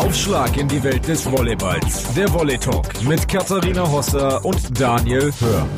Aufschlag 0.00 0.56
in 0.56 0.66
die 0.66 0.82
Welt 0.82 1.06
des 1.06 1.30
Volleyballs. 1.30 2.14
Der 2.14 2.32
Volley 2.32 2.56
Talk 2.56 2.86
mit 3.04 3.28
Katharina 3.28 3.86
Hosser 3.86 4.42
und 4.46 4.80
Daniel 4.80 5.30
Hör. 5.40 5.68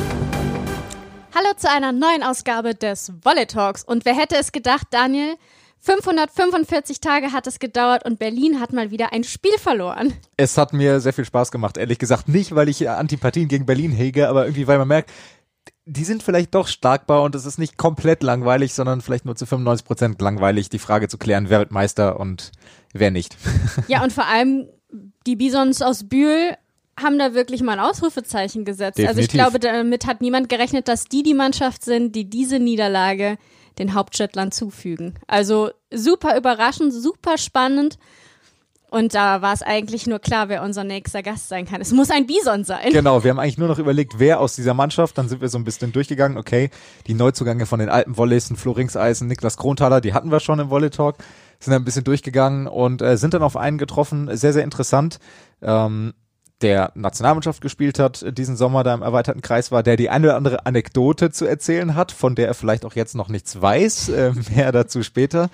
Hallo 1.35 1.49
zu 1.57 1.69
einer 1.69 1.91
neuen 1.91 2.23
Ausgabe 2.23 2.77
des 2.77 3.13
Volley 3.25 3.47
Talks. 3.47 3.83
Und 3.83 4.05
wer 4.05 4.15
hätte 4.15 4.37
es 4.37 4.53
gedacht, 4.53 4.87
Daniel? 4.93 5.35
545 5.81 7.01
Tage 7.01 7.33
hat 7.33 7.49
es 7.49 7.59
gedauert 7.59 8.05
und 8.05 8.21
Berlin 8.21 8.61
hat 8.61 8.73
mal 8.73 8.93
wieder 8.93 9.13
ein 9.13 9.25
Spiel 9.25 9.59
verloren. 9.59 10.15
Es 10.37 10.57
hat 10.57 10.73
mir 10.73 11.01
sehr 11.01 11.13
viel 11.13 11.25
Spaß 11.25 11.51
gemacht, 11.51 11.77
ehrlich 11.77 11.99
gesagt. 11.99 12.29
Nicht, 12.29 12.55
weil 12.55 12.69
ich 12.69 12.89
Antipathien 12.89 13.49
gegen 13.49 13.67
Berlin 13.67 13.91
hege, 13.91 14.29
aber 14.29 14.45
irgendwie, 14.45 14.69
weil 14.69 14.79
man 14.79 14.87
merkt, 14.87 15.11
die 15.85 16.05
sind 16.05 16.23
vielleicht 16.23 16.55
doch 16.55 16.69
starkbar 16.69 17.23
und 17.23 17.35
es 17.35 17.45
ist 17.45 17.59
nicht 17.59 17.77
komplett 17.77 18.23
langweilig, 18.23 18.75
sondern 18.75 19.01
vielleicht 19.01 19.25
nur 19.25 19.35
zu 19.35 19.47
95 19.47 19.87
Prozent 19.87 20.21
langweilig, 20.23 20.69
die 20.69 20.79
Frage 20.79 21.09
zu 21.09 21.19
klären, 21.19 21.51
wer 21.51 21.59
wird 21.59 21.73
Meister 21.73 22.21
und 22.21 22.53
wer 22.93 23.11
nicht. 23.11 23.37
Ja, 23.89 24.03
und 24.03 24.13
vor 24.13 24.27
allem 24.27 24.69
die 25.27 25.37
Bisons 25.37 25.83
aus 25.83 26.09
Bühl 26.09 26.57
haben 27.01 27.19
da 27.19 27.35
wirklich 27.35 27.63
mal 27.63 27.73
ein 27.73 27.81
Ausrufezeichen 27.81 28.65
gesetzt. 28.65 28.99
Definitiv. 28.99 29.09
Also 29.09 29.21
ich 29.21 29.29
glaube, 29.29 29.59
damit 29.59 30.07
hat 30.07 30.21
niemand 30.21 30.49
gerechnet, 30.49 30.89
dass 30.89 31.05
die 31.05 31.23
die 31.23 31.35
Mannschaft 31.35 31.85
sind, 31.85 32.15
die 32.15 32.29
diese 32.29 32.59
Niederlage 32.59 33.39
den 33.79 33.95
Hauptstädtlern 33.95 34.53
zufügen. 34.53 35.19
Also 35.27 35.71
super 35.91 36.37
überraschend, 36.37 36.93
super 36.93 37.39
spannend. 37.39 37.99
Und 38.93 39.15
da 39.15 39.41
war 39.41 39.55
es 39.55 39.63
eigentlich 39.63 40.07
nur 40.07 40.19
klar, 40.19 40.51
wer 40.51 40.63
unser 40.63 40.85
nächster 40.85 41.23
Gast 41.23 41.49
sein 41.49 41.65
kann. 41.65 41.81
Es 41.81 41.93
muss 41.93 42.11
ein 42.11 42.27
Bison 42.27 42.63
sein. 42.63 42.93
Genau, 42.93 43.25
wir 43.25 43.31
haben 43.31 43.39
eigentlich 43.39 43.57
nur 43.57 43.69
noch 43.69 43.79
überlegt, 43.79 44.19
wer 44.19 44.39
aus 44.39 44.55
dieser 44.55 44.75
Mannschaft, 44.75 45.17
dann 45.17 45.31
sind 45.31 45.41
wir 45.41 45.49
so 45.49 45.57
ein 45.57 45.65
bisschen 45.65 45.93
durchgegangen, 45.93 46.37
okay, 46.37 46.69
die 47.07 47.15
Neuzugänge 47.15 47.65
von 47.65 47.79
den 47.79 47.89
alten 47.89 48.19
Volleys, 48.19 48.53
Flo 48.55 48.77
Niklas 48.77 49.57
Kronthaler, 49.57 50.03
die 50.03 50.13
hatten 50.13 50.31
wir 50.31 50.41
schon 50.41 50.59
im 50.59 50.69
Volley 50.69 50.91
Talk, 50.91 51.17
sind 51.59 51.73
dann 51.73 51.81
ein 51.81 51.87
bisschen 51.87 52.05
durchgegangen 52.05 52.67
und 52.67 53.01
äh, 53.01 53.17
sind 53.17 53.33
dann 53.33 53.43
auf 53.43 53.57
einen 53.57 53.79
getroffen, 53.79 54.29
sehr, 54.37 54.53
sehr 54.53 54.63
interessant. 54.63 55.21
Ähm, 55.63 56.13
der 56.61 56.93
Nationalmannschaft 56.95 57.63
gespielt 57.63 57.99
hat 57.99 58.23
diesen 58.37 58.57
Sommer, 58.57 58.85
da 58.85 58.93
im 58.93 59.01
erweiterten 59.01 59.41
Kreis 59.41 59.73
war, 59.73 59.83
der 59.83 59.97
die 59.97 60.11
eine 60.11 60.27
oder 60.27 60.37
andere 60.37 60.67
Anekdote 60.67 61.31
zu 61.31 61.47
erzählen 61.47 61.95
hat, 61.95 62.13
von 62.13 62.35
der 62.35 62.47
er 62.47 62.55
vielleicht 62.55 62.85
auch 62.85 62.95
jetzt 62.95 63.15
noch 63.15 63.31
nichts 63.31 63.61
weiß, 63.61 64.11
äh, 64.11 64.33
mehr 64.55 64.71
dazu 64.71 65.03
später. 65.03 65.49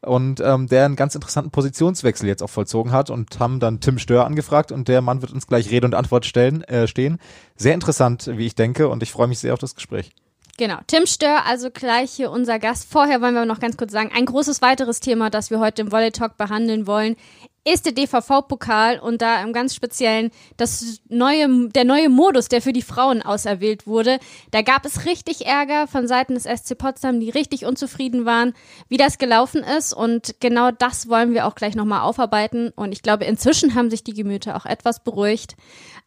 Und 0.00 0.40
ähm, 0.40 0.68
der 0.68 0.84
einen 0.84 0.96
ganz 0.96 1.14
interessanten 1.14 1.50
Positionswechsel 1.50 2.28
jetzt 2.28 2.42
auch 2.42 2.50
vollzogen 2.50 2.92
hat 2.92 3.10
und 3.10 3.38
haben 3.40 3.58
dann 3.58 3.80
Tim 3.80 3.98
Stör 3.98 4.26
angefragt 4.26 4.70
und 4.70 4.88
der 4.88 5.00
Mann 5.00 5.22
wird 5.22 5.32
uns 5.32 5.46
gleich 5.46 5.70
Rede 5.70 5.86
und 5.86 5.94
Antwort 5.94 6.24
stellen, 6.24 6.62
äh, 6.64 6.86
stehen. 6.86 7.18
Sehr 7.56 7.74
interessant, 7.74 8.30
wie 8.32 8.46
ich 8.46 8.54
denke, 8.54 8.88
und 8.88 9.02
ich 9.02 9.10
freue 9.10 9.26
mich 9.26 9.40
sehr 9.40 9.52
auf 9.52 9.58
das 9.58 9.74
Gespräch. 9.74 10.12
Genau, 10.56 10.78
Tim 10.88 11.06
Stör, 11.06 11.46
also 11.46 11.70
gleich 11.70 12.10
hier 12.10 12.32
unser 12.32 12.58
Gast. 12.58 12.90
Vorher 12.90 13.20
wollen 13.20 13.34
wir 13.34 13.44
noch 13.44 13.60
ganz 13.60 13.76
kurz 13.76 13.92
sagen, 13.92 14.10
ein 14.12 14.26
großes 14.26 14.60
weiteres 14.60 14.98
Thema, 14.98 15.30
das 15.30 15.50
wir 15.50 15.60
heute 15.60 15.82
im 15.82 15.92
Volley 15.92 16.10
Talk 16.10 16.36
behandeln 16.36 16.88
wollen, 16.88 17.14
ist 17.72 17.86
der 17.86 17.92
DVV-Pokal 17.92 18.98
und 18.98 19.22
da 19.22 19.42
im 19.42 19.52
ganz 19.52 19.74
speziellen 19.74 20.30
das 20.56 21.00
neue, 21.08 21.68
der 21.68 21.84
neue 21.84 22.08
Modus, 22.08 22.48
der 22.48 22.62
für 22.62 22.72
die 22.72 22.82
Frauen 22.82 23.22
auserwählt 23.22 23.86
wurde. 23.86 24.18
Da 24.50 24.62
gab 24.62 24.84
es 24.84 25.04
richtig 25.06 25.46
Ärger 25.46 25.86
von 25.86 26.08
Seiten 26.08 26.34
des 26.34 26.44
SC 26.44 26.76
Potsdam, 26.76 27.20
die 27.20 27.30
richtig 27.30 27.64
unzufrieden 27.64 28.24
waren, 28.24 28.54
wie 28.88 28.96
das 28.96 29.18
gelaufen 29.18 29.62
ist 29.62 29.92
und 29.92 30.36
genau 30.40 30.70
das 30.70 31.08
wollen 31.08 31.34
wir 31.34 31.46
auch 31.46 31.54
gleich 31.54 31.74
nochmal 31.74 32.02
aufarbeiten 32.02 32.70
und 32.74 32.92
ich 32.92 33.02
glaube, 33.02 33.24
inzwischen 33.24 33.74
haben 33.74 33.90
sich 33.90 34.04
die 34.04 34.14
Gemüter 34.14 34.56
auch 34.56 34.66
etwas 34.66 35.00
beruhigt. 35.00 35.56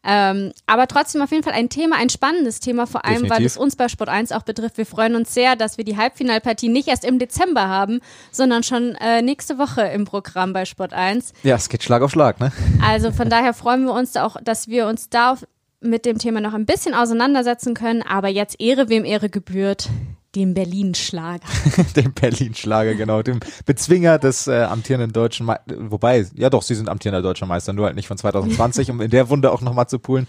Ähm, 0.04 0.52
aber 0.66 0.88
trotzdem 0.88 1.22
auf 1.22 1.30
jeden 1.30 1.44
Fall 1.44 1.52
ein 1.52 1.68
Thema, 1.68 1.96
ein 1.96 2.08
spannendes 2.08 2.58
Thema, 2.58 2.86
vor 2.86 3.04
allem, 3.04 3.22
Definitiv. 3.22 3.38
weil 3.38 3.46
es 3.46 3.56
uns 3.56 3.76
bei 3.76 3.88
Sport 3.88 4.08
1 4.08 4.32
auch 4.32 4.42
betrifft. 4.42 4.76
Wir 4.76 4.86
freuen 4.86 5.14
uns 5.14 5.32
sehr, 5.32 5.54
dass 5.54 5.78
wir 5.78 5.84
die 5.84 5.96
Halbfinalpartie 5.96 6.68
nicht 6.68 6.88
erst 6.88 7.04
im 7.04 7.20
Dezember 7.20 7.68
haben, 7.68 8.00
sondern 8.32 8.64
schon 8.64 8.96
äh, 8.96 9.22
nächste 9.22 9.58
Woche 9.58 9.82
im 9.82 10.04
Programm 10.04 10.52
bei 10.52 10.64
Sport 10.64 10.92
1. 10.92 11.32
Ja, 11.44 11.51
es 11.56 11.68
geht 11.68 11.82
Schlag 11.82 12.02
auf 12.02 12.10
Schlag, 12.10 12.40
ne? 12.40 12.52
Also 12.84 13.10
von 13.12 13.28
daher 13.28 13.54
freuen 13.54 13.84
wir 13.84 13.92
uns 13.92 14.16
auch, 14.16 14.36
dass 14.42 14.68
wir 14.68 14.86
uns 14.86 15.08
da 15.08 15.36
mit 15.80 16.06
dem 16.06 16.18
Thema 16.18 16.40
noch 16.40 16.54
ein 16.54 16.66
bisschen 16.66 16.94
auseinandersetzen 16.94 17.74
können. 17.74 18.02
Aber 18.02 18.28
jetzt 18.28 18.60
Ehre, 18.60 18.88
wem 18.88 19.04
Ehre 19.04 19.28
gebührt, 19.28 19.88
dem 20.34 20.54
Berlin-Schlager. 20.54 21.46
dem 21.96 22.12
Berlin-Schlager, 22.12 22.94
genau, 22.94 23.22
dem 23.22 23.40
Bezwinger 23.66 24.18
des 24.18 24.46
äh, 24.46 24.62
amtierenden 24.62 25.12
deutschen, 25.12 25.46
Me 25.46 25.60
wobei, 25.66 26.26
ja 26.34 26.48
doch, 26.48 26.62
sie 26.62 26.74
sind 26.74 26.88
amtierender 26.88 27.22
deutscher 27.22 27.46
Meister, 27.46 27.72
nur 27.72 27.86
halt 27.86 27.96
nicht 27.96 28.08
von 28.08 28.16
2020, 28.16 28.90
um 28.90 29.00
in 29.00 29.10
der 29.10 29.28
Wunde 29.28 29.52
auch 29.52 29.60
nochmal 29.60 29.88
zu 29.88 29.98
poolen. 29.98 30.26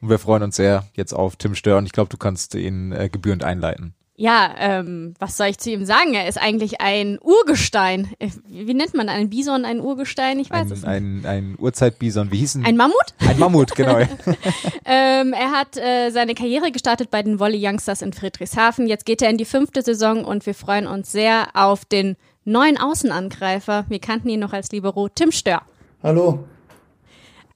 Und 0.00 0.08
wir 0.08 0.18
freuen 0.18 0.42
uns 0.42 0.56
sehr 0.56 0.84
jetzt 0.94 1.12
auf 1.12 1.36
Tim 1.36 1.54
Stör 1.54 1.78
und 1.78 1.86
ich 1.86 1.92
glaube, 1.92 2.08
du 2.08 2.16
kannst 2.16 2.54
ihn 2.54 2.92
äh, 2.92 3.08
gebührend 3.10 3.44
einleiten. 3.44 3.94
Ja, 4.22 4.54
ähm, 4.56 5.14
was 5.18 5.36
soll 5.36 5.48
ich 5.48 5.58
zu 5.58 5.72
ihm 5.72 5.84
sagen? 5.84 6.14
Er 6.14 6.28
ist 6.28 6.40
eigentlich 6.40 6.80
ein 6.80 7.18
Urgestein. 7.20 8.08
Äh, 8.20 8.28
Wie 8.46 8.72
nennt 8.72 8.94
man 8.94 9.08
einen 9.08 9.30
Bison, 9.30 9.64
ein 9.64 9.80
Urgestein? 9.80 10.38
Ich 10.38 10.48
weiß 10.48 10.70
es 10.70 10.84
Ein, 10.84 11.16
nicht. 11.16 11.26
ein, 11.26 11.48
ein 11.50 11.56
Urzeitbison, 11.58 12.30
wie 12.30 12.38
hießen? 12.38 12.64
Ein 12.64 12.76
Mammut? 12.76 12.94
ein 13.18 13.36
Mammut, 13.40 13.74
genau. 13.74 13.98
Ähm, 14.84 15.32
er 15.32 15.50
hat 15.50 15.76
äh, 15.76 16.10
seine 16.10 16.34
Karriere 16.34 16.70
gestartet 16.70 17.10
bei 17.10 17.24
den 17.24 17.40
Volley 17.40 17.58
Youngsters 17.66 18.00
in 18.00 18.12
Friedrichshafen. 18.12 18.86
Jetzt 18.86 19.06
geht 19.06 19.22
er 19.22 19.30
in 19.30 19.38
die 19.38 19.44
fünfte 19.44 19.82
Saison 19.82 20.24
und 20.24 20.46
wir 20.46 20.54
freuen 20.54 20.86
uns 20.86 21.10
sehr 21.10 21.48
auf 21.54 21.84
den 21.84 22.16
neuen 22.44 22.78
Außenangreifer. 22.78 23.86
Wir 23.88 23.98
kannten 23.98 24.28
ihn 24.28 24.38
noch 24.38 24.52
als 24.52 24.70
Libero, 24.70 25.08
Tim 25.08 25.32
Stör. 25.32 25.62
Hallo. 26.00 26.44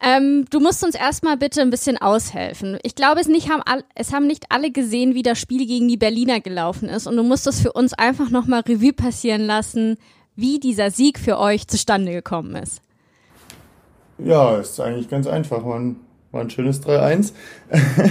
Ähm, 0.03 0.45
du 0.51 0.61
musst 0.61 0.85
uns 0.85 0.95
erstmal 0.95 1.37
bitte 1.37 1.63
ein 1.63 1.71
bisschen 1.71 1.97
aushelfen. 1.97 2.79
Ich 2.83 2.95
glaube, 2.95 3.21
es, 3.21 3.29
nicht 3.29 3.51
haben 3.51 3.63
all, 3.65 3.85
es 3.95 4.13
haben 4.13 4.27
nicht 4.27 4.47
alle 4.51 4.71
gesehen, 4.71 5.15
wie 5.15 5.23
das 5.23 5.39
Spiel 5.39 5.67
gegen 5.67 5.89
die 5.89 5.97
Berliner 5.97 6.41
gelaufen 6.41 6.89
ist. 6.89 7.07
Und 7.07 7.17
du 7.17 7.23
musst 7.23 7.47
es 7.47 7.61
für 7.61 7.73
uns 7.73 7.95
einfach 7.95 8.31
nochmal 8.31 8.61
Revue 8.61 8.93
passieren 8.93 9.43
lassen, 9.43 9.97
wie 10.35 10.61
dieser 10.61 10.91
Sieg 10.91 11.19
für 11.19 11.39
euch 11.39 11.67
zustande 11.67 12.13
gekommen 12.13 12.57
ist. 12.57 12.83
Ja, 14.19 14.59
ist 14.59 14.81
eigentlich 14.81 15.09
ganz 15.09 15.27
einfach. 15.27 15.65
War 15.65 15.79
ein, 15.79 15.97
war 16.31 16.43
ein 16.43 16.51
schönes 16.51 16.83
3-1. 16.83 17.33
äh, 17.71 18.09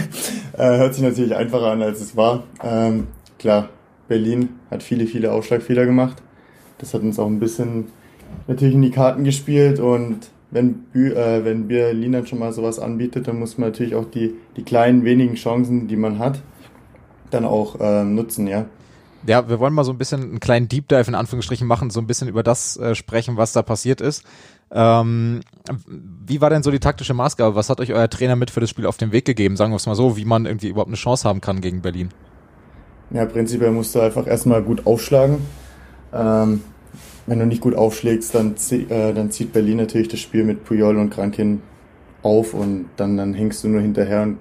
hört 0.57 0.93
sich 0.95 1.03
natürlich 1.03 1.35
einfacher 1.35 1.71
an, 1.71 1.81
als 1.81 2.01
es 2.01 2.15
war. 2.15 2.43
Ähm, 2.63 3.07
klar, 3.39 3.69
Berlin 4.07 4.49
hat 4.69 4.83
viele, 4.83 5.07
viele 5.07 5.31
Aufschlagfehler 5.31 5.85
gemacht. 5.85 6.17
Das 6.79 6.93
hat 6.93 7.01
uns 7.01 7.19
auch 7.19 7.27
ein 7.27 7.39
bisschen 7.39 7.85
natürlich 8.47 8.75
in 8.75 8.81
die 8.81 8.91
Karten 8.91 9.23
gespielt. 9.23 9.79
Und 9.79 10.29
wenn, 10.55 10.85
äh, 10.93 11.43
wenn 11.43 11.67
Berlin 11.67 12.13
dann 12.13 12.25
schon 12.25 12.39
mal 12.39 12.53
sowas 12.53 12.79
anbietet, 12.79 13.27
dann 13.27 13.37
muss 13.37 13.57
man 13.57 13.69
natürlich 13.69 13.93
auch 13.93 14.05
die, 14.05 14.35
die 14.55 14.63
kleinen, 14.63 15.03
wenigen 15.03 15.35
Chancen, 15.35 15.89
die 15.89 15.97
man 15.97 16.17
hat, 16.17 16.41
dann 17.29 17.43
auch 17.43 17.75
ähm, 17.81 18.15
nutzen, 18.15 18.47
ja. 18.47 18.65
Ja, 19.27 19.49
wir 19.49 19.59
wollen 19.59 19.73
mal 19.73 19.83
so 19.83 19.91
ein 19.91 19.97
bisschen 19.97 20.21
einen 20.21 20.39
kleinen 20.39 20.69
Deep 20.69 20.87
Dive 20.87 21.09
in 21.09 21.15
Anführungsstrichen 21.15 21.67
machen, 21.67 21.89
so 21.89 21.99
ein 21.99 22.07
bisschen 22.07 22.29
über 22.29 22.41
das 22.41 22.77
äh, 22.77 22.95
sprechen, 22.95 23.35
was 23.35 23.51
da 23.51 23.63
passiert 23.63 23.99
ist. 23.99 24.23
Ähm, 24.71 25.41
wie 25.77 26.39
war 26.39 26.49
denn 26.49 26.63
so 26.63 26.71
die 26.71 26.79
taktische 26.79 27.13
Maßgabe? 27.13 27.55
Was 27.55 27.69
hat 27.69 27.81
euch 27.81 27.91
euer 27.91 28.09
Trainer 28.09 28.37
mit 28.37 28.49
für 28.49 28.61
das 28.61 28.69
Spiel 28.69 28.85
auf 28.85 28.97
den 28.97 29.11
Weg 29.11 29.25
gegeben? 29.25 29.57
Sagen 29.57 29.73
wir 29.73 29.77
es 29.77 29.87
mal 29.87 29.95
so, 29.95 30.15
wie 30.15 30.25
man 30.25 30.45
irgendwie 30.45 30.69
überhaupt 30.69 30.89
eine 30.89 30.95
Chance 30.95 31.27
haben 31.27 31.41
kann 31.41 31.59
gegen 31.59 31.81
Berlin. 31.81 32.11
Ja, 33.09 33.25
prinzipiell 33.25 33.71
musst 33.71 33.93
du 33.93 33.99
einfach 33.99 34.25
erstmal 34.25 34.63
gut 34.63 34.85
aufschlagen. 34.85 35.39
Ähm, 36.13 36.61
wenn 37.27 37.39
du 37.39 37.45
nicht 37.45 37.61
gut 37.61 37.75
aufschlägst, 37.75 38.35
dann, 38.35 38.55
zie- 38.55 38.89
äh, 38.89 39.13
dann 39.13 39.31
zieht 39.31 39.53
Berlin 39.53 39.77
natürlich 39.77 40.07
das 40.07 40.19
Spiel 40.19 40.43
mit 40.43 40.63
Puyol 40.63 40.97
und 40.97 41.09
Krankin 41.09 41.61
auf 42.21 42.53
und 42.53 42.85
dann, 42.97 43.17
dann 43.17 43.33
hängst 43.33 43.63
du 43.63 43.67
nur 43.67 43.81
hinterher 43.81 44.23
und 44.23 44.37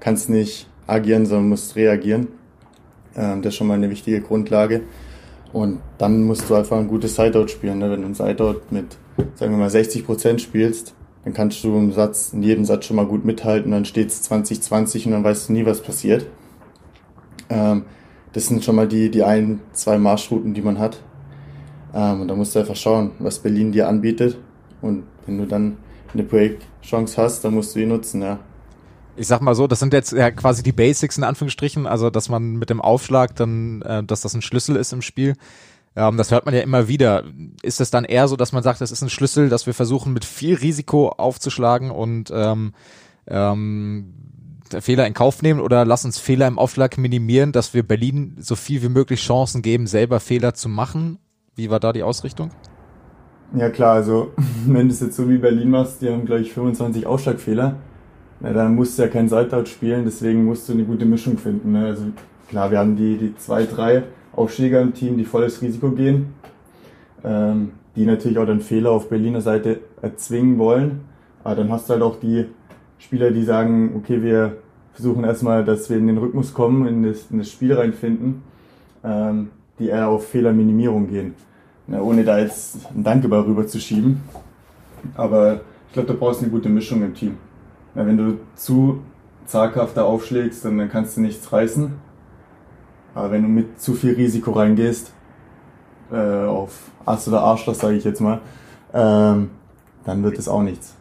kannst 0.00 0.28
nicht 0.30 0.68
agieren, 0.86 1.26
sondern 1.26 1.48
musst 1.48 1.76
reagieren. 1.76 2.28
Ähm, 3.16 3.42
das 3.42 3.52
ist 3.54 3.56
schon 3.58 3.66
mal 3.66 3.74
eine 3.74 3.90
wichtige 3.90 4.20
Grundlage. 4.20 4.82
Und 5.52 5.80
dann 5.98 6.24
musst 6.24 6.50
du 6.50 6.54
einfach 6.56 6.76
ein 6.78 6.88
gutes 6.88 7.14
Sideout 7.14 7.46
spielen. 7.48 7.78
Ne? 7.78 7.90
Wenn 7.90 8.02
du 8.02 8.08
ein 8.08 8.14
Sideout 8.14 8.62
mit, 8.70 8.96
sagen 9.36 9.52
wir 9.52 9.58
mal, 9.58 9.70
60 9.70 10.04
Prozent 10.04 10.40
spielst, 10.40 10.94
dann 11.24 11.32
kannst 11.32 11.62
du 11.62 11.76
im 11.76 11.92
Satz, 11.92 12.32
in 12.32 12.42
jedem 12.42 12.64
Satz 12.64 12.86
schon 12.86 12.96
mal 12.96 13.06
gut 13.06 13.24
mithalten, 13.24 13.70
dann 13.70 13.84
steht 13.84 14.08
es 14.08 14.28
20-20 14.30 15.06
und 15.06 15.12
dann 15.12 15.24
weißt 15.24 15.48
du 15.48 15.52
nie, 15.52 15.64
was 15.64 15.80
passiert. 15.80 16.26
Ähm, 17.48 17.84
das 18.32 18.46
sind 18.48 18.64
schon 18.64 18.74
mal 18.74 18.88
die, 18.88 19.10
die 19.10 19.22
ein, 19.22 19.60
zwei 19.72 19.96
Marschrouten, 19.96 20.54
die 20.54 20.62
man 20.62 20.78
hat. 20.80 21.00
Ähm, 21.94 22.22
und 22.22 22.28
da 22.28 22.34
musst 22.34 22.54
du 22.54 22.58
einfach 22.58 22.76
schauen, 22.76 23.12
was 23.20 23.38
Berlin 23.38 23.72
dir 23.72 23.88
anbietet. 23.88 24.36
Und 24.82 25.04
wenn 25.26 25.38
du 25.38 25.46
dann 25.46 25.76
eine 26.12 26.24
Break-Chance 26.24 27.22
hast, 27.22 27.44
dann 27.44 27.54
musst 27.54 27.74
du 27.74 27.78
die 27.78 27.86
nutzen, 27.86 28.22
ja. 28.22 28.38
Ich 29.16 29.28
sag 29.28 29.40
mal 29.40 29.54
so, 29.54 29.68
das 29.68 29.78
sind 29.78 29.92
jetzt 29.92 30.12
ja 30.12 30.32
quasi 30.32 30.64
die 30.64 30.72
Basics 30.72 31.16
in 31.16 31.24
Anführungsstrichen, 31.24 31.86
also 31.86 32.10
dass 32.10 32.28
man 32.28 32.56
mit 32.56 32.68
dem 32.68 32.80
Aufschlag 32.80 33.36
dann, 33.36 33.80
äh, 33.82 34.02
dass 34.02 34.22
das 34.22 34.34
ein 34.34 34.42
Schlüssel 34.42 34.74
ist 34.74 34.92
im 34.92 35.02
Spiel. 35.02 35.34
Ähm, 35.94 36.16
das 36.16 36.32
hört 36.32 36.46
man 36.46 36.54
ja 36.54 36.62
immer 36.62 36.88
wieder. 36.88 37.22
Ist 37.62 37.80
es 37.80 37.90
dann 37.90 38.04
eher 38.04 38.26
so, 38.26 38.34
dass 38.34 38.52
man 38.52 38.64
sagt, 38.64 38.80
das 38.80 38.90
ist 38.90 39.02
ein 39.02 39.10
Schlüssel, 39.10 39.48
dass 39.48 39.66
wir 39.66 39.74
versuchen 39.74 40.12
mit 40.12 40.24
viel 40.24 40.56
Risiko 40.56 41.10
aufzuschlagen 41.10 41.92
und 41.92 42.32
ähm, 42.34 42.72
ähm, 43.28 44.14
Fehler 44.80 45.06
in 45.06 45.14
Kauf 45.14 45.42
nehmen 45.42 45.60
oder 45.60 45.84
lass 45.84 46.04
uns 46.04 46.18
Fehler 46.18 46.48
im 46.48 46.58
Aufschlag 46.58 46.98
minimieren, 46.98 47.52
dass 47.52 47.72
wir 47.72 47.84
Berlin 47.84 48.36
so 48.40 48.56
viel 48.56 48.82
wie 48.82 48.88
möglich 48.88 49.20
Chancen 49.20 49.62
geben, 49.62 49.86
selber 49.86 50.18
Fehler 50.18 50.54
zu 50.54 50.68
machen? 50.68 51.18
Wie 51.56 51.70
war 51.70 51.80
da 51.80 51.92
die 51.92 52.02
Ausrichtung? 52.02 52.50
Ja 53.56 53.70
klar, 53.70 53.94
also 53.94 54.32
wenn 54.66 54.88
du 54.88 54.94
es 54.94 55.00
jetzt 55.00 55.16
so 55.16 55.28
wie 55.28 55.38
Berlin 55.38 55.70
machst, 55.70 56.02
die 56.02 56.10
haben 56.10 56.24
gleich 56.24 56.52
25 56.52 57.06
Ausschlagfehler, 57.06 57.76
na, 58.40 58.52
dann 58.52 58.74
musst 58.74 58.98
du 58.98 59.02
ja 59.02 59.08
kein 59.08 59.28
Sideout 59.28 59.66
spielen, 59.66 60.04
deswegen 60.04 60.44
musst 60.44 60.68
du 60.68 60.72
eine 60.72 60.84
gute 60.84 61.04
Mischung 61.04 61.38
finden. 61.38 61.72
Ne? 61.72 61.86
Also 61.86 62.04
klar, 62.48 62.70
wir 62.70 62.78
haben 62.78 62.96
die, 62.96 63.16
die 63.16 63.36
zwei, 63.36 63.64
drei 63.64 64.02
Aufschläger 64.32 64.80
im 64.80 64.92
Team, 64.92 65.16
die 65.16 65.24
volles 65.24 65.62
Risiko 65.62 65.90
gehen. 65.90 66.34
Ähm, 67.22 67.72
die 67.96 68.06
natürlich 68.06 68.38
auch 68.38 68.46
dann 68.46 68.60
Fehler 68.60 68.90
auf 68.90 69.08
Berliner 69.08 69.40
Seite 69.40 69.80
erzwingen 70.02 70.58
wollen. 70.58 71.02
Aber 71.42 71.56
dann 71.56 71.70
hast 71.70 71.88
du 71.88 71.94
halt 71.94 72.02
auch 72.02 72.18
die 72.18 72.46
Spieler, 72.98 73.30
die 73.30 73.44
sagen, 73.44 73.94
okay, 73.96 74.22
wir 74.22 74.56
versuchen 74.92 75.24
erstmal, 75.24 75.64
dass 75.64 75.90
wir 75.90 75.96
in 75.96 76.06
den 76.06 76.18
Rhythmus 76.18 76.54
kommen, 76.54 76.86
in 76.86 77.02
das, 77.02 77.30
in 77.30 77.38
das 77.38 77.50
Spiel 77.50 77.74
reinfinden, 77.74 78.42
ähm, 79.02 79.50
die 79.78 79.88
eher 79.88 80.08
auf 80.08 80.28
Fehlerminimierung 80.28 81.08
gehen. 81.08 81.34
Na, 81.86 82.00
ohne 82.00 82.24
da 82.24 82.38
jetzt 82.38 82.86
einen 82.90 83.04
Dankeball 83.04 83.42
rüber 83.42 83.66
zu 83.66 83.78
schieben. 83.78 84.22
Aber 85.14 85.60
ich 85.88 85.92
glaube, 85.92 86.12
du 86.12 86.18
brauchst 86.18 86.40
eine 86.40 86.50
gute 86.50 86.68
Mischung 86.68 87.02
im 87.02 87.14
Team. 87.14 87.36
Na, 87.94 88.06
wenn 88.06 88.16
du 88.16 88.38
zu 88.54 89.02
zaghafter 89.46 90.06
aufschlägst, 90.06 90.64
dann, 90.64 90.78
dann 90.78 90.88
kannst 90.88 91.16
du 91.16 91.20
nichts 91.20 91.52
reißen. 91.52 91.92
Aber 93.14 93.30
wenn 93.30 93.42
du 93.42 93.48
mit 93.48 93.80
zu 93.80 93.94
viel 93.94 94.14
Risiko 94.14 94.52
reingehst, 94.52 95.12
äh, 96.10 96.16
auf 96.16 96.90
Ass 97.04 97.28
oder 97.28 97.42
Arschloch, 97.42 97.74
sage 97.74 97.96
ich 97.96 98.04
jetzt 98.04 98.20
mal, 98.20 98.40
ähm, 98.92 99.50
dann 100.04 100.22
wird 100.22 100.38
es 100.38 100.48
auch 100.48 100.62
nichts. 100.62 100.94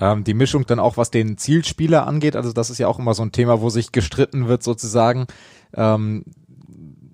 Ähm, 0.00 0.24
die 0.24 0.34
Mischung 0.34 0.66
dann 0.66 0.78
auch, 0.78 0.96
was 0.96 1.10
den 1.10 1.36
Zielspieler 1.36 2.06
angeht, 2.06 2.36
also 2.36 2.52
das 2.52 2.70
ist 2.70 2.78
ja 2.78 2.88
auch 2.88 2.98
immer 2.98 3.14
so 3.14 3.22
ein 3.22 3.32
Thema, 3.32 3.60
wo 3.60 3.68
sich 3.70 3.92
gestritten 3.92 4.48
wird 4.48 4.62
sozusagen. 4.62 5.26
Ähm, 5.74 6.24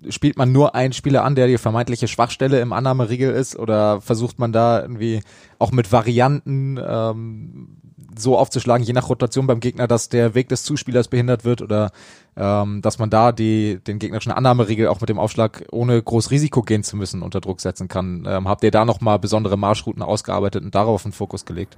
spielt 0.09 0.37
man 0.37 0.51
nur 0.51 0.75
einen 0.75 0.93
Spieler 0.93 1.23
an, 1.23 1.35
der 1.35 1.47
die 1.47 1.57
vermeintliche 1.57 2.07
Schwachstelle 2.07 2.59
im 2.61 2.73
Annahmeriegel 2.73 3.31
ist, 3.31 3.57
oder 3.57 4.01
versucht 4.01 4.39
man 4.39 4.51
da 4.51 4.81
irgendwie 4.81 5.21
auch 5.57 5.71
mit 5.71 5.91
Varianten 5.91 6.79
ähm, 6.81 7.77
so 8.17 8.37
aufzuschlagen, 8.37 8.85
je 8.85 8.93
nach 8.93 9.09
Rotation 9.09 9.47
beim 9.47 9.59
Gegner, 9.59 9.87
dass 9.87 10.09
der 10.09 10.35
Weg 10.35 10.49
des 10.49 10.63
Zuspielers 10.63 11.07
behindert 11.07 11.45
wird 11.45 11.61
oder 11.61 11.91
ähm, 12.35 12.81
dass 12.81 12.99
man 12.99 13.09
da 13.09 13.31
die, 13.31 13.79
den 13.85 13.99
gegnerischen 13.99 14.31
Annahmeriegel 14.31 14.87
auch 14.87 14.99
mit 14.99 15.09
dem 15.09 15.19
Aufschlag 15.19 15.65
ohne 15.71 16.01
groß 16.01 16.31
Risiko 16.31 16.61
gehen 16.61 16.83
zu 16.83 16.97
müssen 16.97 17.21
unter 17.21 17.41
Druck 17.41 17.61
setzen 17.61 17.87
kann. 17.87 18.25
Ähm, 18.27 18.47
habt 18.47 18.63
ihr 18.63 18.71
da 18.71 18.85
nochmal 18.85 19.19
besondere 19.19 19.57
Marschrouten 19.57 20.01
ausgearbeitet 20.01 20.63
und 20.63 20.75
darauf 20.75 21.05
einen 21.05 21.13
Fokus 21.13 21.45
gelegt? 21.45 21.77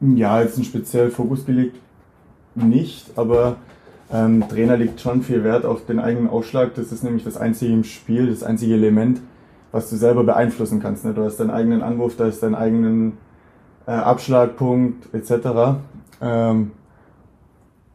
Ja, 0.00 0.42
jetzt 0.42 0.56
einen 0.56 0.64
speziellen 0.64 1.10
Fokus 1.10 1.46
gelegt 1.46 1.76
nicht, 2.56 3.06
aber 3.16 3.56
ähm, 4.12 4.48
Trainer 4.48 4.76
legt 4.76 5.00
schon 5.00 5.22
viel 5.22 5.42
Wert 5.42 5.64
auf 5.64 5.86
den 5.86 5.98
eigenen 5.98 6.28
Aufschlag. 6.28 6.74
Das 6.74 6.92
ist 6.92 7.02
nämlich 7.02 7.24
das 7.24 7.36
einzige 7.36 7.72
im 7.72 7.84
Spiel, 7.84 8.28
das 8.28 8.42
einzige 8.42 8.74
Element, 8.74 9.20
was 9.72 9.90
du 9.90 9.96
selber 9.96 10.24
beeinflussen 10.24 10.80
kannst. 10.80 11.04
Ne? 11.04 11.12
Du 11.12 11.24
hast 11.24 11.38
deinen 11.38 11.50
eigenen 11.50 11.82
Anwurf, 11.82 12.16
da 12.16 12.26
ist 12.26 12.42
deinen 12.42 12.54
eigenen 12.54 13.14
äh, 13.86 13.92
Abschlagpunkt 13.92 15.12
etc. 15.12 15.80
Ähm, 16.20 16.72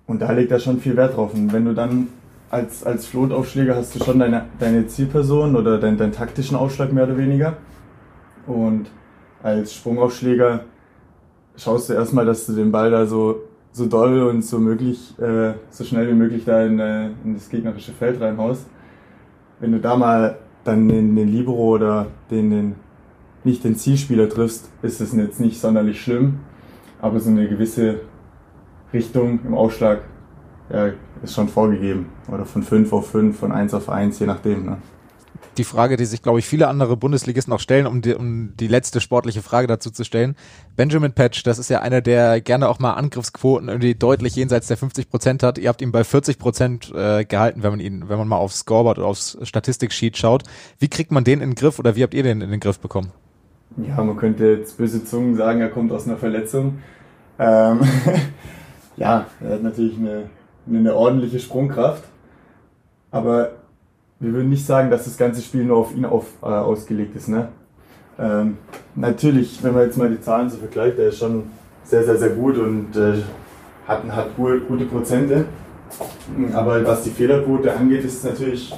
und 0.08 0.22
da 0.22 0.32
legt 0.32 0.52
er 0.52 0.60
schon 0.60 0.80
viel 0.80 0.98
Wert 0.98 1.16
drauf. 1.16 1.34
Und 1.34 1.54
wenn 1.54 1.66
du 1.66 1.74
dann 1.74 2.10
als, 2.50 2.84
als 2.84 3.06
Flotaufschläger 3.06 3.76
hast 3.76 3.96
du 3.96 4.04
schon 4.04 4.20
deine, 4.20 4.46
deine 4.60 4.86
Zielperson 4.86 5.56
oder 5.56 5.78
deinen, 5.78 5.98
deinen 5.98 6.12
taktischen 6.12 6.58
Aufschlag 6.58 6.92
mehr 6.92 7.06
oder 7.06 7.18
weniger. 7.18 7.58
Und 8.46 8.88
als 9.42 9.74
Sprungaufschläger 9.74 10.66
schaust 11.56 11.90
du 11.90 11.94
erstmal, 11.94 12.26
dass 12.26 12.46
du 12.46 12.54
den 12.54 12.72
Ball 12.72 12.92
da 12.92 13.06
so, 13.06 13.42
so 13.72 13.86
doll 13.86 14.24
und 14.24 14.44
so 14.44 14.60
möglich, 14.60 15.18
äh, 15.20 15.54
so 15.70 15.84
schnell 15.84 16.08
wie 16.10 16.14
möglich 16.14 16.44
da 16.46 16.66
in, 16.66 16.80
äh, 16.80 17.10
in 17.24 17.34
das 17.36 17.50
gegnerische 17.50 17.94
Feld 17.94 18.20
reinhaust. 18.20 18.66
Wenn 19.60 19.72
du 19.72 19.80
da 19.80 19.96
mal 19.96 20.38
dann 20.64 20.88
den, 20.88 21.16
den 21.16 21.30
Libero 21.30 21.76
oder 21.76 22.08
den, 22.30 22.50
den 22.50 22.76
nicht 23.44 23.64
den 23.64 23.76
Zielspieler 23.76 24.30
triffst, 24.30 24.70
ist 24.82 25.02
es 25.02 25.14
jetzt 25.14 25.40
nicht 25.40 25.60
sonderlich 25.60 26.02
schlimm. 26.02 26.40
Aber 27.02 27.20
so 27.20 27.30
eine 27.30 27.48
gewisse 27.48 28.02
Richtung 28.94 29.40
im 29.46 29.56
Aufschlag 29.56 30.02
ja, 30.70 30.92
ist 31.24 31.34
schon 31.34 31.48
vorgegeben. 31.48 32.08
Oder 32.32 32.46
von 32.46 32.64
5 32.64 32.94
auf 32.94 33.10
5, 33.10 33.38
von 33.38 33.52
1 33.52 33.74
auf 33.74 33.90
1, 33.90 34.20
je 34.20 34.28
nachdem. 34.28 34.66
Ne? 34.66 34.78
Die 35.58 35.64
Frage, 35.64 35.98
die 35.98 36.06
sich, 36.06 36.22
glaube 36.22 36.40
ich, 36.40 36.46
viele 36.46 36.68
andere 36.68 36.96
Bundesligisten 36.96 37.54
auch 37.54 37.60
stellen, 37.60 37.86
um 37.86 38.02
die, 38.02 38.16
um 38.16 38.56
die 38.58 38.68
letzte 38.68 39.02
sportliche 39.02 39.42
Frage 39.42 39.68
dazu 39.68 39.92
zu 39.92 40.04
stellen. 40.04 40.36
Benjamin 40.78 41.12
Patch, 41.12 41.44
das 41.44 41.60
ist 41.60 41.70
ja 41.70 41.82
einer, 41.82 42.02
der 42.02 42.40
gerne 42.40 42.70
auch 42.70 42.80
mal 42.80 42.94
Angriffsquoten 42.94 43.68
irgendwie 43.68 43.94
deutlich 43.96 44.36
jenseits 44.36 44.68
der 44.68 44.78
50 44.78 45.10
Prozent 45.10 45.44
hat. 45.44 45.58
Ihr 45.58 45.68
habt 45.68 45.82
ihn 45.82 45.92
bei 45.92 46.04
40 46.04 46.40
Prozent 46.40 46.94
äh, 46.96 47.26
gehalten, 47.26 47.64
wenn 47.64 47.72
man 47.72 47.80
ihn, 47.80 48.08
wenn 48.08 48.18
man 48.18 48.28
mal 48.28 48.38
aufs 48.38 48.60
Scoreboard 48.60 49.00
oder 49.00 49.08
aufs 49.08 49.38
Statistiksheet 49.42 50.18
schaut. 50.18 50.44
Wie 50.80 50.88
kriegt 50.88 51.12
man 51.12 51.24
den 51.24 51.42
in 51.42 51.52
den 51.52 51.56
Griff 51.56 51.80
oder 51.80 51.96
wie 51.96 52.04
habt 52.04 52.14
ihr 52.14 52.24
den 52.24 52.42
in 52.42 52.52
den 52.52 52.60
Griff 52.60 52.80
bekommen? 52.80 53.12
ja, 53.78 54.04
man 54.04 54.18
könnte 54.18 54.46
jetzt 54.46 54.78
böse 54.78 55.04
Zungen 55.04 55.36
sagen, 55.36 55.62
er 55.62 55.70
kommt 55.70 55.92
aus 55.92 56.08
einer 56.08 56.18
Verletzung. 56.18 56.80
Ähm, 57.40 57.82
ja, 58.98 59.28
er 59.40 59.54
hat 59.54 59.64
natürlich 59.64 59.98
eine, 59.98 60.30
eine 60.68 60.96
ordentliche 60.96 61.40
Sprungkraft, 61.40 62.04
aber 63.12 63.52
wir 64.22 64.34
würden 64.34 64.50
nicht 64.50 64.66
sagen, 64.66 64.92
dass 64.92 65.06
das 65.06 65.18
ganze 65.18 65.42
Spiel 65.42 65.66
nur 65.66 65.78
auf 65.78 65.96
ihn 65.96 66.06
auf, 66.06 66.26
äh, 66.44 66.46
ausgelegt 66.46 67.16
ist. 67.16 67.28
Ne? 67.28 67.50
Ähm, 68.20 68.58
natürlich, 68.96 69.62
wenn 69.64 69.74
man 69.74 69.84
jetzt 69.84 69.98
mal 69.98 70.10
die 70.10 70.22
Zahlen 70.22 70.50
so 70.50 70.58
vergleicht, 70.58 71.00
er 71.00 71.08
ist 71.08 71.18
schon 71.18 71.44
sehr, 71.84 72.04
sehr, 72.04 72.18
sehr 72.18 72.30
gut 72.30 72.58
und 72.58 72.96
äh, 72.96 73.16
hat, 73.88 74.04
hat 74.10 74.36
gute, 74.38 74.60
gute 74.62 74.86
Prozente. 74.86 75.46
Aber 76.54 76.86
was 76.86 77.04
die 77.04 77.10
Fehlerquote 77.10 77.76
angeht, 77.76 78.06
ist 78.06 78.20
es 78.20 78.24
natürlich, 78.24 78.74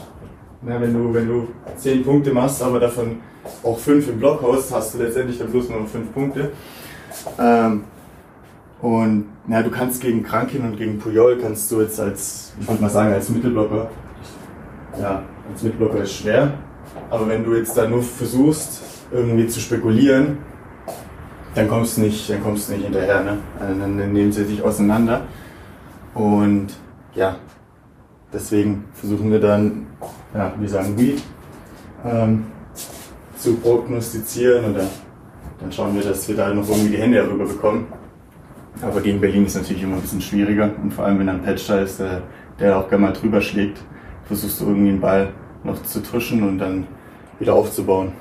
na, 0.62 0.80
wenn, 0.80 0.94
du, 0.94 1.14
wenn 1.14 1.28
du 1.28 1.48
10 1.76 2.04
Punkte 2.04 2.34
machst, 2.34 2.64
aber 2.64 2.80
davon 2.80 3.18
auch 3.64 3.78
fünf 3.78 4.08
im 4.08 4.20
Blockhaus, 4.20 4.74
hast 4.74 4.94
du 4.94 5.00
letztendlich 5.00 5.38
dann 5.38 5.52
bloß 5.52 5.70
nur 5.70 5.86
fünf 5.86 6.14
Punkte. 6.14 6.52
Ähm, 7.38 7.84
und 8.82 9.26
ja, 9.50 9.62
du 9.62 9.70
kannst 9.70 10.02
gegen 10.02 10.24
Krankin 10.24 10.64
und 10.64 10.78
gegen 10.78 11.00
Puyol 11.00 11.38
kannst 11.38 11.70
du 11.70 11.82
jetzt 11.82 12.00
als, 12.00 12.54
ich 12.60 12.68
würde 12.68 12.82
mal 12.82 12.90
sagen, 12.90 13.14
als 13.14 13.30
Mittelblocker, 13.30 13.90
ja, 15.00 15.24
als 15.52 15.64
Mittelblocker 15.64 16.04
ist 16.04 16.14
schwer. 16.14 16.54
Aber 17.10 17.28
wenn 17.28 17.44
du 17.44 17.56
jetzt 17.56 17.78
da 17.78 17.88
nur 17.88 18.02
versuchst, 18.02 18.82
irgendwie 19.12 19.48
zu 19.48 19.60
spekulieren, 19.60 20.40
dann 21.56 21.68
kommst 21.68 21.98
du 21.98 22.02
nicht, 22.02 22.30
dann 22.30 22.42
kommst 22.42 22.70
du 22.70 22.74
nicht 22.74 22.86
hinterher, 22.86 23.24
ne? 23.24 23.38
Also 23.60 23.80
dann, 23.80 23.98
dann 23.98 24.12
nehmen 24.12 24.32
sie 24.32 24.44
sich 24.46 24.62
auseinander. 24.64 25.22
Und 26.14 26.68
ja, 27.14 27.36
deswegen 28.32 28.86
versuchen 28.94 29.32
wir 29.32 29.40
dann, 29.40 29.88
ja, 30.34 30.54
wie 30.60 30.68
sagen 30.68 30.98
wir, 30.98 31.16
ähm, 32.06 32.46
zu 33.38 33.56
prognostizieren 33.56 34.66
und 34.66 34.78
dann, 34.78 34.88
dann 35.60 35.72
schauen 35.72 35.96
wir, 35.96 36.04
dass 36.04 36.28
wir 36.28 36.36
da 36.36 36.54
noch 36.54 36.68
irgendwie 36.68 36.90
die 36.90 36.98
Hände 36.98 37.18
herüber 37.18 37.46
bekommen. 37.46 37.88
Aber 38.82 39.02
gegen 39.02 39.22
Berlin 39.22 39.46
ist 39.46 39.56
natürlich 39.56 39.84
immer 39.84 39.96
ein 39.96 40.02
bisschen 40.02 40.22
schwieriger 40.22 40.72
und 40.82 40.92
vor 40.92 41.06
allem, 41.06 41.20
wenn 41.20 41.30
ein 41.30 41.44
Patch 41.44 41.68
da 41.68 41.80
ist, 41.80 42.00
der, 42.00 42.24
der 42.60 42.78
auch 42.78 42.90
gerne 42.90 43.06
mal 43.06 43.14
drüber 43.14 43.40
schlägt, 43.40 43.80
versuchst 44.26 44.62
du 44.62 44.66
irgendwie 44.66 44.92
den 44.92 45.02
Ball 45.02 45.34
noch 45.64 45.82
zu 45.84 46.02
tuschen 46.02 46.44
und 46.44 46.60
dann 46.60 46.88
wieder 47.40 47.54
aufzubauen. 47.54 48.12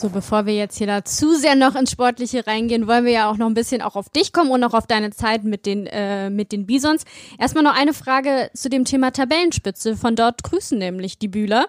So, 0.00 0.10
bevor 0.10 0.46
wir 0.46 0.54
jetzt 0.54 0.78
hier 0.78 0.86
da 0.86 1.04
zu 1.04 1.34
sehr 1.34 1.56
noch 1.56 1.74
ins 1.74 1.90
Sportliche 1.90 2.46
reingehen, 2.46 2.86
wollen 2.86 3.04
wir 3.04 3.10
ja 3.10 3.28
auch 3.28 3.36
noch 3.36 3.48
ein 3.48 3.54
bisschen 3.54 3.82
auch 3.82 3.96
auf 3.96 4.08
dich 4.08 4.32
kommen 4.32 4.52
und 4.52 4.62
auch 4.62 4.72
auf 4.72 4.86
deine 4.86 5.10
Zeit 5.10 5.42
mit 5.42 5.66
den, 5.66 5.88
äh, 5.88 6.30
mit 6.30 6.52
den 6.52 6.66
Bisons. 6.66 7.02
Erstmal 7.36 7.64
noch 7.64 7.74
eine 7.76 7.92
Frage 7.92 8.48
zu 8.54 8.68
dem 8.68 8.84
Thema 8.84 9.10
Tabellenspitze. 9.10 9.96
Von 9.96 10.14
dort 10.14 10.44
grüßen 10.44 10.78
nämlich 10.78 11.18
die 11.18 11.26
Bühler. 11.26 11.66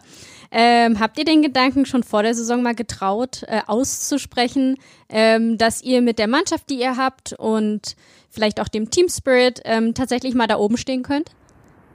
Ähm, 0.52 1.00
habt 1.00 1.18
ihr 1.18 1.26
den 1.26 1.42
Gedanken 1.42 1.88
schon 1.88 2.04
vor 2.04 2.22
der 2.22 2.36
Saison 2.36 2.62
mal 2.62 2.76
getraut, 2.76 3.46
äh, 3.48 3.62
auszusprechen, 3.66 4.78
ähm, 5.10 5.58
dass 5.58 5.82
ihr 5.82 6.04
mit 6.04 6.20
der 6.20 6.28
Mannschaft, 6.28 6.70
die 6.70 6.80
ihr 6.80 6.98
habt 6.98 7.34
und 7.34 7.96
vielleicht 8.30 8.60
auch 8.60 8.68
dem 8.68 8.92
Team 8.92 9.10
Spirit 9.10 9.62
ähm, 9.66 9.96
tatsächlich 9.96 10.36
mal 10.36 10.46
da 10.46 10.58
oben 10.58 10.78
stehen 10.78 11.02
könnt? 11.02 11.32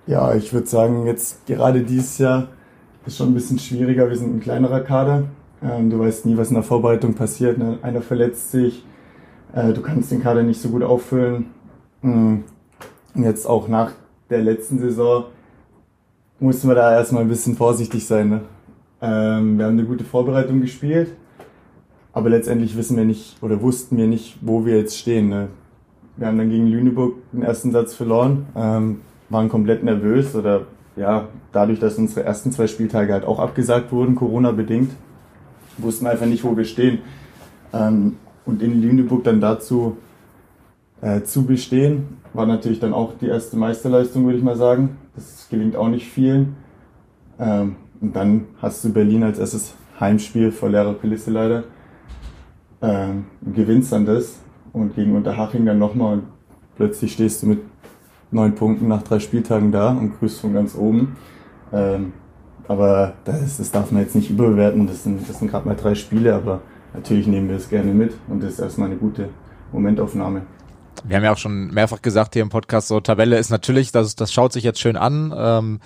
Ja, 0.07 0.35
ich 0.35 0.53
würde 0.53 0.67
sagen, 0.67 1.07
jetzt 1.07 1.47
gerade 1.47 1.83
dieses 1.83 2.19
Jahr 2.19 2.49
ist 3.07 3.17
schon 3.17 3.29
ein 3.29 3.35
bisschen 3.35 3.59
schwieriger. 3.59 4.09
Wir 4.09 4.17
sind 4.17 4.37
ein 4.37 4.41
kleinerer 4.41 4.81
Kader. 4.81 5.25
Ähm, 5.63 5.89
du 5.89 5.99
weißt 5.99 6.27
nie, 6.27 6.37
was 6.37 6.49
in 6.49 6.55
der 6.55 6.63
Vorbereitung 6.63 7.15
passiert. 7.15 7.57
Ne? 7.57 7.79
Einer 7.81 8.03
verletzt 8.03 8.51
sich, 8.51 8.85
äh, 9.55 9.73
du 9.73 9.81
kannst 9.81 10.13
den 10.13 10.23
Kader 10.23 10.43
nicht 10.43 10.61
so 10.61 10.69
gut 10.69 10.83
auffüllen. 10.83 11.47
Mhm. 12.03 12.45
Und 13.15 13.23
jetzt 13.23 13.47
auch 13.47 13.67
nach 13.67 13.93
der 14.29 14.43
letzten 14.43 14.79
Saison 14.79 15.25
mussten 16.39 16.69
wir 16.69 16.75
da 16.75 16.93
erstmal 16.93 17.23
ein 17.23 17.29
bisschen 17.29 17.57
vorsichtig 17.57 18.07
sein. 18.07 18.29
Ne? 18.29 18.41
Ähm, 19.01 19.57
wir 19.57 19.65
haben 19.65 19.79
eine 19.79 19.87
gute 19.87 20.05
Vorbereitung 20.05 20.61
gespielt, 20.61 21.15
aber 22.13 22.29
letztendlich 22.29 22.77
wissen 22.77 22.97
wir 22.99 23.05
nicht 23.05 23.43
oder 23.43 23.63
wussten 23.63 23.97
wir 23.97 24.07
nicht, 24.07 24.37
wo 24.43 24.67
wir 24.67 24.77
jetzt 24.77 24.99
stehen. 24.99 25.31
Ne? 25.31 25.49
Wir 26.19 26.27
haben 26.27 26.37
dann 26.37 26.51
gegen 26.51 26.67
Lüneburg 26.67 27.15
den 27.33 27.43
ersten 27.43 27.73
Satz 27.73 27.95
verloren, 27.95 28.47
ähm, 28.55 29.01
waren 29.35 29.51
komplett 29.51 29.83
nervös 29.85 30.35
oder 30.35 30.63
ja, 30.97 31.29
dadurch, 31.53 31.81
dass 31.81 31.99
unsere 31.99 32.25
ersten 32.25 32.53
zwei 32.53 32.69
Spieltage 32.69 33.13
halt 33.13 33.25
auch 33.25 33.41
abgesagt 33.41 33.93
wurden, 33.93 34.15
Corona-bedingt, 34.15 34.93
wussten 35.77 36.07
einfach 36.07 36.27
nicht, 36.27 36.45
wo 36.45 36.57
wir 36.57 36.65
stehen. 36.65 37.01
Ähm, 37.73 38.17
und 38.47 38.63
in 38.63 38.81
Lüneburg 38.81 39.25
dann 39.25 39.41
dazu 39.41 39.97
äh, 41.01 41.23
zu 41.23 41.45
bestehen, 41.45 42.19
war 42.33 42.47
natürlich 42.47 42.79
dann 42.79 42.93
auch 42.93 43.15
die 43.21 43.27
erste 43.27 43.57
Meisterleistung, 43.57 44.25
würde 44.25 44.39
ich 44.39 44.45
mal 44.45 44.57
sagen. 44.57 44.97
Das 45.17 45.49
gelingt 45.51 45.77
auch 45.77 45.89
nicht 45.89 46.07
vielen. 46.07 46.57
Ähm, 47.39 47.77
und 48.01 48.15
dann 48.15 48.47
hast 48.63 48.85
du 48.85 48.93
Berlin 48.93 49.25
als 49.25 49.39
erstes 49.41 49.75
Heimspiel 49.99 50.53
vor 50.53 50.69
leerer 50.69 50.95
Kulisse 50.95 51.33
leider. 51.33 51.65
Ähm, 52.83 53.25
gewinnst 53.53 53.93
dann 53.93 54.07
das 54.07 54.39
und 54.73 54.95
gegen 54.95 55.17
Unterhaching 55.17 55.67
dann 55.67 55.79
nochmal 55.79 56.15
und 56.15 56.25
plötzlich 56.77 57.13
stehst 57.13 57.43
du 57.43 57.47
mit 57.47 57.61
neun 58.35 58.55
Punkten 58.55 58.89
nach 58.89 59.03
drei 59.03 59.19
Spieltagen 59.19 59.73
da 59.73 59.91
und 59.91 60.19
grüßt 60.19 60.41
von 60.41 60.53
ganz 60.53 60.75
oben. 60.75 61.17
Ähm, 61.73 62.13
aber 62.69 63.15
das, 63.25 63.59
das 63.59 63.71
darf 63.71 63.91
man 63.91 64.03
jetzt 64.03 64.15
nicht 64.15 64.31
überbewerten. 64.31 64.87
Das 64.87 65.05
sind, 65.05 65.29
das 65.29 65.39
sind 65.39 65.51
gerade 65.51 65.67
mal 65.67 65.77
drei 65.77 65.95
Spiele, 65.95 66.35
aber 66.35 66.61
natürlich 66.93 67.27
nehmen 67.27 67.49
wir 67.49 67.57
es 67.57 67.69
gerne 67.69 67.93
mit 67.93 68.15
und 68.29 68.43
das 68.43 68.55
ist 68.55 68.59
erstmal 68.61 68.89
eine 68.89 68.97
gute 68.97 69.29
Momentaufnahme. 69.73 70.43
Wir 71.05 71.17
haben 71.17 71.25
ja 71.25 71.33
auch 71.33 71.39
schon 71.39 71.69
mehrfach 71.69 72.01
gesagt 72.01 72.35
hier 72.35 72.43
im 72.43 72.49
Podcast, 72.49 72.89
so 72.89 73.01
Tabelle 73.01 73.37
ist 73.37 73.51
natürlich, 73.51 73.93
das, 73.93 74.15
das 74.15 74.33
schaut 74.33 74.53
sich 74.53 74.65
jetzt 74.65 74.81
schön 74.81 74.97
an. 74.97 75.35
Ähm, 75.37 75.81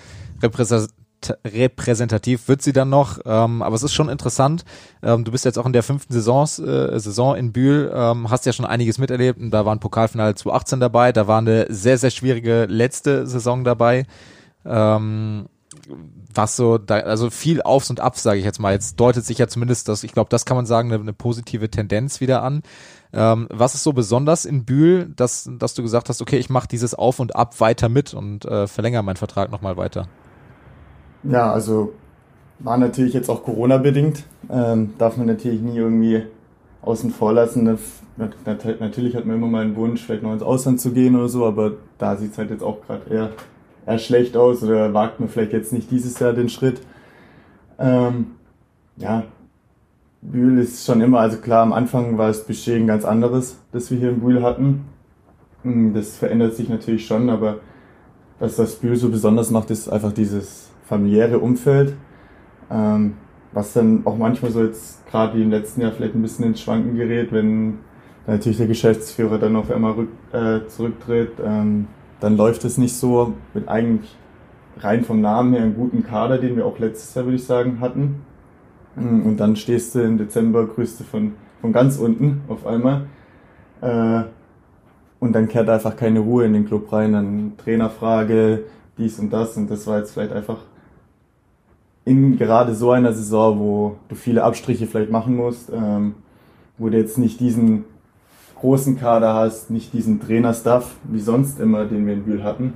repräsentativ 1.45 2.47
wird 2.47 2.61
sie 2.61 2.73
dann 2.73 2.89
noch, 2.89 3.19
ähm, 3.25 3.61
aber 3.61 3.75
es 3.75 3.83
ist 3.83 3.93
schon 3.93 4.09
interessant. 4.09 4.63
Ähm, 5.03 5.23
du 5.23 5.31
bist 5.31 5.45
jetzt 5.45 5.57
auch 5.57 5.65
in 5.65 5.73
der 5.73 5.83
fünften 5.83 6.13
Saisons, 6.13 6.59
äh, 6.59 6.99
Saison 6.99 7.35
in 7.35 7.51
Bühl, 7.51 7.91
ähm, 7.93 8.29
hast 8.29 8.45
ja 8.45 8.53
schon 8.53 8.65
einiges 8.65 8.97
miterlebt 8.97 9.39
und 9.39 9.51
da 9.51 9.65
war 9.65 9.75
ein 9.75 9.79
Pokalfinale 9.79 10.35
2018 10.35 10.79
dabei, 10.79 11.11
da 11.11 11.27
war 11.27 11.39
eine 11.39 11.65
sehr, 11.69 11.97
sehr 11.97 12.11
schwierige 12.11 12.65
letzte 12.65 13.27
Saison 13.27 13.63
dabei. 13.63 14.05
Ähm, 14.65 15.47
was 16.33 16.55
so, 16.55 16.77
da, 16.77 16.99
also 16.99 17.29
viel 17.29 17.61
Aufs 17.61 17.89
und 17.89 17.99
Abs, 17.99 18.23
sage 18.23 18.39
ich 18.39 18.45
jetzt 18.45 18.59
mal. 18.59 18.73
Jetzt 18.73 18.99
deutet 18.99 19.25
sich 19.25 19.37
ja 19.37 19.47
zumindest, 19.47 19.87
dass 19.87 20.03
ich 20.03 20.13
glaube, 20.13 20.29
das 20.29 20.45
kann 20.45 20.57
man 20.57 20.65
sagen, 20.65 20.91
eine, 20.91 21.01
eine 21.01 21.13
positive 21.13 21.69
Tendenz 21.69 22.21
wieder 22.21 22.43
an. 22.43 22.61
Ähm, 23.11 23.47
was 23.49 23.73
ist 23.73 23.83
so 23.83 23.93
besonders 23.93 24.45
in 24.45 24.65
Bühl, 24.65 25.11
dass, 25.15 25.49
dass 25.57 25.73
du 25.73 25.81
gesagt 25.81 26.09
hast, 26.09 26.21
okay, 26.21 26.37
ich 26.37 26.49
mache 26.49 26.67
dieses 26.67 26.93
Auf 26.93 27.19
und 27.19 27.35
Ab 27.35 27.59
weiter 27.59 27.89
mit 27.89 28.13
und 28.13 28.45
äh, 28.45 28.67
verlängere 28.67 29.03
meinen 29.03 29.15
Vertrag 29.15 29.51
nochmal 29.51 29.77
weiter? 29.77 30.07
Ja, 31.23 31.51
also 31.51 31.93
war 32.59 32.77
natürlich 32.77 33.13
jetzt 33.13 33.29
auch 33.29 33.43
Corona-bedingt. 33.43 34.23
Ähm, 34.49 34.93
darf 34.97 35.17
man 35.17 35.27
natürlich 35.27 35.61
nie 35.61 35.77
irgendwie 35.77 36.23
außen 36.81 37.11
vor 37.11 37.33
lassen. 37.33 37.77
Natürlich 38.45 39.15
hat 39.15 39.25
man 39.25 39.37
immer 39.37 39.47
mal 39.47 39.63
einen 39.63 39.75
Wunsch, 39.75 40.03
vielleicht 40.03 40.23
noch 40.23 40.33
ins 40.33 40.43
Ausland 40.43 40.79
zu 40.79 40.91
gehen 40.91 41.15
oder 41.15 41.29
so, 41.29 41.45
aber 41.45 41.73
da 41.97 42.15
sieht 42.17 42.31
es 42.33 42.37
halt 42.37 42.49
jetzt 42.49 42.63
auch 42.63 42.81
gerade 42.85 43.09
eher, 43.09 43.29
eher 43.85 43.97
schlecht 43.97 44.35
aus 44.37 44.63
oder 44.63 44.93
wagt 44.93 45.19
man 45.19 45.29
vielleicht 45.29 45.53
jetzt 45.53 45.73
nicht 45.73 45.91
dieses 45.91 46.19
Jahr 46.19 46.33
den 46.33 46.49
Schritt. 46.49 46.81
Ähm, 47.77 48.31
ja, 48.97 49.23
Bühl 50.21 50.59
ist 50.59 50.85
schon 50.85 51.01
immer, 51.01 51.19
also 51.21 51.37
klar, 51.37 51.63
am 51.63 51.71
Anfang 51.71 52.17
war 52.17 52.31
Budget 52.31 52.75
ein 52.75 52.87
ganz 52.87 53.05
anderes, 53.05 53.57
das 53.71 53.89
wir 53.89 53.97
hier 53.97 54.09
in 54.09 54.19
Bühl 54.19 54.43
hatten. 54.43 54.85
Hm, 55.63 55.93
das 55.93 56.17
verändert 56.17 56.55
sich 56.55 56.67
natürlich 56.67 57.05
schon, 57.05 57.29
aber 57.29 57.57
was 58.39 58.57
das 58.57 58.75
Bühl 58.75 58.95
so 58.95 59.09
besonders 59.09 59.49
macht, 59.49 59.69
ist 59.71 59.89
einfach 59.89 60.11
dieses 60.11 60.68
familiäre 60.89 61.39
Umfeld, 61.39 61.93
ähm, 62.71 63.13
was 63.53 63.73
dann 63.73 64.01
auch 64.05 64.17
manchmal 64.17 64.51
so 64.51 64.63
jetzt 64.63 65.07
gerade 65.09 65.37
wie 65.37 65.43
im 65.43 65.51
letzten 65.51 65.81
Jahr 65.81 65.91
vielleicht 65.91 66.15
ein 66.15 66.21
bisschen 66.21 66.45
ins 66.45 66.61
Schwanken 66.61 66.95
gerät, 66.95 67.31
wenn 67.31 67.79
natürlich 68.27 68.57
der 68.57 68.67
Geschäftsführer 68.67 69.37
dann 69.37 69.55
auf 69.55 69.71
einmal 69.71 69.93
rück, 69.93 70.09
äh, 70.33 70.67
zurücktritt, 70.67 71.33
ähm, 71.43 71.87
dann 72.19 72.35
läuft 72.35 72.65
es 72.65 72.77
nicht 72.77 72.95
so 72.95 73.33
mit 73.53 73.67
eigentlich 73.69 74.15
rein 74.79 75.03
vom 75.03 75.21
Namen 75.21 75.53
her 75.53 75.63
einen 75.63 75.75
guten 75.75 76.03
Kader, 76.03 76.37
den 76.37 76.55
wir 76.55 76.65
auch 76.65 76.79
letztes 76.79 77.13
Jahr, 77.15 77.25
würde 77.25 77.35
ich 77.35 77.45
sagen, 77.45 77.79
hatten. 77.79 78.21
Mm, 78.95 79.21
und 79.25 79.37
dann 79.37 79.55
stehst 79.55 79.95
du 79.95 80.01
im 80.01 80.17
Dezember, 80.17 80.65
grüßt 80.65 80.99
du 80.99 81.03
von, 81.03 81.33
von 81.61 81.71
ganz 81.71 81.97
unten 81.97 82.41
auf 82.47 82.65
einmal. 82.65 83.07
Äh, 83.81 84.23
und 85.19 85.33
dann 85.33 85.47
kehrt 85.47 85.69
einfach 85.69 85.95
keine 85.95 86.19
Ruhe 86.19 86.45
in 86.45 86.53
den 86.53 86.65
Club 86.65 86.91
rein, 86.91 87.13
dann 87.13 87.53
Trainerfrage, 87.57 88.63
dies 88.97 89.19
und 89.19 89.31
das. 89.31 89.57
Und 89.57 89.69
das 89.69 89.85
war 89.87 89.99
jetzt 89.99 90.11
vielleicht 90.11 90.33
einfach 90.33 90.59
in 92.09 92.37
gerade 92.37 92.73
so 92.73 92.89
einer 92.91 93.13
Saison, 93.13 93.59
wo 93.59 93.95
du 94.09 94.15
viele 94.15 94.43
Abstriche 94.43 94.87
vielleicht 94.87 95.11
machen 95.11 95.35
musst, 95.35 95.71
ähm, 95.71 96.15
wo 96.79 96.89
du 96.89 96.97
jetzt 96.97 97.19
nicht 97.19 97.39
diesen 97.39 97.85
großen 98.59 98.99
Kader 98.99 99.35
hast, 99.35 99.69
nicht 99.69 99.93
diesen 99.93 100.19
Trainerstaff 100.19 100.95
wie 101.03 101.19
sonst 101.19 101.59
immer, 101.59 101.85
den 101.85 102.07
wir 102.07 102.13
in 102.13 102.23
Bühl 102.23 102.43
hatten, 102.43 102.73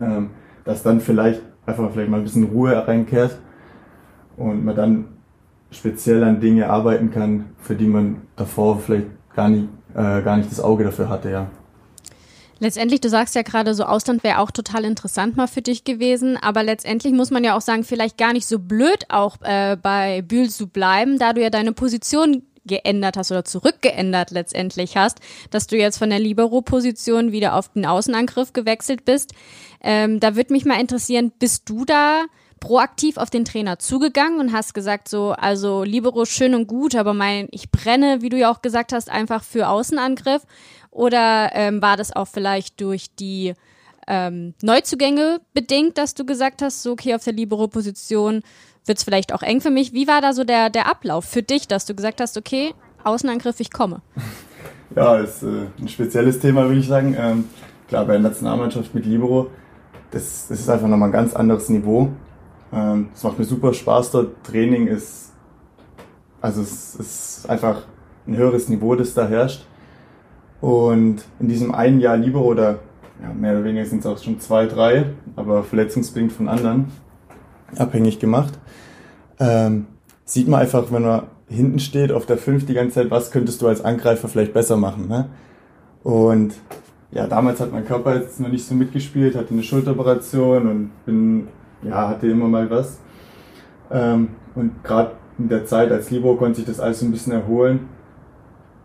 ähm, 0.00 0.30
dass 0.64 0.82
dann 0.82 1.00
vielleicht 1.00 1.42
einfach 1.66 1.90
vielleicht 1.92 2.10
mal 2.10 2.16
ein 2.16 2.24
bisschen 2.24 2.44
Ruhe 2.44 2.88
reinkehrt 2.88 3.38
und 4.38 4.64
man 4.64 4.74
dann 4.74 5.04
speziell 5.70 6.24
an 6.24 6.40
Dinge 6.40 6.70
arbeiten 6.70 7.10
kann, 7.10 7.50
für 7.58 7.74
die 7.74 7.86
man 7.86 8.22
davor 8.36 8.78
vielleicht 8.78 9.06
gar 9.36 9.50
nicht, 9.50 9.68
äh, 9.94 10.22
gar 10.22 10.38
nicht 10.38 10.50
das 10.50 10.60
Auge 10.60 10.84
dafür 10.84 11.10
hatte, 11.10 11.30
ja. 11.30 11.46
Letztendlich, 12.60 13.00
du 13.00 13.08
sagst 13.08 13.34
ja 13.34 13.42
gerade, 13.42 13.74
so 13.74 13.84
Ausland 13.84 14.22
wäre 14.22 14.38
auch 14.38 14.50
total 14.50 14.84
interessant 14.84 15.36
mal 15.36 15.48
für 15.48 15.62
dich 15.62 15.84
gewesen, 15.84 16.36
aber 16.36 16.62
letztendlich 16.62 17.14
muss 17.14 17.30
man 17.30 17.42
ja 17.42 17.56
auch 17.56 17.62
sagen, 17.62 17.84
vielleicht 17.84 18.18
gar 18.18 18.34
nicht 18.34 18.46
so 18.46 18.58
blöd 18.58 19.06
auch 19.08 19.40
äh, 19.40 19.76
bei 19.82 20.20
Bühl 20.20 20.50
zu 20.50 20.66
bleiben, 20.68 21.18
da 21.18 21.32
du 21.32 21.40
ja 21.40 21.48
deine 21.48 21.72
Position 21.72 22.42
geändert 22.66 23.16
hast 23.16 23.30
oder 23.30 23.46
zurückgeändert 23.46 24.30
letztendlich 24.30 24.98
hast, 24.98 25.20
dass 25.50 25.66
du 25.66 25.76
jetzt 25.78 25.96
von 25.96 26.10
der 26.10 26.18
Libero-Position 26.18 27.32
wieder 27.32 27.56
auf 27.56 27.72
den 27.72 27.86
Außenangriff 27.86 28.52
gewechselt 28.52 29.06
bist. 29.06 29.32
Ähm, 29.82 30.20
da 30.20 30.36
würde 30.36 30.52
mich 30.52 30.66
mal 30.66 30.78
interessieren, 30.78 31.32
bist 31.38 31.68
du 31.70 31.86
da 31.86 32.24
proaktiv 32.60 33.16
auf 33.16 33.30
den 33.30 33.46
Trainer 33.46 33.78
zugegangen 33.78 34.38
und 34.38 34.52
hast 34.52 34.74
gesagt 34.74 35.08
so, 35.08 35.30
also 35.30 35.82
Libero 35.82 36.26
schön 36.26 36.54
und 36.54 36.66
gut, 36.66 36.94
aber 36.94 37.14
mein, 37.14 37.48
ich 37.50 37.70
brenne, 37.70 38.20
wie 38.20 38.28
du 38.28 38.36
ja 38.36 38.52
auch 38.52 38.60
gesagt 38.60 38.92
hast, 38.92 39.08
einfach 39.08 39.42
für 39.42 39.68
Außenangriff 39.68 40.42
oder 40.90 41.50
ähm, 41.54 41.80
war 41.82 41.96
das 41.96 42.14
auch 42.14 42.28
vielleicht 42.28 42.80
durch 42.80 43.14
die 43.14 43.54
ähm, 44.06 44.54
Neuzugänge 44.62 45.40
bedingt, 45.54 45.98
dass 45.98 46.14
du 46.14 46.24
gesagt 46.24 46.62
hast, 46.62 46.82
so 46.82 46.92
okay, 46.92 47.14
auf 47.14 47.24
der 47.24 47.32
Libero-Position 47.32 48.42
wird 48.86 48.98
es 48.98 49.04
vielleicht 49.04 49.32
auch 49.32 49.42
eng 49.42 49.60
für 49.60 49.70
mich. 49.70 49.92
Wie 49.92 50.08
war 50.08 50.20
da 50.20 50.32
so 50.32 50.44
der, 50.44 50.70
der 50.70 50.88
Ablauf 50.88 51.24
für 51.24 51.42
dich, 51.42 51.68
dass 51.68 51.86
du 51.86 51.94
gesagt 51.94 52.20
hast, 52.20 52.36
okay, 52.36 52.74
Außenangriff, 53.04 53.60
ich 53.60 53.70
komme? 53.70 54.02
Ja, 54.96 55.18
ist 55.18 55.44
äh, 55.44 55.66
ein 55.78 55.86
spezielles 55.86 56.40
Thema, 56.40 56.64
würde 56.64 56.80
ich 56.80 56.88
sagen. 56.88 57.14
Ähm, 57.16 57.44
klar, 57.86 58.04
bei 58.06 58.14
der 58.14 58.22
Nationalmannschaft 58.22 58.92
mit 58.92 59.06
Libero, 59.06 59.48
das, 60.10 60.48
das 60.48 60.58
ist 60.58 60.68
einfach 60.68 60.88
nochmal 60.88 61.10
ein 61.10 61.12
ganz 61.12 61.32
anderes 61.32 61.68
Niveau. 61.68 62.10
Ähm, 62.72 63.10
es 63.14 63.22
macht 63.22 63.38
mir 63.38 63.44
super 63.44 63.72
Spaß 63.72 64.10
dort. 64.10 64.44
Training 64.44 64.88
ist, 64.88 65.32
also 66.40 66.62
es 66.62 66.96
ist 66.96 67.48
einfach 67.48 67.82
ein 68.26 68.36
höheres 68.36 68.68
Niveau, 68.68 68.96
das 68.96 69.14
da 69.14 69.28
herrscht. 69.28 69.64
Und 70.60 71.24
in 71.38 71.48
diesem 71.48 71.74
einen 71.74 72.00
Jahr 72.00 72.16
Libero 72.16 72.44
oder 72.44 72.78
ja, 73.22 73.32
mehr 73.34 73.52
oder 73.52 73.64
weniger 73.64 73.86
sind 73.86 74.00
es 74.00 74.06
auch 74.06 74.18
schon 74.18 74.40
zwei, 74.40 74.66
drei, 74.66 75.06
aber 75.36 75.62
verletzungsbedingt 75.62 76.32
von 76.32 76.48
anderen 76.48 76.86
abhängig 77.76 78.18
gemacht. 78.18 78.58
Ähm, 79.38 79.86
sieht 80.24 80.48
man 80.48 80.60
einfach, 80.60 80.90
wenn 80.90 81.02
man 81.02 81.22
hinten 81.48 81.78
steht 81.78 82.12
auf 82.12 82.26
der 82.26 82.38
5 82.38 82.66
die 82.66 82.74
ganze 82.74 82.94
Zeit, 82.96 83.10
was 83.10 83.30
könntest 83.30 83.60
du 83.62 83.68
als 83.68 83.84
Angreifer 83.84 84.28
vielleicht 84.28 84.52
besser 84.52 84.76
machen. 84.76 85.08
Ne? 85.08 85.28
Und 86.02 86.54
ja, 87.10 87.26
damals 87.26 87.60
hat 87.60 87.72
mein 87.72 87.84
Körper 87.84 88.14
jetzt 88.14 88.38
noch 88.40 88.48
nicht 88.48 88.64
so 88.64 88.74
mitgespielt, 88.74 89.34
hatte 89.34 89.52
eine 89.52 89.62
Schulteroperation 89.62 90.68
und 90.68 90.90
bin, 91.04 91.48
ja, 91.82 92.08
hatte 92.08 92.28
immer 92.28 92.48
mal 92.48 92.70
was. 92.70 92.98
Ähm, 93.90 94.28
und 94.54 94.84
gerade 94.84 95.12
in 95.38 95.48
der 95.48 95.64
Zeit 95.64 95.90
als 95.90 96.10
Libro 96.10 96.36
konnte 96.36 96.56
sich 96.56 96.66
das 96.66 96.78
alles 96.78 97.00
so 97.00 97.06
ein 97.06 97.10
bisschen 97.10 97.32
erholen. 97.32 97.88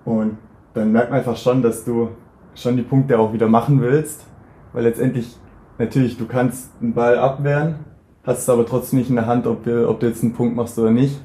Und 0.05 0.37
dann 0.75 0.91
merkt 0.91 1.09
man 1.09 1.19
einfach 1.19 1.37
schon, 1.37 1.61
dass 1.61 1.83
du 1.83 2.09
schon 2.53 2.77
die 2.77 2.83
Punkte 2.83 3.17
auch 3.17 3.33
wieder 3.33 3.47
machen 3.47 3.81
willst, 3.81 4.25
weil 4.73 4.83
letztendlich 4.83 5.35
natürlich 5.79 6.17
du 6.17 6.27
kannst 6.27 6.69
einen 6.81 6.93
Ball 6.93 7.17
abwehren, 7.17 7.75
hast 8.23 8.39
es 8.39 8.49
aber 8.49 8.65
trotzdem 8.65 8.99
nicht 8.99 9.09
in 9.09 9.15
der 9.15 9.25
Hand, 9.25 9.47
ob 9.47 9.63
du, 9.63 9.89
ob 9.89 9.99
du 9.99 10.07
jetzt 10.07 10.21
einen 10.21 10.33
Punkt 10.33 10.55
machst 10.55 10.77
oder 10.77 10.91
nicht. 10.91 11.19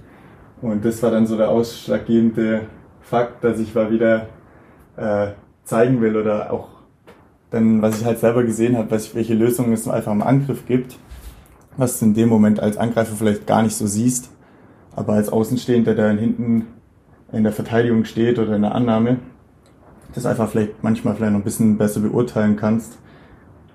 Und 0.62 0.84
das 0.84 1.02
war 1.02 1.10
dann 1.10 1.26
so 1.26 1.36
der 1.36 1.48
ausschlaggebende 1.48 2.62
Fakt, 3.00 3.42
dass 3.42 3.58
ich 3.58 3.74
mal 3.74 3.90
wieder 3.90 4.26
äh, 4.96 5.28
zeigen 5.64 6.00
will 6.00 6.16
oder 6.16 6.52
auch 6.52 6.68
dann, 7.50 7.82
was 7.82 8.00
ich 8.00 8.04
halt 8.04 8.20
selber 8.20 8.44
gesehen 8.44 8.76
habe, 8.76 8.90
welche 8.90 9.34
Lösungen 9.34 9.72
es 9.72 9.88
einfach 9.88 10.12
im 10.12 10.22
Angriff 10.22 10.66
gibt, 10.66 10.96
was 11.76 11.98
du 11.98 12.06
in 12.06 12.14
dem 12.14 12.28
Moment 12.28 12.60
als 12.60 12.76
Angreifer 12.76 13.16
vielleicht 13.16 13.46
gar 13.46 13.62
nicht 13.62 13.74
so 13.74 13.86
siehst, 13.86 14.30
aber 14.94 15.14
als 15.14 15.28
Außenstehender, 15.28 15.94
der 15.94 16.08
dann 16.08 16.18
hinten 16.18 16.66
in 17.32 17.42
der 17.42 17.52
Verteidigung 17.52 18.04
steht 18.04 18.38
oder 18.38 18.54
in 18.54 18.62
der 18.62 18.74
Annahme, 18.74 19.18
das 20.14 20.26
einfach 20.26 20.48
vielleicht 20.48 20.82
manchmal 20.82 21.14
vielleicht 21.14 21.32
noch 21.32 21.40
ein 21.40 21.44
bisschen 21.44 21.78
besser 21.78 22.00
beurteilen 22.00 22.56
kannst, 22.56 22.98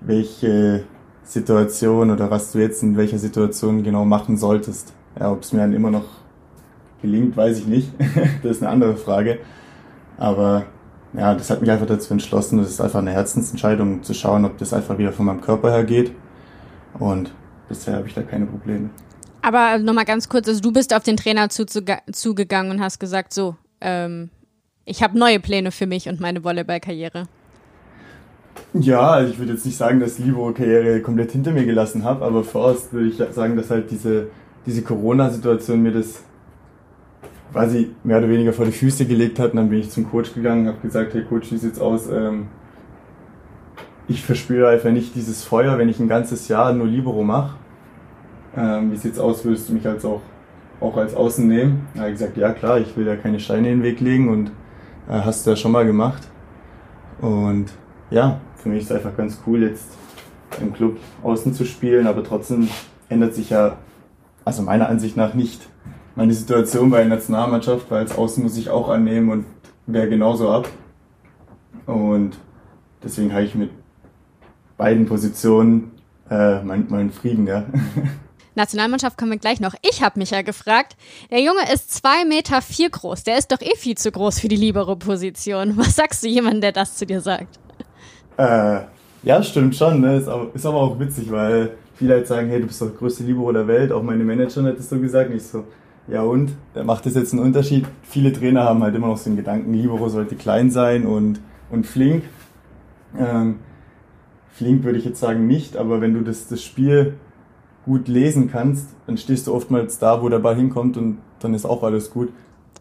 welche 0.00 0.84
Situation 1.22 2.10
oder 2.10 2.30
was 2.30 2.52
du 2.52 2.58
jetzt 2.58 2.82
in 2.82 2.96
welcher 2.96 3.18
Situation 3.18 3.82
genau 3.82 4.04
machen 4.04 4.36
solltest. 4.36 4.92
Ja, 5.18 5.32
ob 5.32 5.42
es 5.42 5.52
mir 5.52 5.60
dann 5.60 5.72
immer 5.72 5.90
noch 5.90 6.04
gelingt, 7.02 7.36
weiß 7.36 7.60
ich 7.60 7.66
nicht. 7.66 7.92
das 8.42 8.58
ist 8.58 8.62
eine 8.62 8.70
andere 8.70 8.96
Frage. 8.96 9.38
Aber 10.18 10.66
ja, 11.12 11.34
das 11.34 11.50
hat 11.50 11.60
mich 11.60 11.70
einfach 11.70 11.86
dazu 11.86 12.12
entschlossen, 12.12 12.58
das 12.58 12.68
ist 12.68 12.80
einfach 12.80 12.98
eine 12.98 13.12
Herzensentscheidung, 13.12 14.02
zu 14.02 14.14
schauen, 14.14 14.44
ob 14.44 14.58
das 14.58 14.72
einfach 14.72 14.98
wieder 14.98 15.12
von 15.12 15.26
meinem 15.26 15.40
Körper 15.40 15.70
her 15.70 15.84
geht. 15.84 16.12
Und 16.98 17.32
bisher 17.68 17.96
habe 17.96 18.06
ich 18.06 18.14
da 18.14 18.22
keine 18.22 18.46
Probleme. 18.46 18.90
Aber 19.42 19.78
nochmal 19.78 20.04
ganz 20.04 20.28
kurz, 20.28 20.48
also 20.48 20.60
du 20.60 20.72
bist 20.72 20.94
auf 20.94 21.02
den 21.02 21.16
Trainer 21.16 21.48
zu, 21.48 21.66
zu, 21.66 21.82
zugegangen 22.12 22.72
und 22.72 22.80
hast 22.80 22.98
gesagt, 22.98 23.32
so, 23.32 23.56
ähm, 23.80 24.30
ich 24.86 25.02
habe 25.02 25.18
neue 25.18 25.40
Pläne 25.40 25.70
für 25.72 25.86
mich 25.86 26.08
und 26.08 26.20
meine 26.20 26.42
Volleyball-Karriere. 26.42 27.24
Ja, 28.72 29.10
also 29.10 29.32
ich 29.32 29.38
würde 29.38 29.52
jetzt 29.52 29.66
nicht 29.66 29.76
sagen, 29.76 30.00
dass 30.00 30.18
Libero-Karriere 30.18 31.00
komplett 31.02 31.32
hinter 31.32 31.52
mir 31.52 31.66
gelassen 31.66 32.04
habe, 32.04 32.24
aber 32.24 32.44
voraus 32.44 32.88
würde 32.92 33.08
ich 33.08 33.16
sagen, 33.34 33.56
dass 33.56 33.70
halt 33.70 33.90
diese, 33.90 34.28
diese 34.64 34.82
Corona-Situation 34.82 35.82
mir 35.82 35.92
das 35.92 36.22
quasi 37.52 37.90
mehr 38.04 38.18
oder 38.18 38.28
weniger 38.28 38.52
vor 38.52 38.64
die 38.64 38.72
Füße 38.72 39.06
gelegt 39.06 39.38
hat. 39.38 39.50
Und 39.50 39.56
dann 39.56 39.68
bin 39.68 39.80
ich 39.80 39.90
zum 39.90 40.10
Coach 40.10 40.32
gegangen, 40.34 40.68
habe 40.68 40.78
gesagt, 40.80 41.14
hey 41.14 41.24
Coach, 41.24 41.52
wie 41.52 41.58
sieht's 41.58 41.78
aus? 41.78 42.08
Ähm, 42.08 42.48
ich 44.08 44.22
verspüre 44.22 44.68
einfach 44.68 44.90
nicht 44.90 45.14
dieses 45.14 45.42
Feuer, 45.42 45.78
wenn 45.78 45.88
ich 45.88 45.98
ein 45.98 46.08
ganzes 46.08 46.48
Jahr 46.48 46.72
nur 46.72 46.86
Libero 46.86 47.24
mache. 47.24 47.56
Ähm, 48.56 48.92
wie 48.92 48.96
sieht's 48.96 49.18
aus? 49.18 49.44
Würdest 49.44 49.68
du 49.68 49.74
mich 49.74 49.86
als 49.86 50.04
auch 50.04 50.22
auch 50.80 50.96
als 50.96 51.14
Außen 51.14 51.46
nehmen. 51.46 51.86
Er 51.94 52.02
hat 52.02 52.10
gesagt, 52.10 52.36
ja 52.36 52.52
klar, 52.52 52.78
ich 52.78 52.96
will 52.96 53.06
ja 53.06 53.16
keine 53.16 53.40
Steine 53.40 53.70
in 53.70 53.78
den 53.78 53.82
Weg 53.82 54.00
legen 54.00 54.28
und 54.28 54.50
hast 55.08 55.46
du 55.46 55.50
ja 55.50 55.56
schon 55.56 55.72
mal 55.72 55.86
gemacht. 55.86 56.22
Und 57.20 57.66
ja, 58.10 58.40
für 58.56 58.68
mich 58.68 58.82
ist 58.82 58.90
es 58.90 58.96
einfach 58.96 59.16
ganz 59.16 59.40
cool, 59.46 59.62
jetzt 59.62 59.86
im 60.60 60.72
Club 60.72 60.98
außen 61.22 61.54
zu 61.54 61.64
spielen, 61.64 62.06
aber 62.06 62.22
trotzdem 62.24 62.68
ändert 63.08 63.34
sich 63.34 63.50
ja, 63.50 63.76
also 64.44 64.62
meiner 64.62 64.88
Ansicht 64.88 65.16
nach 65.16 65.34
nicht 65.34 65.68
meine 66.14 66.32
Situation 66.32 66.90
bei 66.90 66.98
der 66.98 67.08
Nationalmannschaft, 67.08 67.90
weil 67.90 67.98
als 67.98 68.16
Außen 68.16 68.42
muss 68.42 68.56
ich 68.56 68.70
auch 68.70 68.88
annehmen 68.88 69.30
und 69.30 69.44
wäre 69.86 70.08
genauso 70.08 70.50
ab. 70.50 70.68
Und 71.84 72.38
deswegen 73.02 73.32
habe 73.32 73.44
ich 73.44 73.54
mit 73.54 73.70
beiden 74.76 75.06
Positionen 75.06 75.92
äh, 76.30 76.62
meinen 76.62 76.86
mein 76.88 77.10
Frieden, 77.10 77.46
ja. 77.46 77.64
Nationalmannschaft 78.56 79.16
kommen 79.18 79.32
wir 79.32 79.38
gleich 79.38 79.60
noch. 79.60 79.74
Ich 79.82 80.02
habe 80.02 80.18
mich 80.18 80.30
ja 80.30 80.42
gefragt, 80.42 80.96
der 81.30 81.40
Junge 81.40 81.72
ist 81.72 81.92
zwei 81.92 82.24
Meter 82.24 82.62
vier 82.62 82.90
groß. 82.90 83.24
Der 83.24 83.38
ist 83.38 83.52
doch 83.52 83.60
eh 83.60 83.76
viel 83.76 83.96
zu 83.96 84.10
groß 84.10 84.40
für 84.40 84.48
die 84.48 84.56
Libero-Position. 84.56 85.76
Was 85.76 85.96
sagst 85.96 86.24
du 86.24 86.28
jemandem, 86.28 86.62
der 86.62 86.72
das 86.72 86.96
zu 86.96 87.06
dir 87.06 87.20
sagt? 87.20 87.58
Äh, 88.36 88.80
ja, 89.22 89.42
stimmt 89.42 89.76
schon. 89.76 90.00
Ne? 90.00 90.16
Ist, 90.16 90.28
aber, 90.28 90.48
ist 90.54 90.66
aber 90.66 90.78
auch 90.78 90.98
witzig, 90.98 91.30
weil 91.30 91.76
viele 91.94 92.14
halt 92.14 92.26
sagen, 92.26 92.48
hey, 92.48 92.60
du 92.60 92.66
bist 92.66 92.80
doch 92.80 92.88
der 92.88 92.96
größte 92.96 93.24
Libero 93.24 93.52
der 93.52 93.66
Welt. 93.66 93.92
Auch 93.92 94.02
meine 94.02 94.24
Managerin 94.24 94.66
hat 94.66 94.78
das 94.78 94.88
so 94.88 94.98
gesagt. 94.98 95.30
Nicht 95.30 95.46
so, 95.46 95.64
ja 96.08 96.22
und? 96.22 96.52
Da 96.74 96.84
macht 96.84 97.06
das 97.06 97.14
jetzt 97.14 97.32
einen 97.32 97.42
Unterschied. 97.42 97.86
Viele 98.02 98.32
Trainer 98.32 98.64
haben 98.64 98.82
halt 98.82 98.94
immer 98.94 99.08
noch 99.08 99.16
so 99.16 99.30
den 99.30 99.36
Gedanken, 99.36 99.72
Libero 99.72 100.08
sollte 100.08 100.36
klein 100.36 100.70
sein 100.70 101.06
und, 101.06 101.40
und 101.70 101.86
flink. 101.86 102.24
Ähm, 103.18 103.56
flink 104.50 104.84
würde 104.84 104.98
ich 104.98 105.04
jetzt 105.04 105.20
sagen 105.20 105.46
nicht, 105.46 105.76
aber 105.76 106.00
wenn 106.00 106.14
du 106.14 106.20
das, 106.20 106.48
das 106.48 106.62
Spiel 106.62 107.14
gut 107.86 108.08
lesen 108.08 108.50
kannst, 108.50 108.88
dann 109.06 109.16
stehst 109.16 109.46
du 109.46 109.54
oftmals 109.54 109.98
da, 109.98 110.20
wo 110.20 110.28
der 110.28 110.40
Ball 110.40 110.56
hinkommt 110.56 110.98
und 110.98 111.18
dann 111.40 111.54
ist 111.54 111.64
auch 111.64 111.82
alles 111.82 112.10
gut. 112.10 112.28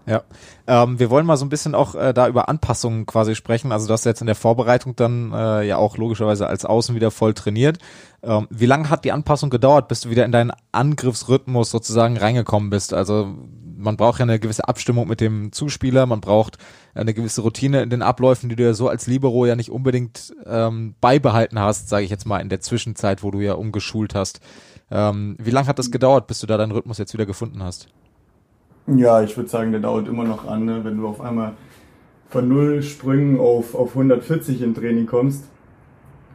Ja, 0.08 0.22
ähm, 0.68 1.00
wir 1.00 1.10
wollen 1.10 1.26
mal 1.26 1.38
so 1.38 1.46
ein 1.46 1.50
bisschen 1.50 1.74
auch 1.74 1.96
äh, 1.96 2.14
da 2.14 2.28
über 2.28 2.48
Anpassungen 2.48 3.08
quasi 3.08 3.34
sprechen. 3.34 3.72
Also 3.72 3.88
du 3.88 3.94
hast 3.94 4.06
jetzt 4.06 4.22
in 4.22 4.28
der 4.28 4.36
Vorbereitung 4.36 4.96
dann 4.96 5.32
äh, 5.34 5.64
ja 5.64 5.78
auch 5.78 5.98
logischerweise 5.98 6.46
als 6.46 6.64
Außen 6.64 6.94
wieder 6.94 7.10
voll 7.10 7.34
trainiert. 7.34 7.80
Ähm, 8.22 8.48
wie 8.52 8.68
lange 8.68 8.90
hat 8.92 9.04
die 9.04 9.12
Anpassung 9.12 9.50
gedauert, 9.50 9.88
bis 9.88 10.02
du 10.02 10.12
wieder 10.12 10.26
in 10.26 10.32
deinen 10.32 10.52
Angriffsrhythmus 10.72 11.72
sozusagen 11.72 12.18
reingekommen 12.18 12.70
bist? 12.70 12.94
Also 12.94 13.36
man 13.78 13.98
braucht 13.98 14.20
ja 14.20 14.24
eine 14.24 14.40
gewisse 14.40 14.68
Abstimmung 14.68 15.08
mit 15.08 15.22
dem 15.22 15.52
Zuspieler, 15.52 16.06
man 16.06 16.22
braucht 16.22 16.58
eine 16.94 17.14
gewisse 17.14 17.42
Routine 17.42 17.82
in 17.82 17.90
den 17.90 18.02
Abläufen, 18.02 18.48
die 18.50 18.56
du 18.56 18.64
ja 18.64 18.74
so 18.74 18.88
als 18.88 19.08
Libero 19.08 19.46
ja 19.46 19.56
nicht 19.56 19.72
unbedingt 19.72 20.34
ähm, 20.46 20.96
beibehalten 21.02 21.60
hast, 21.60 21.90
sage 21.90 22.06
ich 22.06 22.12
jetzt 22.12 22.26
mal 22.26 22.40
in 22.40 22.50
der 22.50 22.62
Zwischenzeit, 22.62 23.24
wo 23.24 23.32
du 23.32 23.40
ja 23.40 23.54
umgeschult 23.54 24.16
hast. 24.16 24.40
Ähm, 24.96 25.36
wie 25.40 25.50
lange 25.50 25.68
hat 25.68 25.78
das 25.78 25.92
gedauert, 25.92 26.25
bis 26.25 26.40
du 26.40 26.48
da 26.48 26.56
deinen 26.56 26.72
Rhythmus 26.72 27.00
jetzt 27.00 27.14
wieder 27.14 27.25
gefunden 27.25 27.62
hast? 27.62 27.90
Ja, 28.88 29.22
ich 29.22 29.36
würde 29.36 29.50
sagen, 29.50 29.74
der 29.74 29.82
dauert 29.82 30.08
immer 30.08 30.24
noch 30.24 30.48
an, 30.48 30.64
ne? 30.64 30.86
wenn 30.86 30.96
du 30.96 31.06
auf 31.06 31.20
einmal 31.20 31.52
von 32.30 32.48
null 32.48 32.82
Sprüngen 32.82 33.38
auf, 33.38 33.75
auf 33.75 33.90
140 33.90 34.62
im 34.62 34.74
Training 34.74 35.06
kommst, 35.06 35.44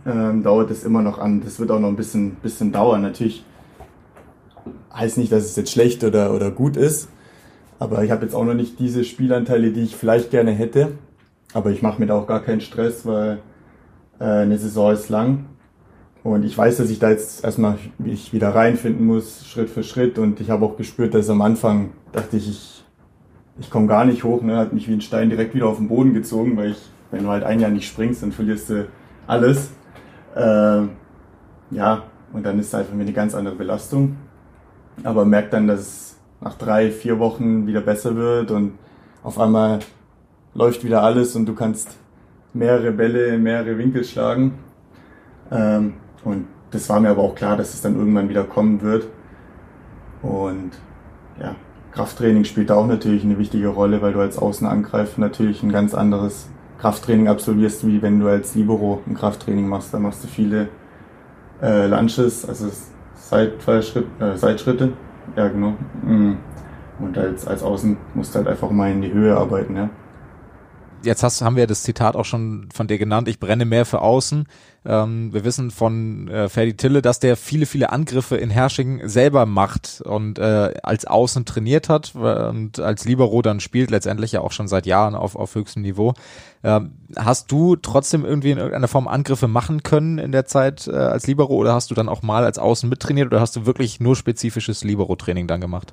ähm, 0.04 0.42
dauert 0.42 0.70
es 0.70 0.84
immer 0.84 1.00
noch 1.00 1.18
an. 1.18 1.40
Das 1.42 1.58
wird 1.58 1.70
auch 1.70 1.80
noch 1.80 1.88
ein 1.88 1.96
bisschen, 1.96 2.34
bisschen 2.34 2.70
dauern. 2.70 3.00
Natürlich 3.00 3.46
heißt 4.92 5.16
nicht, 5.16 5.32
dass 5.32 5.44
es 5.44 5.56
jetzt 5.56 5.72
schlecht 5.72 6.04
oder, 6.04 6.34
oder 6.34 6.50
gut 6.50 6.76
ist, 6.76 7.08
aber 7.78 8.04
ich 8.04 8.10
habe 8.10 8.26
jetzt 8.26 8.34
auch 8.34 8.44
noch 8.44 8.52
nicht 8.52 8.78
diese 8.78 9.04
Spielanteile, 9.04 9.70
die 9.70 9.84
ich 9.84 9.96
vielleicht 9.96 10.30
gerne 10.30 10.50
hätte. 10.50 10.98
Aber 11.54 11.70
ich 11.70 11.80
mache 11.80 11.98
mir 11.98 12.08
da 12.08 12.18
auch 12.18 12.26
gar 12.26 12.40
keinen 12.40 12.60
Stress, 12.60 13.06
weil 13.06 13.38
äh, 14.18 14.24
eine 14.24 14.58
Saison 14.58 14.92
ist 14.92 15.08
lang 15.08 15.46
und 16.22 16.44
ich 16.44 16.56
weiß, 16.56 16.76
dass 16.76 16.90
ich 16.90 16.98
da 16.98 17.10
jetzt 17.10 17.44
erstmal 17.44 17.78
mich 17.98 18.32
wieder 18.32 18.54
reinfinden 18.54 19.06
muss, 19.06 19.46
Schritt 19.46 19.70
für 19.70 19.82
Schritt. 19.82 20.18
Und 20.18 20.40
ich 20.40 20.50
habe 20.50 20.64
auch 20.66 20.76
gespürt, 20.76 21.14
dass 21.14 21.30
am 21.30 21.40
Anfang 21.40 21.90
dachte 22.12 22.36
ich, 22.36 22.48
ich, 22.48 22.84
ich 23.58 23.70
komme 23.70 23.86
gar 23.86 24.04
nicht 24.04 24.24
hoch, 24.24 24.42
ne, 24.42 24.56
hat 24.56 24.72
mich 24.72 24.88
wie 24.88 24.92
ein 24.92 25.00
Stein 25.00 25.30
direkt 25.30 25.54
wieder 25.54 25.66
auf 25.66 25.78
den 25.78 25.88
Boden 25.88 26.12
gezogen, 26.12 26.56
weil 26.56 26.72
ich, 26.72 26.90
wenn 27.10 27.24
du 27.24 27.30
halt 27.30 27.44
ein 27.44 27.60
Jahr 27.60 27.70
nicht 27.70 27.88
springst, 27.88 28.22
dann 28.22 28.32
verlierst 28.32 28.68
du 28.68 28.86
alles. 29.26 29.70
Ähm, 30.36 30.90
ja, 31.70 32.04
und 32.32 32.44
dann 32.44 32.58
ist 32.58 32.68
es 32.68 32.74
einfach 32.74 32.92
eine 32.92 33.12
ganz 33.12 33.34
andere 33.34 33.54
Belastung. 33.54 34.16
Aber 35.02 35.24
merkt 35.24 35.54
dann, 35.54 35.66
dass 35.66 35.80
es 35.80 36.16
nach 36.40 36.54
drei, 36.54 36.90
vier 36.90 37.18
Wochen 37.18 37.66
wieder 37.66 37.80
besser 37.80 38.16
wird 38.16 38.50
und 38.50 38.72
auf 39.22 39.38
einmal 39.38 39.80
läuft 40.54 40.84
wieder 40.84 41.02
alles 41.02 41.34
und 41.34 41.46
du 41.46 41.54
kannst 41.54 41.96
mehrere 42.52 42.92
Bälle, 42.92 43.38
mehrere 43.38 43.78
Winkel 43.78 44.04
schlagen. 44.04 44.58
Ähm, 45.50 45.94
und 46.24 46.46
das 46.70 46.88
war 46.88 47.00
mir 47.00 47.10
aber 47.10 47.22
auch 47.22 47.34
klar, 47.34 47.56
dass 47.56 47.74
es 47.74 47.82
dann 47.82 47.96
irgendwann 47.96 48.28
wieder 48.28 48.44
kommen 48.44 48.82
wird. 48.82 49.06
Und 50.22 50.72
ja, 51.40 51.54
Krafttraining 51.92 52.44
spielt 52.44 52.70
da 52.70 52.76
auch 52.76 52.86
natürlich 52.86 53.24
eine 53.24 53.38
wichtige 53.38 53.68
Rolle, 53.68 54.02
weil 54.02 54.12
du 54.12 54.20
als 54.20 54.38
Außenangreifer 54.38 55.20
natürlich 55.20 55.62
ein 55.62 55.72
ganz 55.72 55.94
anderes 55.94 56.48
Krafttraining 56.78 57.28
absolvierst, 57.28 57.86
wie 57.86 58.02
wenn 58.02 58.20
du 58.20 58.28
als 58.28 58.54
Libero 58.54 59.02
ein 59.06 59.14
Krafttraining 59.14 59.66
machst. 59.66 59.92
Da 59.92 59.98
machst 59.98 60.22
du 60.22 60.28
viele 60.28 60.68
äh, 61.60 61.86
Lunches, 61.86 62.48
also 62.48 62.68
Seitfallschritt, 63.14 64.06
äh, 64.20 64.36
Seitschritte. 64.36 64.92
Ja, 65.36 65.48
genau. 65.48 65.74
Mm. 66.02 66.36
Und 67.00 67.16
als, 67.16 67.46
als 67.46 67.62
Außen 67.62 67.96
musst 68.14 68.34
du 68.34 68.38
halt 68.38 68.48
einfach 68.48 68.70
mal 68.70 68.90
in 68.90 69.00
die 69.00 69.12
Höhe 69.12 69.34
arbeiten, 69.36 69.74
ja 69.74 69.90
jetzt 71.02 71.22
hast, 71.22 71.42
haben 71.42 71.56
wir 71.56 71.66
das 71.66 71.82
Zitat 71.82 72.16
auch 72.16 72.24
schon 72.24 72.68
von 72.72 72.86
dir 72.86 72.98
genannt, 72.98 73.28
ich 73.28 73.40
brenne 73.40 73.64
mehr 73.64 73.84
für 73.84 74.02
außen. 74.02 74.46
Ähm, 74.84 75.32
wir 75.32 75.44
wissen 75.44 75.70
von 75.70 76.28
äh, 76.28 76.48
Ferdi 76.48 76.74
Tille, 76.74 77.02
dass 77.02 77.20
der 77.20 77.36
viele, 77.36 77.66
viele 77.66 77.90
Angriffe 77.92 78.36
in 78.36 78.48
Hersching 78.48 79.06
selber 79.08 79.44
macht 79.44 80.00
und 80.04 80.38
äh, 80.38 80.74
als 80.82 81.04
Außen 81.04 81.44
trainiert 81.44 81.88
hat 81.88 82.14
und 82.14 82.80
als 82.80 83.04
Libero 83.04 83.42
dann 83.42 83.60
spielt, 83.60 83.90
letztendlich 83.90 84.32
ja 84.32 84.40
auch 84.40 84.52
schon 84.52 84.68
seit 84.68 84.86
Jahren 84.86 85.14
auf, 85.14 85.36
auf 85.36 85.54
höchstem 85.54 85.82
Niveau. 85.82 86.14
Ähm, 86.62 86.92
hast 87.16 87.52
du 87.52 87.76
trotzdem 87.76 88.24
irgendwie 88.24 88.52
in 88.52 88.58
irgendeiner 88.58 88.88
Form 88.88 89.08
Angriffe 89.08 89.48
machen 89.48 89.82
können 89.82 90.18
in 90.18 90.32
der 90.32 90.46
Zeit 90.46 90.86
äh, 90.86 90.92
als 90.92 91.26
Libero 91.26 91.54
oder 91.54 91.74
hast 91.74 91.90
du 91.90 91.94
dann 91.94 92.08
auch 92.08 92.22
mal 92.22 92.44
als 92.44 92.58
Außen 92.58 92.88
mittrainiert 92.88 93.26
oder 93.26 93.40
hast 93.40 93.56
du 93.56 93.66
wirklich 93.66 94.00
nur 94.00 94.16
spezifisches 94.16 94.82
Libero-Training 94.84 95.46
dann 95.46 95.60
gemacht? 95.60 95.92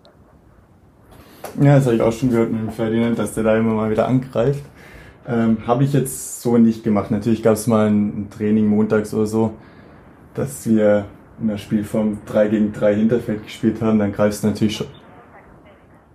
Ja, 1.60 1.76
das 1.76 1.86
habe 1.86 1.96
ich 1.96 2.02
auch 2.02 2.12
schon 2.12 2.30
gehört 2.30 2.52
mit 2.52 2.62
dem 2.62 2.72
Ferdinand, 2.72 3.18
dass 3.18 3.34
der 3.34 3.44
da 3.44 3.58
immer 3.58 3.74
mal 3.74 3.90
wieder 3.90 4.08
angreift. 4.08 4.64
Ähm, 5.28 5.58
Habe 5.68 5.84
ich 5.84 5.94
jetzt 5.94 6.42
so 6.42 6.58
nicht 6.58 6.84
gemacht. 6.84 7.12
Natürlich 7.12 7.44
gab 7.44 7.54
es 7.54 7.68
mal 7.68 7.88
ein, 7.88 8.30
Training 8.30 8.68
montags 8.68 9.14
oder 9.14 9.26
so, 9.26 9.54
dass 10.34 10.68
wir 10.68 11.06
in 11.42 11.50
der 11.50 11.58
Spielform 11.58 12.20
3 12.26 12.48
gegen 12.48 12.72
3 12.72 12.96
Hinterfeld 12.96 13.44
gespielt 13.44 13.82
haben. 13.82 14.00
Dann 14.00 14.14
greifst 14.14 14.44
du 14.44 14.48
natürlich 14.48 14.78
schon 14.78 14.88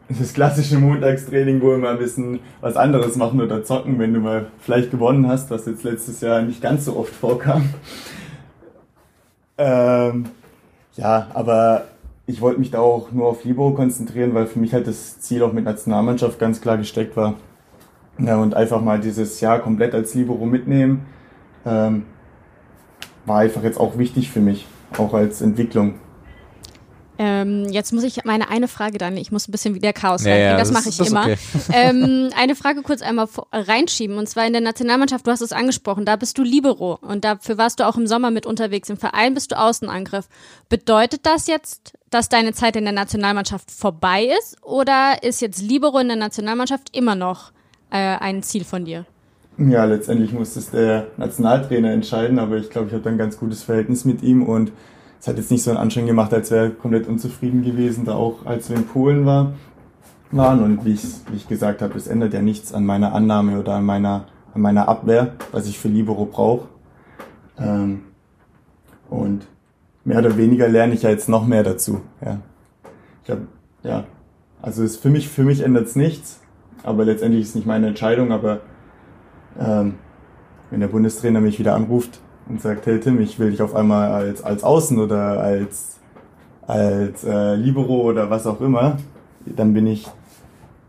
das 0.08 0.32
klassische 0.32 0.78
Montagstraining, 0.78 1.62
wo 1.62 1.70
wir 1.70 1.78
mal 1.78 1.92
ein 1.92 1.98
bisschen 1.98 2.40
was 2.60 2.76
anderes 2.76 3.16
machen 3.16 3.40
oder 3.40 3.64
zocken, 3.64 3.98
wenn 3.98 4.12
du 4.12 4.20
mal 4.20 4.46
vielleicht 4.58 4.90
gewonnen 4.90 5.26
hast, 5.26 5.50
was 5.50 5.66
jetzt 5.66 5.84
letztes 5.84 6.20
Jahr 6.20 6.42
nicht 6.42 6.60
ganz 6.60 6.84
so 6.84 6.96
oft 6.96 7.14
vorkam. 7.14 7.70
Ähm, 9.56 10.26
ja, 10.96 11.28
aber 11.34 11.84
ich 12.26 12.40
wollte 12.40 12.60
mich 12.60 12.70
da 12.70 12.80
auch 12.80 13.12
nur 13.12 13.26
auf 13.26 13.44
Libro 13.44 13.70
konzentrieren, 13.72 14.34
weil 14.34 14.46
für 14.46 14.58
mich 14.58 14.74
halt 14.74 14.86
das 14.86 15.20
Ziel 15.20 15.42
auch 15.42 15.52
mit 15.52 15.64
Nationalmannschaft 15.64 16.38
ganz 16.38 16.60
klar 16.60 16.78
gesteckt 16.78 17.16
war, 17.16 17.34
ja, 18.26 18.36
und 18.36 18.54
einfach 18.54 18.80
mal 18.80 19.00
dieses 19.00 19.40
Jahr 19.40 19.60
komplett 19.60 19.94
als 19.94 20.14
Libero 20.14 20.46
mitnehmen, 20.46 21.06
ähm, 21.64 22.04
war 23.26 23.40
einfach 23.40 23.62
jetzt 23.62 23.78
auch 23.78 23.98
wichtig 23.98 24.30
für 24.30 24.40
mich, 24.40 24.66
auch 24.96 25.14
als 25.14 25.40
Entwicklung. 25.40 25.94
Ähm, 27.18 27.66
jetzt 27.70 27.92
muss 27.92 28.02
ich 28.04 28.24
meine 28.24 28.48
eine 28.48 28.68
Frage 28.68 28.98
dann, 28.98 29.16
ich 29.16 29.30
muss 29.30 29.46
ein 29.46 29.52
bisschen 29.52 29.74
wieder 29.74 29.92
Chaos 29.92 30.24
ja, 30.24 30.34
ja, 30.34 30.56
das, 30.56 30.70
das 30.70 30.72
mache 30.72 30.88
ich 30.88 30.96
das 30.96 31.08
immer. 31.08 31.22
Okay. 31.22 31.36
Ähm, 31.72 32.30
eine 32.36 32.54
Frage 32.54 32.82
kurz 32.82 33.02
einmal 33.02 33.28
reinschieben 33.52 34.18
und 34.18 34.28
zwar 34.28 34.46
in 34.46 34.52
der 34.52 34.62
Nationalmannschaft, 34.62 35.26
du 35.26 35.30
hast 35.30 35.40
es 35.40 35.52
angesprochen, 35.52 36.04
da 36.04 36.16
bist 36.16 36.38
du 36.38 36.42
Libero 36.42 36.98
und 37.00 37.24
dafür 37.24 37.58
warst 37.58 37.80
du 37.80 37.86
auch 37.86 37.96
im 37.96 38.06
Sommer 38.06 38.30
mit 38.30 38.46
unterwegs. 38.46 38.88
Im 38.88 38.96
Verein 38.96 39.34
bist 39.34 39.52
du 39.52 39.58
Außenangriff. 39.58 40.26
Bedeutet 40.68 41.24
das 41.24 41.46
jetzt, 41.46 41.92
dass 42.10 42.28
deine 42.28 42.54
Zeit 42.54 42.76
in 42.76 42.84
der 42.84 42.92
Nationalmannschaft 42.92 43.70
vorbei 43.70 44.30
ist 44.38 44.56
oder 44.62 45.22
ist 45.22 45.40
jetzt 45.40 45.62
Libero 45.62 45.98
in 45.98 46.08
der 46.08 46.16
Nationalmannschaft 46.16 46.96
immer 46.96 47.14
noch 47.14 47.52
äh, 47.92 48.16
ein 48.18 48.42
Ziel 48.42 48.64
von 48.64 48.84
dir? 48.84 49.04
Ja, 49.58 49.84
letztendlich 49.84 50.32
muss 50.32 50.56
es 50.56 50.70
der 50.70 51.08
Nationaltrainer 51.18 51.92
entscheiden, 51.92 52.38
aber 52.38 52.56
ich 52.56 52.70
glaube, 52.70 52.88
ich 52.88 52.94
habe 52.94 53.08
ein 53.10 53.18
ganz 53.18 53.38
gutes 53.38 53.62
Verhältnis 53.62 54.04
mit 54.04 54.22
ihm 54.22 54.42
und 54.42 54.72
es 55.20 55.28
hat 55.28 55.36
jetzt 55.36 55.50
nicht 55.50 55.62
so 55.62 55.70
einen 55.70 55.78
Anschein 55.78 56.06
gemacht, 56.06 56.32
als 56.34 56.50
wäre 56.50 56.64
er 56.64 56.70
komplett 56.70 57.06
unzufrieden 57.06 57.62
gewesen, 57.62 58.04
da 58.04 58.14
auch 58.14 58.44
als 58.44 58.70
wir 58.70 58.76
in 58.76 58.86
Polen 58.86 59.24
war, 59.24 59.52
waren. 60.32 60.62
Und 60.62 60.84
wie 60.84 60.94
ich, 60.94 61.04
wie 61.30 61.36
ich 61.36 61.46
gesagt 61.46 61.80
habe, 61.82 61.96
es 61.96 62.08
ändert 62.08 62.34
ja 62.34 62.42
nichts 62.42 62.72
an 62.72 62.84
meiner 62.84 63.12
Annahme 63.14 63.60
oder 63.60 63.74
an 63.74 63.84
meiner, 63.84 64.26
an 64.52 64.62
meiner 64.62 64.88
Abwehr, 64.88 65.34
was 65.52 65.68
ich 65.68 65.78
für 65.78 65.88
Libero 65.88 66.24
brauche. 66.24 66.66
Ähm, 67.56 68.00
und 69.10 69.46
mehr 70.04 70.18
oder 70.18 70.36
weniger 70.36 70.68
lerne 70.68 70.94
ich 70.94 71.02
ja 71.02 71.10
jetzt 71.10 71.28
noch 71.28 71.46
mehr 71.46 71.62
dazu. 71.62 72.00
Ja. 72.24 72.38
Ich 73.22 73.30
habe, 73.30 73.42
ja, 73.84 74.04
also 74.60 74.82
es 74.82 74.96
für 74.96 75.10
mich, 75.10 75.28
für 75.28 75.44
mich 75.44 75.60
ändert 75.60 75.86
es 75.86 75.94
nichts. 75.94 76.40
Aber 76.82 77.04
letztendlich 77.04 77.42
ist 77.42 77.48
es 77.50 77.54
nicht 77.54 77.66
meine 77.66 77.88
Entscheidung. 77.88 78.32
Aber 78.32 78.60
ähm, 79.60 79.94
wenn 80.70 80.80
der 80.80 80.88
Bundestrainer 80.88 81.40
mich 81.40 81.58
wieder 81.58 81.74
anruft 81.74 82.20
und 82.48 82.60
sagt, 82.60 82.86
hey 82.86 82.98
Tim, 82.98 83.20
ich 83.20 83.38
will 83.38 83.50
dich 83.50 83.62
auf 83.62 83.74
einmal 83.74 84.10
als, 84.10 84.42
als 84.42 84.64
Außen 84.64 84.98
oder 84.98 85.40
als, 85.40 85.98
als 86.66 87.24
äh, 87.24 87.54
Libero 87.56 88.00
oder 88.02 88.30
was 88.30 88.46
auch 88.46 88.60
immer, 88.60 88.98
dann 89.44 89.74
bin 89.74 89.86
ich 89.86 90.08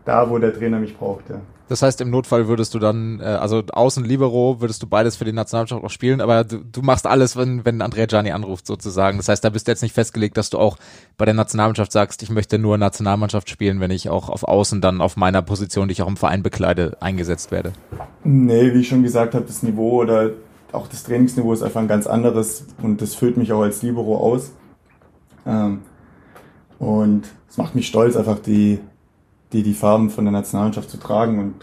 da, 0.04 0.28
wo 0.30 0.38
der 0.38 0.52
Trainer 0.54 0.78
mich 0.78 0.96
braucht, 0.96 1.30
ja. 1.30 1.40
Das 1.68 1.80
heißt, 1.80 2.00
im 2.02 2.10
Notfall 2.10 2.46
würdest 2.46 2.74
du 2.74 2.78
dann, 2.78 3.20
äh, 3.20 3.24
also 3.24 3.62
Außen 3.72 4.04
Libero, 4.04 4.60
würdest 4.60 4.82
du 4.82 4.86
beides 4.86 5.16
für 5.16 5.24
die 5.24 5.32
Nationalmannschaft 5.32 5.82
auch 5.82 5.90
spielen, 5.90 6.20
aber 6.20 6.44
du, 6.44 6.58
du 6.58 6.82
machst 6.82 7.06
alles, 7.06 7.36
wenn, 7.36 7.64
wenn 7.64 7.80
Andrea 7.80 8.06
Gianni 8.06 8.32
anruft 8.32 8.66
sozusagen. 8.66 9.16
Das 9.16 9.28
heißt, 9.28 9.42
da 9.42 9.48
bist 9.48 9.66
du 9.66 9.72
jetzt 9.72 9.82
nicht 9.82 9.94
festgelegt, 9.94 10.36
dass 10.36 10.50
du 10.50 10.58
auch 10.58 10.76
bei 11.16 11.24
der 11.24 11.34
Nationalmannschaft 11.34 11.92
sagst, 11.92 12.22
ich 12.22 12.30
möchte 12.30 12.58
nur 12.58 12.76
Nationalmannschaft 12.76 13.48
spielen, 13.48 13.80
wenn 13.80 13.90
ich 13.90 14.10
auch 14.10 14.28
auf 14.28 14.44
Außen 14.44 14.82
dann 14.82 15.00
auf 15.00 15.16
meiner 15.16 15.40
Position, 15.40 15.88
die 15.88 15.92
ich 15.92 16.02
auch 16.02 16.08
im 16.08 16.18
Verein 16.18 16.42
bekleide, 16.42 16.98
eingesetzt 17.00 17.50
werde. 17.50 17.72
Nee, 18.24 18.74
wie 18.74 18.80
ich 18.80 18.88
schon 18.88 19.02
gesagt 19.02 19.34
habe, 19.34 19.46
das 19.46 19.62
Niveau 19.62 20.02
oder 20.02 20.32
auch 20.72 20.86
das 20.88 21.04
Trainingsniveau 21.04 21.52
ist 21.52 21.62
einfach 21.62 21.80
ein 21.80 21.88
ganz 21.88 22.06
anderes 22.06 22.66
und 22.82 23.00
das 23.00 23.14
füllt 23.14 23.36
mich 23.36 23.52
auch 23.52 23.62
als 23.62 23.80
Libero 23.82 24.18
aus. 24.18 24.52
Ähm, 25.46 25.80
und 26.78 27.22
es 27.48 27.56
macht 27.56 27.74
mich 27.74 27.86
stolz, 27.86 28.16
einfach 28.16 28.38
die, 28.38 28.80
die, 29.54 29.62
die 29.62 29.72
Farben 29.72 30.10
von 30.10 30.24
der 30.24 30.32
Nationalmannschaft 30.32 30.90
zu 30.90 30.98
tragen 30.98 31.38
und 31.38 31.54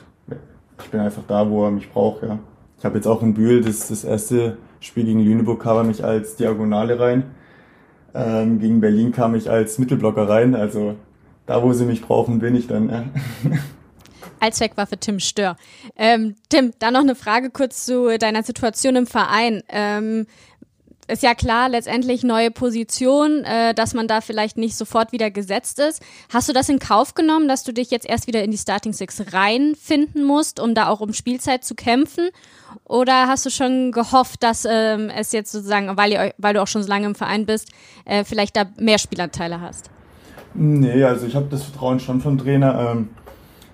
ich 0.84 0.90
bin 0.90 1.00
einfach 1.00 1.24
da, 1.28 1.48
wo 1.50 1.66
er 1.66 1.72
mich 1.72 1.92
braucht, 1.92 2.24
ja. 2.24 2.40
Ich 2.80 2.86
habe 2.86 2.96
jetzt 2.96 3.06
auch 3.06 3.22
in 3.22 3.36
Bühl 3.36 3.62
das, 3.62 3.90
das 3.90 4.04
erste 4.04 4.58
Spiel 4.80 5.06
gegen 5.06 5.20
Lüneburg 5.20 5.62
kam 5.62 5.86
mich 5.86 6.04
als 6.04 6.36
Diagonale 6.36 7.00
rein. 7.00 7.26
Ähm, 8.16 8.60
gegen 8.60 8.82
Berlin 8.82 9.12
kam 9.12 9.36
ich 9.36 9.52
als 9.52 9.78
Mittelblocker 9.78 10.28
rein, 10.28 10.56
also 10.56 10.96
da, 11.46 11.62
wo 11.62 11.74
sie 11.74 11.86
mich 11.86 12.02
brauchen, 12.02 12.40
bin 12.40 12.56
ich 12.56 12.68
dann. 12.68 12.90
Ja. 12.90 13.04
Allzweckwaffe 14.40 14.98
Tim 14.98 15.20
Stör. 15.20 15.56
Ähm, 15.96 16.36
Tim, 16.50 16.72
dann 16.80 16.94
noch 16.94 17.02
eine 17.02 17.14
Frage 17.14 17.52
kurz 17.52 17.86
zu 17.86 18.18
deiner 18.18 18.42
Situation 18.42 18.96
im 18.96 19.06
Verein. 19.06 19.62
Ähm, 19.70 20.26
ist 21.12 21.24
ja 21.24 21.36
klar, 21.36 21.70
letztendlich 21.70 22.24
neue 22.24 22.52
Position, 22.52 23.44
äh, 23.44 23.74
dass 23.74 23.94
man 23.94 24.08
da 24.08 24.22
vielleicht 24.22 24.58
nicht 24.58 24.76
sofort 24.76 25.12
wieder 25.12 25.30
gesetzt 25.30 25.80
ist. 25.80 26.02
Hast 26.34 26.50
du 26.50 26.54
das 26.54 26.70
in 26.70 26.80
Kauf 26.80 27.14
genommen, 27.14 27.48
dass 27.48 27.64
du 27.64 27.74
dich 27.74 27.92
jetzt 27.92 28.10
erst 28.10 28.28
wieder 28.28 28.44
in 28.44 28.52
die 28.52 28.58
Starting 28.58 28.94
Six 28.94 29.34
reinfinden 29.34 30.24
musst, 30.24 30.60
um 30.60 30.74
da 30.74 30.88
auch 30.88 31.02
um 31.02 31.14
Spielzeit 31.14 31.64
zu 31.64 31.76
kämpfen? 31.76 32.30
Oder 32.86 33.28
hast 33.28 33.46
du 33.46 33.50
schon 33.50 33.92
gehofft, 33.92 34.44
dass 34.44 34.66
ähm, 34.70 35.10
es 35.16 35.32
jetzt 35.32 35.52
sozusagen, 35.52 35.96
weil, 35.98 36.12
ihr, 36.12 36.34
weil 36.38 36.54
du 36.54 36.62
auch 36.62 36.68
schon 36.68 36.84
so 36.84 36.90
lange 36.90 37.06
im 37.06 37.16
Verein 37.16 37.46
bist, 37.46 37.70
äh, 38.06 38.24
vielleicht 38.24 38.56
da 38.56 38.66
mehr 38.78 38.98
Spielanteile 38.98 39.60
hast? 39.60 39.90
Nee, 40.54 41.04
also 41.04 41.26
ich 41.26 41.36
habe 41.36 41.48
das 41.50 41.64
Vertrauen 41.64 42.00
schon 42.00 42.22
vom 42.22 42.38
Trainer. 42.38 42.92
Ähm, 42.92 43.10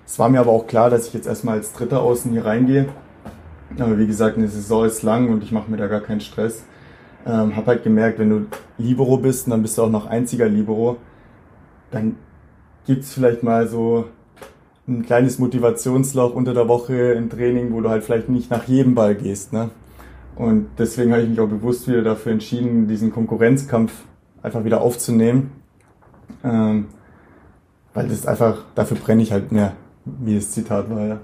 es 0.06 0.18
war 0.18 0.28
mir 0.28 0.40
aber 0.40 0.52
auch 0.52 0.66
klar, 0.66 0.90
dass 0.90 1.08
ich 1.08 1.14
jetzt 1.14 1.26
erstmal 1.26 1.58
als 1.58 1.72
Dritter 1.72 2.02
außen 2.02 2.32
hier 2.32 2.44
reingehe. 2.44 2.88
Aber 3.78 3.98
wie 3.98 4.06
gesagt, 4.06 4.38
eine 4.38 4.48
Saison 4.48 4.86
ist 4.86 5.02
lang 5.02 5.28
und 5.28 5.42
ich 5.42 5.52
mache 5.52 5.70
mir 5.70 5.76
da 5.76 5.86
gar 5.86 6.00
keinen 6.00 6.20
Stress. 6.20 6.64
Ähm, 7.26 7.56
hab 7.56 7.66
halt 7.66 7.82
gemerkt, 7.82 8.18
wenn 8.18 8.30
du 8.30 8.46
Libero 8.78 9.16
bist 9.18 9.46
und 9.46 9.50
dann 9.50 9.62
bist 9.62 9.76
du 9.76 9.82
auch 9.82 9.90
noch 9.90 10.06
einziger 10.06 10.48
Libero, 10.48 10.96
dann 11.90 12.16
gibt's 12.86 13.12
vielleicht 13.12 13.42
mal 13.42 13.66
so 13.68 14.06
ein 14.86 15.04
kleines 15.04 15.38
Motivationsloch 15.38 16.34
unter 16.34 16.54
der 16.54 16.68
Woche 16.68 17.12
im 17.12 17.28
Training, 17.28 17.72
wo 17.72 17.80
du 17.80 17.90
halt 17.90 18.04
vielleicht 18.04 18.28
nicht 18.28 18.50
nach 18.50 18.64
jedem 18.64 18.94
Ball 18.94 19.14
gehst. 19.14 19.52
Ne? 19.52 19.70
Und 20.36 20.68
deswegen 20.78 21.12
habe 21.12 21.22
ich 21.22 21.28
mich 21.28 21.40
auch 21.40 21.48
bewusst 21.48 21.86
wieder 21.88 22.02
dafür 22.02 22.32
entschieden, 22.32 22.88
diesen 22.88 23.12
Konkurrenzkampf 23.12 23.92
einfach 24.42 24.64
wieder 24.64 24.80
aufzunehmen. 24.80 25.52
Ähm, 26.42 26.86
weil 27.92 28.08
das 28.08 28.26
einfach, 28.26 28.64
dafür 28.74 28.96
brenne 28.96 29.22
ich 29.22 29.32
halt 29.32 29.52
mehr, 29.52 29.72
wie 30.04 30.36
das 30.36 30.52
Zitat 30.52 30.88
war, 30.88 31.06
ja. 31.06 31.20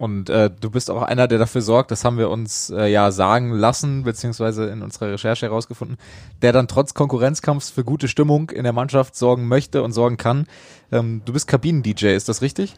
Und 0.00 0.30
äh, 0.30 0.48
du 0.48 0.70
bist 0.70 0.90
auch 0.90 1.02
einer, 1.02 1.28
der 1.28 1.38
dafür 1.38 1.60
sorgt, 1.60 1.90
das 1.90 2.06
haben 2.06 2.16
wir 2.16 2.30
uns 2.30 2.70
äh, 2.70 2.86
ja 2.86 3.10
sagen 3.10 3.52
lassen, 3.52 4.04
beziehungsweise 4.04 4.64
in 4.64 4.80
unserer 4.80 5.12
Recherche 5.12 5.44
herausgefunden, 5.44 5.98
der 6.40 6.54
dann 6.54 6.68
trotz 6.68 6.94
Konkurrenzkampfs 6.94 7.68
für 7.68 7.84
gute 7.84 8.08
Stimmung 8.08 8.48
in 8.48 8.64
der 8.64 8.72
Mannschaft 8.72 9.14
sorgen 9.14 9.46
möchte 9.46 9.82
und 9.82 9.92
sorgen 9.92 10.16
kann. 10.16 10.46
Ähm, 10.90 11.20
du 11.26 11.34
bist 11.34 11.46
Kabinen-DJ, 11.48 12.16
ist 12.16 12.30
das 12.30 12.40
richtig? 12.40 12.76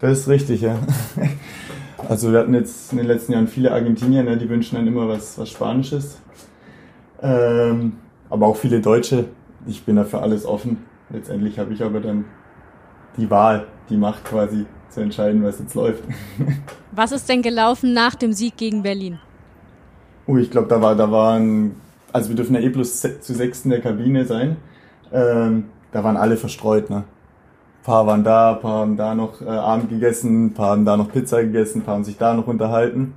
Das 0.00 0.18
ist 0.18 0.28
richtig, 0.28 0.62
ja. 0.62 0.76
Also 2.08 2.32
wir 2.32 2.40
hatten 2.40 2.54
jetzt 2.54 2.90
in 2.90 2.98
den 2.98 3.06
letzten 3.06 3.34
Jahren 3.34 3.46
viele 3.46 3.70
Argentinier, 3.70 4.24
ne, 4.24 4.36
die 4.36 4.48
wünschen 4.48 4.74
dann 4.74 4.88
immer 4.88 5.06
was, 5.06 5.38
was 5.38 5.50
Spanisches. 5.50 6.18
Ähm, 7.22 7.98
aber 8.28 8.46
auch 8.46 8.56
viele 8.56 8.80
Deutsche. 8.80 9.26
Ich 9.66 9.84
bin 9.84 9.96
dafür 9.96 10.22
alles 10.22 10.46
offen. 10.46 10.78
Letztendlich 11.10 11.60
habe 11.60 11.74
ich 11.74 11.84
aber 11.84 12.00
dann 12.00 12.24
die 13.18 13.30
Wahl, 13.30 13.66
die 13.90 13.98
Macht 13.98 14.24
quasi 14.24 14.64
zu 14.90 15.00
entscheiden, 15.00 15.42
was 15.42 15.58
jetzt 15.58 15.74
läuft. 15.74 16.02
Was 16.92 17.12
ist 17.12 17.28
denn 17.28 17.42
gelaufen 17.42 17.92
nach 17.92 18.16
dem 18.16 18.32
Sieg 18.32 18.56
gegen 18.56 18.82
Berlin? 18.82 19.20
Oh, 20.26 20.36
ich 20.36 20.50
glaube, 20.50 20.68
da 20.68 20.82
war, 20.82 20.96
da 20.96 21.10
waren, 21.10 21.76
also 22.12 22.28
wir 22.28 22.36
dürfen 22.36 22.54
ja 22.54 22.60
eh 22.60 22.70
plus 22.70 23.00
zu 23.00 23.34
sechs 23.34 23.64
in 23.64 23.70
der 23.70 23.80
Kabine 23.80 24.26
sein. 24.26 24.56
Ähm, 25.12 25.66
da 25.92 26.02
waren 26.04 26.16
alle 26.16 26.36
verstreut, 26.36 26.90
ne? 26.90 26.96
Ein 26.96 27.84
paar 27.84 28.06
waren 28.06 28.24
da, 28.24 28.54
ein 28.54 28.60
paar 28.60 28.80
haben 28.80 28.96
da 28.96 29.14
noch 29.14 29.40
äh, 29.40 29.46
Abend 29.46 29.88
gegessen, 29.88 30.46
ein 30.46 30.54
paar 30.54 30.70
haben 30.70 30.84
da 30.84 30.96
noch 30.96 31.10
Pizza 31.10 31.42
gegessen, 31.42 31.80
ein 31.80 31.84
paar 31.84 31.94
haben 31.94 32.04
sich 32.04 32.18
da 32.18 32.34
noch 32.34 32.46
unterhalten. 32.46 33.14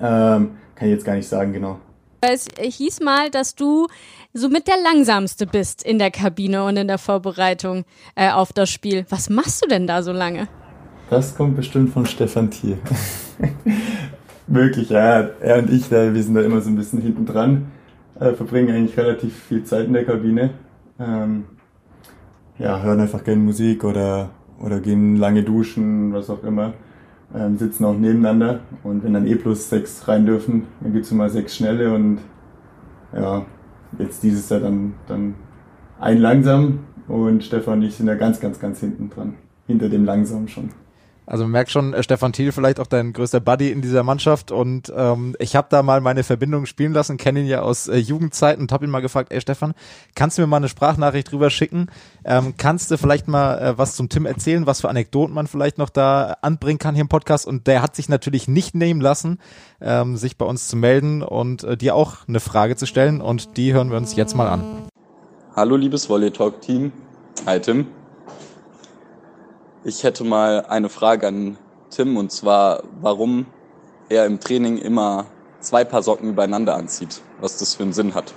Ähm, 0.00 0.52
kann 0.74 0.88
ich 0.88 0.94
jetzt 0.94 1.04
gar 1.04 1.14
nicht 1.14 1.28
sagen, 1.28 1.52
genau. 1.52 1.78
Es 2.20 2.46
hieß 2.56 3.00
mal, 3.00 3.30
dass 3.30 3.56
du 3.56 3.88
somit 4.32 4.68
der 4.68 4.76
langsamste 4.80 5.46
bist 5.46 5.82
in 5.82 5.98
der 5.98 6.12
Kabine 6.12 6.64
und 6.64 6.76
in 6.76 6.86
der 6.86 6.98
Vorbereitung 6.98 7.84
äh, 8.14 8.30
auf 8.30 8.52
das 8.52 8.70
Spiel. 8.70 9.04
Was 9.08 9.28
machst 9.28 9.64
du 9.64 9.68
denn 9.68 9.88
da 9.88 10.02
so 10.02 10.12
lange? 10.12 10.48
Das 11.10 11.34
kommt 11.36 11.56
bestimmt 11.56 11.90
von 11.90 12.06
Stefan 12.06 12.50
Thiel. 12.50 12.78
Wirklich, 14.46 14.90
ja. 14.90 15.30
Er 15.40 15.58
und 15.58 15.70
ich, 15.70 15.90
wir 15.90 16.22
sind 16.22 16.34
da 16.34 16.42
immer 16.42 16.60
so 16.60 16.70
ein 16.70 16.76
bisschen 16.76 17.00
hinten 17.00 17.26
dran. 17.26 17.66
Äh, 18.18 18.32
verbringen 18.32 18.74
eigentlich 18.74 18.96
relativ 18.96 19.34
viel 19.34 19.64
Zeit 19.64 19.86
in 19.86 19.92
der 19.92 20.04
Kabine. 20.04 20.50
Ähm, 20.98 21.44
ja, 22.58 22.80
hören 22.82 23.00
einfach 23.00 23.24
gerne 23.24 23.40
Musik 23.40 23.84
oder, 23.84 24.30
oder 24.60 24.80
gehen 24.80 25.16
lange 25.16 25.42
duschen, 25.42 26.12
was 26.12 26.30
auch 26.30 26.44
immer. 26.44 26.74
Ähm, 27.34 27.56
sitzen 27.56 27.84
auch 27.84 27.96
nebeneinander 27.96 28.60
und 28.82 29.02
wenn 29.04 29.14
dann 29.14 29.26
E 29.26 29.36
plus 29.36 29.70
sechs 29.70 30.06
rein 30.06 30.26
dürfen, 30.26 30.66
dann 30.80 30.92
gibt's 30.92 31.10
immer 31.10 31.30
sechs 31.30 31.56
schnelle 31.56 31.94
und 31.94 32.18
ja, 33.14 33.46
jetzt 33.98 34.22
dieses 34.22 34.48
Jahr 34.50 34.60
dann, 34.60 34.94
dann 35.08 35.34
ein 35.98 36.18
langsam 36.18 36.80
und 37.08 37.42
Stefan 37.42 37.78
und 37.78 37.84
ich 37.84 37.94
sind 37.94 38.06
da 38.06 38.16
ganz, 38.16 38.38
ganz, 38.38 38.60
ganz 38.60 38.80
hinten 38.80 39.08
dran. 39.08 39.34
Hinter 39.66 39.88
dem 39.88 40.04
langsam 40.04 40.46
schon. 40.48 40.70
Also 41.24 41.46
merkt 41.46 41.70
schon, 41.70 41.94
äh, 41.94 42.02
Stefan 42.02 42.32
Thiel 42.32 42.52
vielleicht 42.52 42.80
auch 42.80 42.86
dein 42.86 43.12
größter 43.12 43.40
Buddy 43.40 43.70
in 43.70 43.80
dieser 43.80 44.02
Mannschaft 44.02 44.50
und 44.50 44.92
ähm, 44.94 45.36
ich 45.38 45.54
habe 45.54 45.68
da 45.70 45.82
mal 45.82 46.00
meine 46.00 46.24
Verbindung 46.24 46.66
spielen 46.66 46.92
lassen, 46.92 47.16
kenne 47.16 47.40
ihn 47.40 47.46
ja 47.46 47.62
aus 47.62 47.86
äh, 47.88 47.96
Jugendzeiten 47.96 48.62
und 48.62 48.72
habe 48.72 48.84
ihn 48.84 48.90
mal 48.90 49.02
gefragt, 49.02 49.32
ey 49.32 49.40
Stefan, 49.40 49.74
kannst 50.14 50.36
du 50.36 50.42
mir 50.42 50.48
mal 50.48 50.56
eine 50.56 50.68
Sprachnachricht 50.68 51.30
drüber 51.30 51.50
schicken? 51.50 51.86
Ähm, 52.24 52.54
kannst 52.56 52.90
du 52.90 52.98
vielleicht 52.98 53.28
mal 53.28 53.58
äh, 53.58 53.78
was 53.78 53.94
zum 53.94 54.08
Tim 54.08 54.26
erzählen, 54.26 54.66
was 54.66 54.80
für 54.80 54.88
Anekdoten 54.88 55.34
man 55.34 55.46
vielleicht 55.46 55.78
noch 55.78 55.90
da 55.90 56.36
anbringen 56.42 56.80
kann 56.80 56.94
hier 56.94 57.02
im 57.02 57.08
Podcast? 57.08 57.46
Und 57.46 57.66
der 57.68 57.82
hat 57.82 57.94
sich 57.94 58.08
natürlich 58.08 58.48
nicht 58.48 58.74
nehmen 58.74 59.00
lassen, 59.00 59.38
ähm, 59.80 60.16
sich 60.16 60.36
bei 60.36 60.44
uns 60.44 60.66
zu 60.66 60.76
melden 60.76 61.22
und 61.22 61.62
äh, 61.62 61.76
dir 61.76 61.94
auch 61.94 62.26
eine 62.26 62.40
Frage 62.40 62.74
zu 62.74 62.86
stellen 62.86 63.20
und 63.20 63.56
die 63.56 63.72
hören 63.72 63.90
wir 63.90 63.96
uns 63.96 64.16
jetzt 64.16 64.34
mal 64.34 64.48
an. 64.48 64.64
Hallo 65.54 65.76
liebes 65.76 66.08
Volley 66.08 66.30
Talk 66.30 66.60
Team. 66.62 66.92
Hi 67.46 67.60
Tim. 67.60 67.86
Ich 69.84 70.04
hätte 70.04 70.22
mal 70.22 70.64
eine 70.68 70.88
Frage 70.88 71.26
an 71.26 71.58
Tim 71.90 72.16
und 72.16 72.30
zwar, 72.30 72.84
warum 73.00 73.46
er 74.08 74.26
im 74.26 74.38
Training 74.38 74.78
immer 74.78 75.26
zwei 75.58 75.82
Paar 75.82 76.04
Socken 76.04 76.28
übereinander 76.28 76.76
anzieht, 76.76 77.20
was 77.40 77.58
das 77.58 77.74
für 77.74 77.82
einen 77.82 77.92
Sinn 77.92 78.14
hat. 78.14 78.32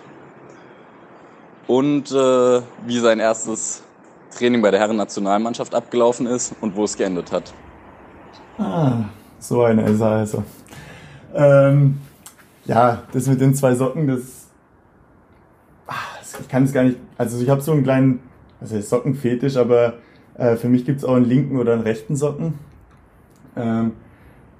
Und 1.67 2.11
äh, 2.11 2.61
wie 2.87 2.99
sein 2.99 3.19
erstes 3.19 3.83
Training 4.35 4.63
bei 4.63 4.71
der 4.71 4.79
Herren-Nationalmannschaft 4.79 5.75
abgelaufen 5.75 6.25
ist 6.25 6.55
und 6.61 6.75
wo 6.75 6.83
es 6.83 6.97
geendet 6.97 7.31
hat. 7.31 7.53
Ah, 8.57 9.03
so 9.37 9.63
eine 9.63 9.87
ist 9.87 10.01
er 10.01 10.07
also. 10.07 10.43
Ähm, 11.35 11.99
ja, 12.65 13.03
das 13.11 13.27
mit 13.27 13.39
den 13.39 13.53
zwei 13.53 13.75
Socken, 13.75 14.07
das, 14.07 14.47
ach, 15.85 16.17
ich 16.41 16.47
kann 16.47 16.63
es 16.63 16.73
gar 16.73 16.85
nicht, 16.85 16.97
also 17.19 17.39
ich 17.39 17.49
habe 17.49 17.61
so 17.61 17.71
einen 17.71 17.83
kleinen, 17.83 18.19
also 18.59 18.81
Sockenfetisch, 18.81 19.57
aber 19.57 19.93
äh, 20.37 20.55
für 20.55 20.67
mich 20.67 20.85
gibt 20.85 20.99
es 20.99 21.05
auch 21.05 21.15
einen 21.15 21.25
linken 21.25 21.57
oder 21.57 21.73
einen 21.73 21.81
rechten 21.81 22.15
Socken. 22.15 22.55
Ähm, 23.55 23.93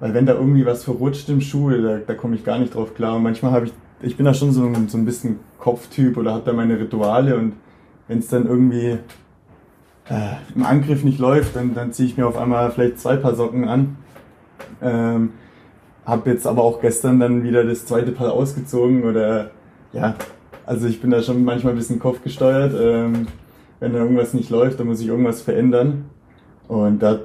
weil 0.00 0.14
wenn 0.14 0.26
da 0.26 0.34
irgendwie 0.34 0.66
was 0.66 0.84
verrutscht 0.84 1.28
im 1.28 1.40
Schuh, 1.40 1.70
da, 1.70 1.98
da 1.98 2.14
komme 2.14 2.36
ich 2.36 2.44
gar 2.44 2.58
nicht 2.58 2.74
drauf 2.74 2.94
klar. 2.94 3.16
Und 3.16 3.22
manchmal 3.22 3.52
habe 3.52 3.66
ich, 3.66 3.72
ich 4.02 4.16
bin 4.16 4.26
da 4.26 4.34
schon 4.34 4.52
so 4.52 4.64
ein, 4.64 4.88
so 4.88 4.98
ein 4.98 5.04
bisschen 5.04 5.40
Kopftyp 5.58 6.16
oder 6.16 6.32
habe 6.32 6.44
da 6.44 6.52
meine 6.52 6.78
Rituale 6.78 7.36
und 7.36 7.54
wenn 8.08 8.18
es 8.18 8.28
dann 8.28 8.46
irgendwie 8.46 8.98
äh, 10.08 10.36
im 10.54 10.64
Angriff 10.64 11.02
nicht 11.02 11.18
läuft, 11.18 11.56
dann, 11.56 11.74
dann 11.74 11.92
ziehe 11.92 12.08
ich 12.08 12.16
mir 12.16 12.26
auf 12.26 12.36
einmal 12.36 12.70
vielleicht 12.70 13.00
zwei 13.00 13.16
Paar 13.16 13.34
Socken 13.34 13.68
an. 13.68 13.96
Ähm, 14.80 15.30
habe 16.04 16.30
jetzt 16.30 16.46
aber 16.46 16.62
auch 16.62 16.80
gestern 16.80 17.18
dann 17.18 17.42
wieder 17.42 17.64
das 17.64 17.84
zweite 17.86 18.12
Paar 18.12 18.32
ausgezogen 18.32 19.04
oder 19.04 19.50
ja, 19.92 20.14
also 20.64 20.86
ich 20.86 21.00
bin 21.00 21.10
da 21.10 21.22
schon 21.22 21.44
manchmal 21.44 21.72
ein 21.72 21.78
bisschen 21.78 21.98
kopfgesteuert. 21.98 22.74
Ähm, 22.78 23.26
wenn 23.80 23.92
da 23.92 23.98
irgendwas 24.00 24.34
nicht 24.34 24.50
läuft, 24.50 24.80
dann 24.80 24.86
muss 24.86 25.00
ich 25.00 25.08
irgendwas 25.08 25.42
verändern. 25.42 26.06
Und 26.68 27.02
da, 27.02 27.20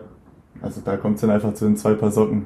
also 0.61 0.81
da 0.83 0.97
kommt 0.97 1.15
es 1.15 1.21
dann 1.21 1.29
einfach 1.29 1.53
zu 1.53 1.65
den 1.65 1.77
zwei 1.77 1.93
Paar 1.93 2.11
Socken. 2.11 2.45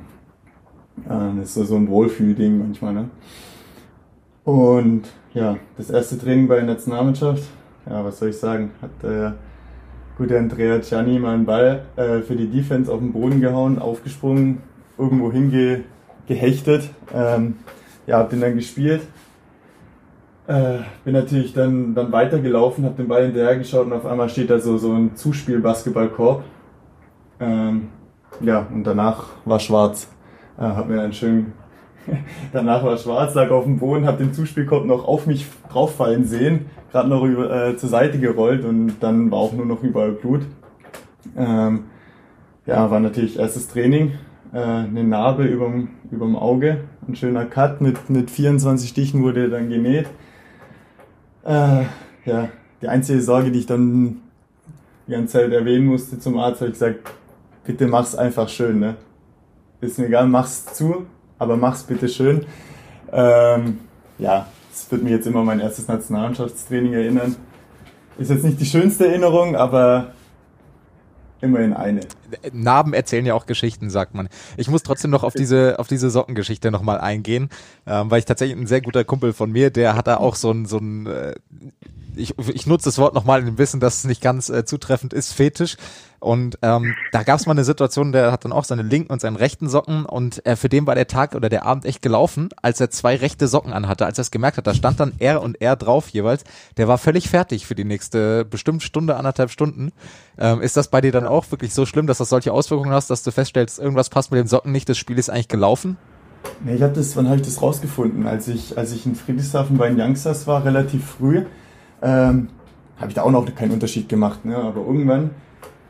Das 1.08 1.58
ist 1.58 1.68
so 1.68 1.76
ein 1.76 1.90
Wohlfühlding 1.90 2.58
manchmal, 2.58 2.94
ne? 2.94 3.10
Und 4.46 5.04
ja, 5.34 5.58
das 5.76 5.90
erste 5.90 6.18
Training 6.18 6.48
bei 6.48 6.56
der 6.56 6.66
Nationalmannschaft, 6.66 7.44
ja, 7.90 8.06
was 8.06 8.20
soll 8.20 8.30
ich 8.30 8.38
sagen, 8.38 8.72
hat, 8.82 9.04
äh, 9.04 9.32
gute 10.18 10.38
Andrea 10.38 10.78
Gianni 10.78 11.20
mal 11.20 11.34
einen 11.34 11.46
Ball 11.46 11.86
äh, 11.96 12.20
für 12.20 12.36
die 12.36 12.48
Defense 12.48 12.92
auf 12.92 13.00
den 13.00 13.12
Boden 13.12 13.42
gehauen, 13.42 13.80
aufgesprungen, 13.80 14.62
irgendwo 14.98 15.32
hinge 15.32 15.84
gehechtet. 16.28 16.90
Ähm, 17.14 17.56
ja, 18.08 18.20
hab 18.20 18.30
den 18.30 18.40
dann 18.40 18.56
gespielt. 18.56 19.02
Äh, 20.48 20.80
bin 21.04 21.14
natürlich 21.14 21.54
dann, 21.54 21.96
dann 21.96 22.12
weitergelaufen, 22.12 22.86
hab 22.86 22.98
den 22.98 23.08
Ball 23.08 23.24
hinterher 23.26 23.58
geschaut 23.58 23.88
und 23.88 23.94
auf 23.94 24.06
einmal 24.06 24.30
steht 24.30 24.52
da 24.52 24.60
so, 24.60 24.78
so 24.78 24.94
ein 24.94 25.16
Zuspiel-Basketballkorb. 25.16 26.44
Ähm, 27.40 27.88
ja, 28.42 28.68
und 28.72 28.84
danach 28.84 29.26
war 29.46 29.60
schwarz. 29.60 30.08
Äh, 30.58 30.62
hab 30.62 30.88
mir 30.88 30.98
dann 30.98 31.14
schön, 31.14 31.54
danach 32.54 32.84
war 32.84 32.98
schwarz, 32.98 33.34
lag 33.34 33.50
auf 33.50 33.64
dem 33.64 33.80
Boden, 33.80 34.06
hab 34.06 34.20
den 34.20 34.34
Zuspielkorb 34.34 34.86
noch 34.86 35.08
auf 35.08 35.26
mich 35.26 35.48
drauffallen 35.70 36.26
sehen, 36.26 36.68
gerade 36.92 37.10
noch 37.10 37.24
über, 37.24 37.70
äh, 37.70 37.78
zur 37.78 37.90
Seite 37.90 38.20
gerollt 38.20 38.64
und 38.66 38.98
dann 39.00 39.32
war 39.32 39.40
auch 39.40 39.54
nur 39.54 39.66
noch 39.66 39.82
überall 39.82 40.12
Blut. 40.12 40.42
Ähm, 41.36 41.86
ja, 42.68 42.90
war 42.92 43.00
natürlich 43.00 43.40
erstes 43.40 43.68
Training, 43.68 44.14
äh, 44.54 44.60
eine 44.60 45.04
Narbe 45.04 45.44
überm, 45.44 45.90
überm 46.12 46.36
Auge, 46.36 46.82
ein 47.08 47.16
schöner 47.16 47.46
Cut 47.46 47.82
mit, 47.82 48.10
mit 48.10 48.30
24 48.30 48.90
Stichen 48.90 49.24
wurde 49.24 49.50
dann 49.50 49.70
genäht. 49.70 50.08
Äh, 51.46 51.84
ja, 52.26 52.50
die 52.82 52.88
einzige 52.88 53.22
Sorge, 53.22 53.52
die 53.52 53.60
ich 53.60 53.66
dann 53.68 54.22
die 55.08 55.12
ganze 55.12 55.34
Zeit 55.34 55.52
erwähnen 55.52 55.86
musste 55.86 56.20
zum 56.20 56.40
Arzt, 56.40 56.62
habe 56.62 56.72
ich 56.72 56.74
gesagt, 56.74 57.12
bitte 57.64 57.88
mach's 57.88 58.16
einfach 58.16 58.50
schön, 58.50 58.80
ne? 58.80 58.96
Ist 59.80 60.00
mir 60.00 60.08
egal, 60.08 60.28
mach's 60.28 60.66
zu, 60.66 61.06
aber 61.38 61.56
mach's 61.56 61.84
bitte 61.84 62.10
schön. 62.10 62.46
Ähm, 63.12 63.80
ja, 64.18 64.48
das 64.72 64.92
wird 64.92 65.04
mich 65.04 65.12
jetzt 65.12 65.28
immer 65.28 65.44
mein 65.44 65.60
erstes 65.60 65.88
Nationalmannschaftstraining 65.88 66.94
erinnern. 66.94 67.36
Ist 68.18 68.32
jetzt 68.32 68.44
nicht 68.44 68.60
die 68.60 68.66
schönste 68.66 69.08
Erinnerung, 69.08 69.56
aber 69.56 70.14
immerhin 71.42 71.74
eine. 71.74 72.02
Narben 72.52 72.94
erzählen 72.94 73.26
ja 73.26 73.34
auch 73.34 73.46
Geschichten, 73.46 73.90
sagt 73.90 74.14
man. 74.14 74.30
Ich 74.58 74.68
muss 74.70 74.84
trotzdem 74.84 75.12
noch 75.12 75.24
auf 75.24 75.34
diese 75.34 75.80
auf 75.80 75.88
diese 75.88 76.10
Sockengeschichte 76.10 76.72
nochmal 76.72 77.00
eingehen, 77.00 77.50
ähm, 77.86 78.10
weil 78.12 78.20
ich 78.20 78.26
tatsächlich 78.26 78.58
ein 78.58 78.68
sehr 78.68 78.82
guter 78.82 79.04
Kumpel 79.04 79.34
von 79.34 79.52
mir, 79.52 79.70
der 79.70 79.96
hat 79.96 80.08
da 80.08 80.18
auch 80.18 80.36
so 80.36 80.52
ein 80.52 80.66
so 80.66 80.78
ein 80.78 81.08
äh, 81.08 81.36
ich, 82.16 82.38
ich 82.38 82.68
nutze 82.68 82.86
das 82.86 82.98
Wort 82.98 83.14
nochmal 83.14 83.40
in 83.40 83.46
dem 83.46 83.58
Wissen, 83.58 83.80
dass 83.80 84.00
es 84.00 84.04
nicht 84.06 84.22
ganz 84.22 84.50
äh, 84.50 84.66
zutreffend 84.66 85.14
ist, 85.14 85.34
Fetisch. 85.34 85.78
Und 86.26 86.58
ähm, 86.64 86.96
da 87.12 87.22
gab 87.22 87.40
es 87.40 87.46
mal 87.46 87.52
eine 87.52 87.64
Situation, 87.64 88.12
der 88.12 88.32
hat 88.32 88.46
dann 88.46 88.52
auch 88.52 88.64
seine 88.64 88.82
linken 88.82 89.14
und 89.14 89.22
seinen 89.22 89.36
rechten 89.36 89.70
Socken 89.70 90.08
und 90.08 90.44
äh, 90.48 90.56
für 90.56 90.70
den 90.70 90.88
war 90.88 90.96
der 90.96 91.06
Tag 91.06 91.36
oder 91.36 91.50
der 91.50 91.66
Abend 91.66 91.86
echt 91.86 92.02
gelaufen, 92.02 92.50
als 92.64 92.82
er 92.82 92.90
zwei 92.90 93.16
rechte 93.16 93.48
Socken 93.48 93.72
anhatte, 93.72 94.08
als 94.08 94.18
er 94.18 94.24
es 94.24 94.32
gemerkt 94.32 94.58
hat, 94.58 94.66
da 94.66 94.74
stand 94.74 95.00
dann 95.00 95.14
R 95.20 95.44
und 95.44 95.62
R 95.62 95.76
drauf 95.76 96.10
jeweils. 96.10 96.44
Der 96.78 96.88
war 96.88 96.98
völlig 96.98 97.30
fertig 97.30 97.68
für 97.68 97.76
die 97.76 97.84
nächste 97.84 98.44
bestimmt 98.44 98.82
Stunde, 98.82 99.18
anderthalb 99.18 99.52
Stunden. 99.52 99.92
Ähm, 100.40 100.64
ist 100.64 100.76
das 100.76 100.88
bei 100.88 101.00
dir 101.00 101.12
dann 101.12 101.28
auch 101.28 101.52
wirklich 101.52 101.76
so 101.76 101.86
schlimm, 101.86 102.08
dass 102.08 102.18
das 102.18 102.30
solche 102.30 102.52
Auswirkungen 102.52 102.92
hast, 102.92 103.12
dass 103.12 103.22
du 103.22 103.30
feststellst, 103.30 103.78
irgendwas 103.78 104.10
passt 104.10 104.32
mit 104.32 104.40
den 104.40 104.48
Socken 104.48 104.72
nicht, 104.72 104.90
das 104.90 104.98
Spiel 104.98 105.20
ist 105.20 105.30
eigentlich 105.30 105.48
gelaufen? 105.48 105.96
Nee, 106.64 106.74
ich 106.74 106.82
habe 106.82 106.94
das, 106.94 107.16
wann 107.16 107.28
habe 107.28 107.38
ich 107.38 107.46
das 107.46 107.62
rausgefunden? 107.62 108.26
Als 108.26 108.48
ich, 108.48 108.80
als 108.80 108.94
ich 108.94 109.06
in 109.06 109.14
Friedrichshafen 109.14 109.78
bei 109.78 109.90
den 109.90 110.02
Youngsters 110.02 110.48
war, 110.48 110.66
relativ 110.66 111.06
früh, 111.06 111.46
ähm, 112.02 112.50
habe 112.98 113.10
ich 113.10 113.14
da 113.14 113.22
auch 113.22 113.32
noch 113.32 113.46
keinen 113.54 113.74
Unterschied 113.74 114.10
gemacht. 114.10 114.44
Ne? 114.44 114.58
Aber 114.58 114.82
irgendwann 114.82 115.30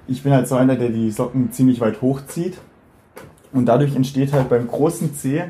ich 0.08 0.24
bin 0.24 0.34
halt 0.34 0.48
so 0.48 0.56
einer, 0.56 0.76
der 0.76 0.90
die 0.90 1.12
Socken 1.12 1.52
ziemlich 1.52 1.82
weit 1.82 2.02
hochzieht. 2.02 2.58
Und 3.52 3.66
dadurch 3.68 3.96
entsteht 3.96 4.34
halt 4.34 4.50
beim 4.50 4.68
großen 4.68 5.14
Zeh 5.14 5.44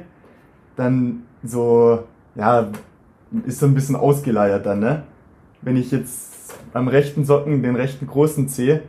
dann 0.75 1.23
so, 1.43 2.03
ja, 2.35 2.69
ist 3.45 3.59
so 3.59 3.65
ein 3.65 3.73
bisschen 3.73 3.95
ausgeleiert 3.95 4.65
dann, 4.65 4.79
ne? 4.79 5.03
Wenn 5.61 5.77
ich 5.77 5.91
jetzt 5.91 6.53
am 6.73 6.87
rechten 6.87 7.25
Socken, 7.25 7.63
den 7.63 7.75
rechten 7.75 8.05
großen 8.05 8.47
Zeh, 8.47 8.81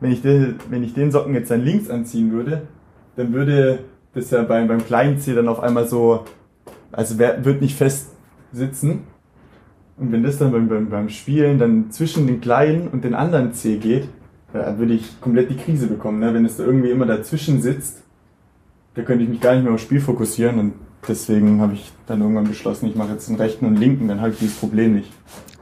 wenn 0.00 0.10
ich 0.10 0.22
den, 0.22 0.56
wenn 0.70 0.82
ich 0.82 0.94
den 0.94 1.12
Socken 1.12 1.34
jetzt 1.34 1.50
dann 1.50 1.62
links 1.62 1.90
anziehen 1.90 2.32
würde, 2.32 2.62
dann 3.16 3.32
würde 3.32 3.80
das 4.14 4.30
ja 4.30 4.42
beim, 4.42 4.66
beim 4.66 4.84
kleinen 4.84 5.18
Zeh 5.18 5.34
dann 5.34 5.48
auf 5.48 5.60
einmal 5.60 5.86
so, 5.86 6.24
also 6.90 7.18
wird 7.18 7.60
nicht 7.60 7.76
fest 7.76 8.10
sitzen. 8.52 9.04
Und 9.96 10.12
wenn 10.12 10.22
das 10.22 10.38
dann 10.38 10.52
beim, 10.52 10.68
beim, 10.68 10.90
beim 10.90 11.08
Spielen 11.08 11.58
dann 11.58 11.90
zwischen 11.90 12.26
den 12.26 12.40
kleinen 12.40 12.88
und 12.88 13.04
den 13.04 13.14
anderen 13.14 13.52
Zeh 13.52 13.76
geht, 13.76 14.08
da 14.52 14.78
würde 14.78 14.94
ich 14.94 15.20
komplett 15.20 15.50
die 15.50 15.56
Krise 15.56 15.86
bekommen. 15.86 16.20
Ne? 16.20 16.32
Wenn 16.32 16.44
es 16.44 16.56
da 16.56 16.64
irgendwie 16.64 16.90
immer 16.90 17.06
dazwischen 17.06 17.60
sitzt, 17.60 18.02
da 18.94 19.02
könnte 19.02 19.24
ich 19.24 19.30
mich 19.30 19.40
gar 19.40 19.54
nicht 19.54 19.64
mehr 19.64 19.74
aufs 19.74 19.82
Spiel 19.82 20.00
fokussieren 20.00 20.58
und 20.58 20.72
deswegen 21.06 21.60
habe 21.60 21.74
ich 21.74 21.92
dann 22.08 22.20
irgendwann 22.20 22.48
beschlossen, 22.48 22.88
ich 22.88 22.94
mache 22.94 23.12
jetzt 23.12 23.28
den 23.28 23.36
rechten 23.36 23.66
und 23.66 23.76
linken, 23.76 24.08
dann 24.08 24.20
habe 24.20 24.30
ich 24.30 24.38
dieses 24.38 24.56
Problem 24.56 24.94
nicht. 24.94 25.10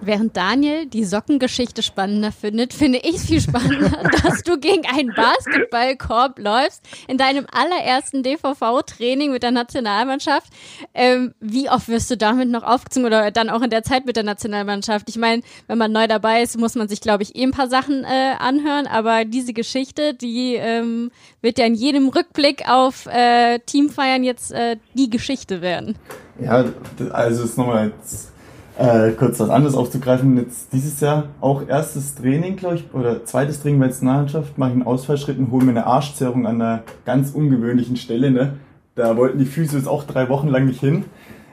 Während 0.02 0.36
Daniel 0.36 0.84
die 0.84 1.04
Sockengeschichte 1.04 1.82
spannender 1.82 2.30
findet, 2.30 2.74
finde 2.74 2.98
ich 2.98 3.16
es 3.16 3.26
viel 3.26 3.40
spannender, 3.40 4.02
dass 4.22 4.42
du 4.42 4.58
gegen 4.58 4.84
einen 4.86 5.14
Basketballkorb 5.14 6.38
läufst 6.38 6.82
in 7.08 7.16
deinem 7.16 7.46
allerersten 7.50 8.22
DVV-Training 8.22 9.32
mit 9.32 9.42
der 9.42 9.52
Nationalmannschaft. 9.52 10.52
Ähm, 10.92 11.32
wie 11.40 11.70
oft 11.70 11.88
wirst 11.88 12.10
du 12.10 12.16
damit 12.18 12.50
noch 12.50 12.62
aufgezogen 12.62 13.06
oder 13.06 13.30
dann 13.30 13.48
auch 13.48 13.62
in 13.62 13.70
der 13.70 13.84
Zeit 13.84 14.04
mit 14.04 14.16
der 14.16 14.22
Nationalmannschaft? 14.22 15.08
Ich 15.08 15.16
meine, 15.16 15.42
wenn 15.66 15.78
man 15.78 15.92
neu 15.92 16.06
dabei 16.06 16.42
ist, 16.42 16.58
muss 16.58 16.74
man 16.74 16.88
sich, 16.88 17.00
glaube 17.00 17.22
ich, 17.22 17.34
eh 17.34 17.44
ein 17.44 17.52
paar 17.52 17.68
Sachen 17.68 18.04
äh, 18.04 18.34
anhören, 18.38 18.86
aber 18.86 19.24
diese 19.24 19.54
Geschichte, 19.54 20.12
die 20.12 20.56
ähm, 20.56 21.10
wird 21.40 21.58
ja 21.58 21.64
in 21.64 21.74
jedem 21.74 22.08
Rückblick 22.08 22.68
auf 22.68 23.06
äh, 23.06 23.60
Teamfeiern 23.60 24.24
jetzt 24.24 24.52
äh, 24.52 24.76
die 24.92 25.08
Geschichte 25.08 25.62
werden. 25.62 25.96
Ja, 26.38 26.64
also 27.12 27.44
ist 27.44 27.56
nochmal 27.56 27.92
jetzt 27.98 28.32
äh, 28.78 29.12
kurz 29.12 29.40
was 29.40 29.48
anderes 29.48 29.74
aufzugreifen, 29.74 30.36
jetzt 30.36 30.72
dieses 30.72 31.00
Jahr 31.00 31.28
auch 31.40 31.66
erstes 31.66 32.14
Training, 32.14 32.56
glaube 32.56 32.76
ich, 32.76 32.84
oder 32.92 33.24
zweites 33.24 33.60
Training 33.60 33.80
bei 33.80 33.86
der 33.86 33.92
Nationalmannschaft, 33.92 34.58
mache 34.58 34.70
ich 34.70 34.74
einen 34.74 34.86
Ausfallschritt 34.86 35.38
und 35.38 35.50
hole 35.50 35.64
mir 35.64 35.70
eine 35.70 35.86
Arschzerrung 35.86 36.46
an 36.46 36.60
einer 36.60 36.82
ganz 37.06 37.30
ungewöhnlichen 37.30 37.96
Stelle. 37.96 38.30
Ne? 38.30 38.58
Da 38.94 39.16
wollten 39.16 39.38
die 39.38 39.46
Physios 39.46 39.86
auch 39.86 40.04
drei 40.04 40.28
Wochen 40.28 40.48
lang 40.48 40.66
nicht 40.66 40.80
hin. 40.80 41.04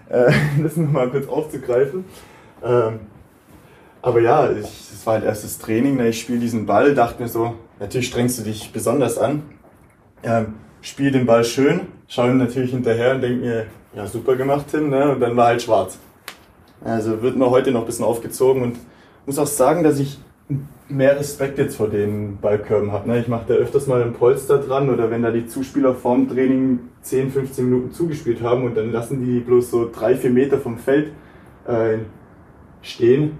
Äh, 0.09 0.33
das 0.61 0.75
nochmal 0.75 1.09
kurz 1.09 1.27
aufzugreifen. 1.27 2.03
Ähm, 2.61 2.99
aber 4.01 4.19
ja, 4.19 4.47
es 4.47 5.05
war 5.05 5.13
halt 5.13 5.23
erstes 5.23 5.59
Training, 5.59 5.95
ne? 5.95 6.09
ich 6.09 6.19
spiele 6.19 6.39
diesen 6.39 6.65
Ball, 6.65 6.93
dachte 6.93 7.21
mir 7.21 7.29
so, 7.29 7.53
natürlich 7.79 8.07
strengst 8.07 8.37
du 8.37 8.43
dich 8.43 8.73
besonders 8.73 9.17
an. 9.17 9.43
Ähm, 10.23 10.55
spiel 10.81 11.11
den 11.11 11.25
Ball 11.25 11.45
schön, 11.45 11.81
schaue 12.09 12.31
ihm 12.31 12.37
natürlich 12.37 12.71
hinterher 12.71 13.15
und 13.15 13.21
denke 13.21 13.45
mir, 13.45 13.65
ja 13.95 14.07
super 14.07 14.35
gemacht 14.35 14.65
Tim, 14.71 14.89
ne? 14.89 15.11
und 15.11 15.19
dann 15.19 15.35
war 15.35 15.47
halt 15.47 15.61
schwarz. 15.61 15.97
Also 16.83 17.21
wird 17.21 17.37
mir 17.37 17.49
heute 17.49 17.71
noch 17.71 17.81
ein 17.81 17.85
bisschen 17.85 18.05
aufgezogen 18.05 18.61
und 18.61 18.77
muss 19.25 19.39
auch 19.39 19.47
sagen, 19.47 19.83
dass 19.83 19.99
ich 19.99 20.19
mehr 20.89 21.17
Respekt 21.17 21.57
jetzt 21.57 21.77
vor 21.77 21.87
den 21.87 22.37
Ballkörben 22.39 22.91
habe. 22.91 23.09
Ne? 23.09 23.19
Ich 23.19 23.27
mache 23.27 23.45
da 23.47 23.53
öfters 23.53 23.87
mal 23.87 24.01
ein 24.01 24.13
Polster 24.13 24.57
dran 24.57 24.89
oder 24.89 25.09
wenn 25.09 25.23
da 25.23 25.31
die 25.31 25.47
Zuspieler 25.47 25.95
vorm 25.95 26.27
Training 26.27 26.79
10, 27.01 27.31
15 27.31 27.65
Minuten 27.65 27.91
zugespielt 27.91 28.41
haben 28.41 28.65
und 28.65 28.75
dann 28.75 28.91
lassen 28.91 29.25
die 29.25 29.39
bloß 29.39 29.71
so 29.71 29.89
drei, 29.91 30.15
vier 30.15 30.29
Meter 30.29 30.57
vom 30.57 30.77
Feld 30.77 31.11
äh, 31.67 31.99
stehen, 32.81 33.37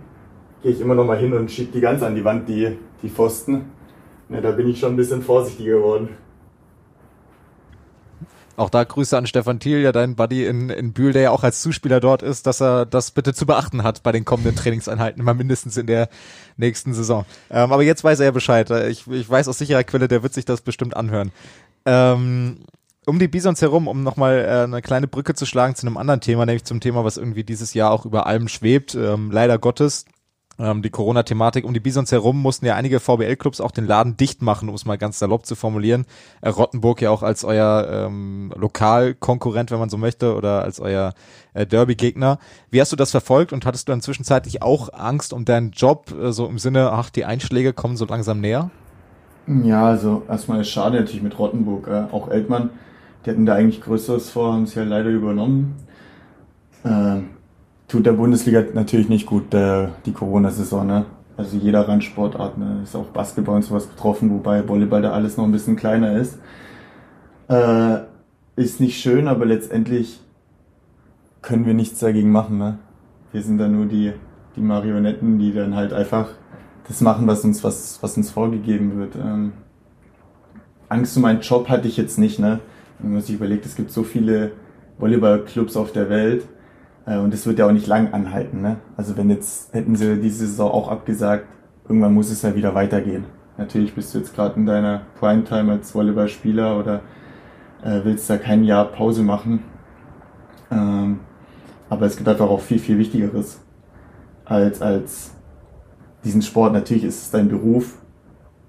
gehe 0.62 0.72
ich 0.72 0.80
immer 0.80 0.96
noch 0.96 1.06
mal 1.06 1.18
hin 1.18 1.34
und 1.34 1.52
schiebe 1.52 1.72
die 1.74 1.82
ganz 1.82 2.02
an 2.02 2.16
die 2.16 2.24
Wand, 2.24 2.48
die, 2.48 2.78
die 3.02 3.10
Pfosten. 3.10 3.66
Ja, 4.30 4.40
da 4.40 4.52
bin 4.52 4.70
ich 4.70 4.80
schon 4.80 4.94
ein 4.94 4.98
bisschen 4.98 5.22
vorsichtiger 5.22 5.78
geworden. 5.78 6.10
Auch 8.56 8.70
da 8.70 8.84
Grüße 8.84 9.18
an 9.18 9.26
Stefan 9.26 9.60
Thiel, 9.60 9.80
ja 9.80 9.92
dein 9.92 10.16
Buddy 10.16 10.46
in, 10.46 10.70
in 10.70 10.94
Bühl, 10.94 11.12
der 11.12 11.24
ja 11.24 11.32
auch 11.32 11.44
als 11.44 11.62
Zuspieler 11.62 12.00
dort 12.00 12.22
ist, 12.22 12.46
dass 12.46 12.62
er 12.62 12.86
das 12.86 13.12
bitte 13.12 13.34
zu 13.34 13.48
beachten 13.48 13.84
hat 13.84 14.04
bei 14.04 14.12
den 14.12 14.26
kommenden 14.26 14.56
Trainingseinheiten, 14.56 15.20
immer 15.20 15.34
mindestens 15.34 15.76
in 15.78 15.88
der 15.88 16.08
nächsten 16.58 16.94
Saison. 16.94 17.26
Ähm, 17.50 17.72
aber 17.72 17.82
jetzt 17.82 18.04
weiß 18.04 18.20
er 18.20 18.26
ja 18.26 18.32
Bescheid. 18.32 18.70
Ich, 18.90 19.08
ich 19.08 19.30
weiß 19.30 19.48
aus 19.48 19.58
sicherer 19.58 19.84
Quelle, 19.84 20.08
der 20.08 20.22
wird 20.22 20.34
sich 20.34 20.46
das 20.46 20.62
bestimmt 20.62 20.96
anhören. 20.96 21.32
Ähm, 21.86 22.60
um 23.06 23.20
die 23.20 23.28
Bisons 23.28 23.62
herum, 23.62 23.88
um 23.88 24.04
nochmal 24.04 24.46
äh, 24.46 24.64
eine 24.64 24.82
kleine 24.82 25.08
Brücke 25.08 25.34
zu 25.34 25.46
schlagen 25.46 25.76
zu 25.76 25.86
einem 25.86 25.98
anderen 25.98 26.22
Thema, 26.22 26.46
nämlich 26.46 26.64
zum 26.64 26.80
Thema, 26.80 27.04
was 27.04 27.18
irgendwie 27.18 27.44
dieses 27.44 27.74
Jahr 27.74 27.92
auch 27.92 28.06
über 28.06 28.28
allem 28.28 28.48
schwebt, 28.48 28.96
ähm, 28.96 29.32
leider 29.32 29.58
Gottes, 29.58 30.06
die 30.60 30.90
Corona-Thematik 30.92 31.66
um 31.66 31.74
die 31.74 31.80
Bisons 31.80 32.12
herum 32.12 32.40
mussten 32.40 32.68
ja 32.68 32.76
einige 32.76 33.00
VBL-Clubs 33.00 33.60
auch 33.60 33.72
den 33.72 33.88
Laden 33.88 34.18
dicht 34.18 34.44
machen, 34.44 34.70
um 34.70 34.76
es 34.76 34.86
mal 34.86 35.00
ganz 35.00 35.18
salopp 35.18 35.48
zu 35.48 35.56
formulieren. 35.56 36.06
Äh, 36.42 36.50
Rottenburg 36.50 37.02
ja 37.02 37.10
auch 37.10 37.24
als 37.24 37.44
euer 37.44 37.88
ähm, 37.90 38.54
Lokalkonkurrent, 38.56 39.72
wenn 39.72 39.80
man 39.80 39.90
so 39.90 39.98
möchte, 39.98 40.36
oder 40.36 40.62
als 40.62 40.80
euer 40.80 41.14
äh, 41.56 41.66
Derby-Gegner. 41.66 42.38
Wie 42.70 42.80
hast 42.80 42.92
du 42.92 42.96
das 42.96 43.10
verfolgt 43.10 43.52
und 43.52 43.66
hattest 43.66 43.88
du 43.88 43.94
dann 43.94 44.02
zwischenzeitlich 44.02 44.62
auch 44.62 44.94
Angst 44.94 45.34
um 45.34 45.44
deinen 45.44 45.72
Job, 45.72 46.12
äh, 46.12 46.32
so 46.32 46.46
im 46.46 46.60
Sinne, 46.60 46.92
ach, 46.92 47.10
die 47.10 47.26
Einschläge 47.26 47.74
kommen 47.74 47.98
so 47.98 48.06
langsam 48.06 48.40
näher? 48.40 48.70
Ja, 49.48 49.88
also 49.88 50.22
erstmal 50.30 50.62
ist 50.62 50.70
schade 50.70 51.00
natürlich 51.00 51.24
mit 51.24 51.38
Rottenburg, 51.38 51.88
äh, 51.88 52.06
auch 52.12 52.30
Eltmann, 52.30 52.70
die 53.26 53.32
hatten 53.32 53.48
da 53.48 53.56
eigentlich 53.56 53.82
Größeres 53.82 54.30
vor, 54.30 54.54
haben 54.54 54.64
es 54.64 54.76
ja 54.76 54.84
leider 54.84 55.10
übernommen. 55.10 55.76
Ähm 56.86 57.33
tut 57.94 58.08
der 58.08 58.14
Bundesliga 58.14 58.64
natürlich 58.74 59.08
nicht 59.08 59.28
gut, 59.28 59.54
der, 59.54 59.92
die 60.08 60.14
Corona-Saison. 60.14 60.88
Ne? 60.88 61.06
Also 61.38 61.58
jeder 61.58 61.88
Randsportart, 61.88 62.58
ne? 62.58 62.80
ist 62.82 62.96
auch 62.96 63.06
Basketball 63.06 63.58
und 63.58 63.62
sowas 63.62 63.86
betroffen, 63.86 64.32
wobei 64.32 64.68
Volleyball 64.68 65.04
da 65.04 65.12
alles 65.12 65.38
noch 65.38 65.44
ein 65.44 65.52
bisschen 65.52 65.76
kleiner 65.76 66.18
ist. 66.18 66.40
Äh, 67.50 67.98
ist 68.56 68.80
nicht 68.80 69.00
schön, 69.00 69.28
aber 69.28 69.46
letztendlich 69.46 70.20
können 71.44 71.68
wir 71.68 71.76
nichts 71.76 72.00
dagegen 72.00 72.32
machen. 72.32 72.58
Ne? 72.58 72.80
Wir 73.32 73.44
sind 73.44 73.60
da 73.60 73.68
nur 73.68 73.86
die, 73.86 74.14
die 74.56 74.62
Marionetten, 74.62 75.38
die 75.38 75.54
dann 75.54 75.76
halt 75.76 75.94
einfach 75.94 76.30
das 76.88 77.00
machen, 77.00 77.28
was 77.28 77.44
uns, 77.44 77.64
was, 77.64 78.02
was 78.02 78.18
uns 78.18 78.32
vorgegeben 78.32 78.98
wird. 78.98 79.16
Ähm, 79.18 79.54
Angst 80.90 81.16
um 81.16 81.22
meinen 81.22 81.42
Job 81.42 81.70
hatte 81.70 81.88
ich 81.88 81.98
jetzt 81.98 82.18
nicht, 82.18 82.40
ne? 82.40 82.60
Wenn 82.98 83.14
man 83.14 83.22
sich 83.22 83.36
überlegt, 83.36 83.68
es 83.68 83.76
gibt 83.76 83.92
so 83.92 84.02
viele 84.02 84.52
Volleyballclubs 84.98 85.78
auf 85.78 85.92
der 85.92 86.10
Welt 86.10 86.44
äh, 86.44 86.53
und 87.06 87.34
das 87.34 87.46
wird 87.46 87.60
ja 87.60 87.68
auch 87.68 87.72
nicht 87.72 87.88
lang 87.88 88.14
anhalten, 88.14 88.62
ne? 88.62 88.78
Also 88.96 89.18
wenn 89.18 89.30
jetzt, 89.30 89.74
hätten 89.74 89.96
sie 89.96 90.20
diese 90.20 90.48
Saison 90.48 90.72
auch 90.72 90.90
abgesagt, 90.90 91.46
irgendwann 91.88 92.14
muss 92.14 92.32
es 92.32 92.42
ja 92.42 92.56
wieder 92.56 92.76
weitergehen. 92.76 93.26
Natürlich 93.58 93.94
bist 93.94 94.14
du 94.14 94.20
jetzt 94.20 94.34
gerade 94.34 94.56
in 94.56 94.66
deiner 94.66 95.02
Primetime 95.20 95.74
als 95.74 95.94
Volleyballspieler 95.94 96.80
oder 96.80 97.02
äh, 97.84 98.00
willst 98.04 98.30
da 98.30 98.38
kein 98.38 98.64
Jahr 98.64 98.86
Pause 98.86 99.22
machen. 99.22 99.64
Ähm, 100.72 101.20
aber 101.90 102.06
es 102.06 102.16
gibt 102.16 102.28
einfach 102.28 102.50
auch 102.50 102.62
viel, 102.62 102.80
viel 102.80 102.98
Wichtigeres 102.98 103.62
als, 104.46 104.82
als 104.82 105.32
diesen 106.24 106.42
Sport. 106.42 106.74
Natürlich 106.74 107.04
ist 107.04 107.24
es 107.24 107.32
dein 107.32 107.50
Beruf, 107.50 107.98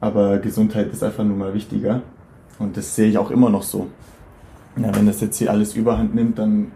aber 0.01 0.38
Gesundheit 0.38 0.92
ist 0.92 1.03
einfach 1.03 1.25
nur 1.25 1.37
mal 1.37 1.55
wichtiger. 1.55 2.03
Und 2.59 2.77
das 2.77 2.94
sehe 2.94 3.09
ich 3.09 3.16
auch 3.16 3.31
immer 3.31 3.49
noch 3.49 3.62
so. 3.62 3.87
Ja, 4.77 4.94
wenn 4.94 5.07
das 5.07 5.20
jetzt 5.20 5.38
hier 5.38 5.51
alles 5.51 5.75
überhand 5.75 6.14
nimmt, 6.14 6.38
dann 6.38 6.73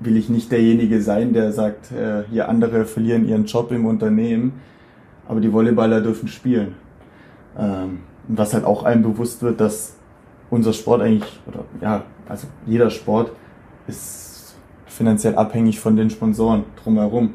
will 0.00 0.16
ich 0.16 0.28
nicht 0.28 0.52
derjenige 0.52 1.02
sein, 1.02 1.32
der 1.32 1.52
sagt, 1.52 1.92
äh, 1.92 2.24
hier 2.30 2.48
andere 2.48 2.84
verlieren 2.84 3.28
ihren 3.28 3.46
Job 3.46 3.72
im 3.72 3.86
Unternehmen, 3.86 4.60
aber 5.26 5.40
die 5.40 5.52
Volleyballer 5.52 6.00
dürfen 6.00 6.28
spielen. 6.28 6.74
Ähm, 7.58 8.00
und 8.28 8.38
was 8.38 8.54
halt 8.54 8.64
auch 8.64 8.84
einem 8.84 9.02
bewusst 9.02 9.42
wird, 9.42 9.60
dass 9.60 9.96
unser 10.50 10.72
Sport 10.72 11.02
eigentlich, 11.02 11.40
oder 11.46 11.64
ja, 11.80 12.04
also 12.28 12.46
jeder 12.66 12.90
Sport 12.90 13.32
ist 13.86 14.56
finanziell 14.86 15.36
abhängig 15.36 15.80
von 15.80 15.96
den 15.96 16.10
Sponsoren 16.10 16.64
drumherum. 16.82 17.34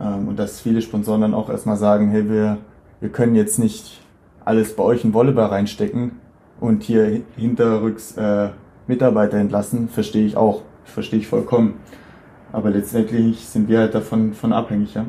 Ähm, 0.00 0.28
und 0.28 0.38
dass 0.38 0.60
viele 0.60 0.82
Sponsoren 0.82 1.20
dann 1.20 1.34
auch 1.34 1.48
erstmal 1.48 1.76
sagen, 1.76 2.08
hey, 2.10 2.28
wir, 2.28 2.58
wir 3.00 3.08
können 3.10 3.34
jetzt 3.34 3.58
nicht 3.58 4.00
alles 4.44 4.74
bei 4.74 4.82
euch 4.82 5.04
in 5.04 5.12
Volleyball 5.12 5.46
reinstecken 5.46 6.12
und 6.60 6.82
hier 6.82 7.22
hinterrücks 7.36 8.16
äh, 8.16 8.48
Mitarbeiter 8.86 9.36
entlassen, 9.36 9.88
verstehe 9.88 10.24
ich 10.24 10.36
auch, 10.36 10.62
verstehe 10.88 11.20
ich 11.20 11.26
vollkommen. 11.26 11.80
Aber 12.52 12.70
letztendlich 12.70 13.46
sind 13.46 13.68
wir 13.68 13.80
halt 13.80 13.94
davon 13.94 14.32
von 14.32 14.52
abhängig, 14.52 14.94
ja. 14.94 15.06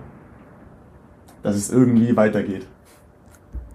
Dass 1.41 1.55
es 1.55 1.71
irgendwie 1.71 2.15
weitergeht. 2.15 2.65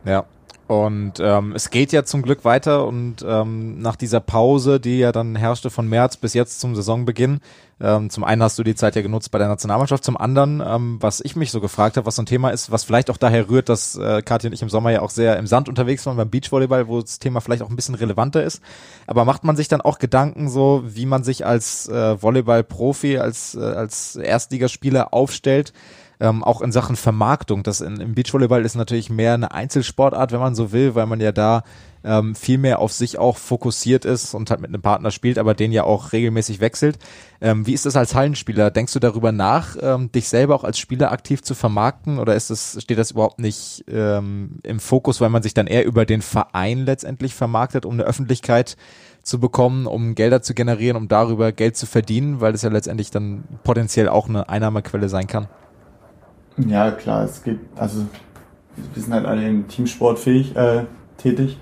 Ja. 0.04 0.26
Und 0.66 1.14
ähm, 1.20 1.53
es 1.55 1.68
geht 1.68 1.92
ja 1.92 2.05
zum 2.05 2.22
Glück 2.22 2.44
weiter 2.46 2.87
und 2.87 3.16
ähm, 3.27 3.81
nach 3.83 3.96
dieser 3.96 4.20
Pause, 4.20 4.81
die 4.81 4.98
ja 4.98 5.12
dann 5.12 5.37
herrschte 5.37 5.68
von 5.68 5.87
März 5.87 6.16
bis 6.16 6.33
jetzt 6.33 6.59
zum 6.59 6.74
Saisonbeginn, 6.74 7.40
ähm, 7.81 8.09
zum 8.09 8.24
einen 8.24 8.42
hast 8.42 8.59
du 8.59 8.62
die 8.62 8.74
Zeit 8.74 8.96
ja 8.96 9.03
genutzt 9.03 9.31
bei 9.31 9.38
der 9.38 9.48
Nationalmannschaft, 9.48 10.05
zum 10.05 10.16
anderen, 10.16 10.62
ähm, 10.66 10.96
was 11.00 11.20
ich 11.20 11.37
mich 11.37 11.50
so 11.50 11.61
gefragt 11.61 11.98
habe, 11.98 12.07
was 12.07 12.16
so 12.16 12.22
ein 12.22 12.27
Thema 12.27 12.48
ist, 12.48 12.70
was 12.70 12.85
vielleicht 12.85 13.11
auch 13.11 13.18
daher 13.18 13.50
rührt, 13.50 13.68
dass 13.68 13.96
äh, 13.96 14.22
Katja 14.22 14.48
und 14.48 14.55
ich 14.55 14.62
im 14.62 14.70
Sommer 14.70 14.90
ja 14.90 15.03
auch 15.03 15.11
sehr 15.11 15.37
im 15.38 15.46
Sand 15.46 15.68
unterwegs 15.68 16.07
waren 16.07 16.16
beim 16.16 16.31
Beachvolleyball, 16.31 16.88
wo 16.88 17.00
das 17.03 17.18
Thema 17.18 17.40
vielleicht 17.40 17.62
auch 17.62 17.68
ein 17.68 17.77
bisschen 17.77 17.96
relevanter 17.96 18.42
ist. 18.42 18.62
Aber 19.07 19.27
macht 19.27 19.44
man 19.44 19.57
sich 19.57 19.68
dann 19.68 19.83
auch 19.83 19.98
Gedanken 19.98 20.48
so, 20.48 20.83
wie 20.87 21.05
man 21.05 21.24
sich 21.24 21.44
als 21.44 21.88
äh, 21.88 22.22
Volleyball-Profi, 22.22 23.18
als, 23.18 23.55
äh, 23.55 23.61
als 23.61 24.16
Erstligaspieler 24.16 25.12
aufstellt? 25.12 25.74
Ähm, 26.20 26.42
auch 26.42 26.61
in 26.61 26.72
Sachen 26.72 26.96
Vermarktung. 26.96 27.62
Das 27.62 27.81
in, 27.81 28.00
im 28.00 28.14
Beachvolleyball 28.14 28.64
ist 28.64 28.74
natürlich 28.74 29.11
mehr 29.11 29.35
eine 29.35 29.53
Einzelsportart, 29.53 30.33
wenn 30.33 30.40
man 30.40 30.55
so 30.55 30.72
will, 30.72 30.94
weil 30.94 31.07
man 31.07 31.20
ja 31.20 31.33
da 31.33 31.62
ähm, 32.05 32.35
viel 32.35 32.59
mehr 32.59 32.79
auf 32.79 32.92
sich 32.92 33.18
auch 33.18 33.38
fokussiert 33.38 34.05
ist 34.05 34.35
und 34.35 34.50
halt 34.50 34.61
mit 34.61 34.68
einem 34.68 34.83
Partner 34.83 35.11
spielt, 35.11 35.38
aber 35.38 35.55
den 35.55 35.72
ja 35.72 35.85
auch 35.85 36.12
regelmäßig 36.12 36.61
wechselt. 36.61 36.98
Ähm, 37.40 37.66
wie 37.66 37.72
ist 37.72 37.87
das 37.87 37.96
als 37.96 38.14
Hallenspieler? 38.14 38.70
Denkst 38.70 38.92
du 38.92 39.00
darüber 39.00 39.33
nach, 39.33 39.77
ähm, 39.81 40.12
dich 40.12 40.29
selber 40.29 40.55
auch 40.55 40.64
als 40.64 40.79
Spieler 40.79 41.12
aktiv 41.12 41.42
zu 41.42 41.55
vermarkten 41.55 42.18
oder 42.18 42.35
ist 42.35 42.50
das, 42.50 42.77
steht 42.81 42.98
das 42.98 43.12
überhaupt 43.12 43.38
nicht 43.40 43.85
ähm, 43.88 44.59
im 44.62 44.81
Fokus, 44.81 45.20
weil 45.20 45.31
man 45.31 45.42
sich 45.42 45.55
dann 45.55 45.66
eher 45.66 45.87
über 45.87 46.05
den 46.05 46.20
Verein 46.20 46.85
letztendlich 46.85 47.35
vermarktet, 47.35 47.87
um 47.87 47.94
eine 47.94 48.05
Öffentlichkeit 48.05 48.77
zu 49.22 49.40
bekommen, 49.40 49.87
um 49.87 50.14
Gelder 50.14 50.42
zu 50.42 50.53
generieren, 50.53 50.98
um 50.98 51.09
darüber 51.09 51.50
Geld 51.53 51.79
zu 51.79 51.87
verdienen, 51.87 52.42
weil 52.42 52.53
das 52.53 52.61
ja 52.61 52.68
letztendlich 52.68 53.11
dann 53.11 53.44
potenziell 53.64 54.09
auch 54.09 54.29
eine 54.29 54.50
Einnahmequelle 54.50 55.09
sein 55.09 55.27
kann? 55.27 55.48
Ja, 56.56 56.90
klar, 56.92 57.24
es 57.24 57.42
geht, 57.42 57.58
also 57.76 58.06
wir 58.76 59.02
sind 59.02 59.12
halt 59.12 59.26
alle 59.26 59.48
im 59.48 59.66
Teamsport 59.66 60.18
fähig, 60.18 60.54
äh, 60.56 60.84
tätig. 61.16 61.58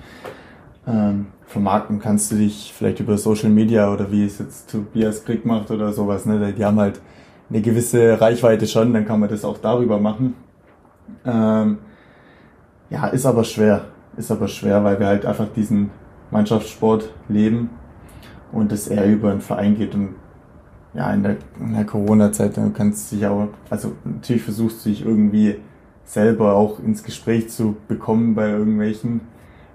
Ähm, 0.87 1.27
vermarkten 1.47 1.99
kannst 1.99 2.31
du 2.33 2.37
dich 2.37 2.73
vielleicht 2.77 3.01
über 3.01 3.17
Social 3.17 3.51
Media 3.51 3.93
oder 3.93 4.11
wie 4.11 4.25
es 4.25 4.39
jetzt 4.39 4.71
Tobias 4.71 5.25
Krieg 5.25 5.47
macht 5.47 5.71
oder 5.71 5.93
sowas, 5.93 6.27
ne? 6.27 6.53
Die 6.53 6.65
haben 6.65 6.79
halt 6.79 7.01
eine 7.49 7.61
gewisse 7.61 8.21
Reichweite 8.21 8.67
schon, 8.67 8.93
dann 8.93 9.07
kann 9.07 9.21
man 9.21 9.29
das 9.29 9.45
auch 9.45 9.59
darüber 9.59 9.99
machen. 9.99 10.35
Ähm, 11.25 11.79
ja, 12.91 13.07
ist 13.07 13.27
aber 13.27 13.45
schwer. 13.45 13.87
Ist 14.17 14.31
aber 14.31 14.49
schwer, 14.49 14.85
weil 14.85 14.99
wir 14.99 15.07
halt 15.07 15.25
einfach 15.25 15.49
diesen 15.55 15.91
Mannschaftssport 16.31 17.11
leben 17.29 17.71
und 18.53 18.73
es 18.73 18.89
eher 18.89 19.07
über 19.07 19.31
einen 19.31 19.41
Verein 19.41 19.77
geht 19.77 19.95
und 19.95 20.15
ja, 20.95 21.13
in 21.13 21.23
der, 21.23 21.37
in 21.59 21.75
der 21.75 21.85
Corona-Zeit, 21.85 22.57
dann 22.57 22.75
kannst 22.75 23.11
du 23.11 23.17
dich 23.17 23.27
auch, 23.27 23.49
also 23.71 23.93
natürlich 24.05 24.43
versuchst 24.43 24.85
du 24.85 24.91
dich 24.91 25.05
irgendwie 25.05 25.57
selber 26.05 26.55
auch 26.55 26.79
ins 26.81 27.03
Gespräch 27.03 27.49
zu 27.49 27.77
bekommen 27.89 28.35
bei 28.35 28.51
irgendwelchen 28.51 29.23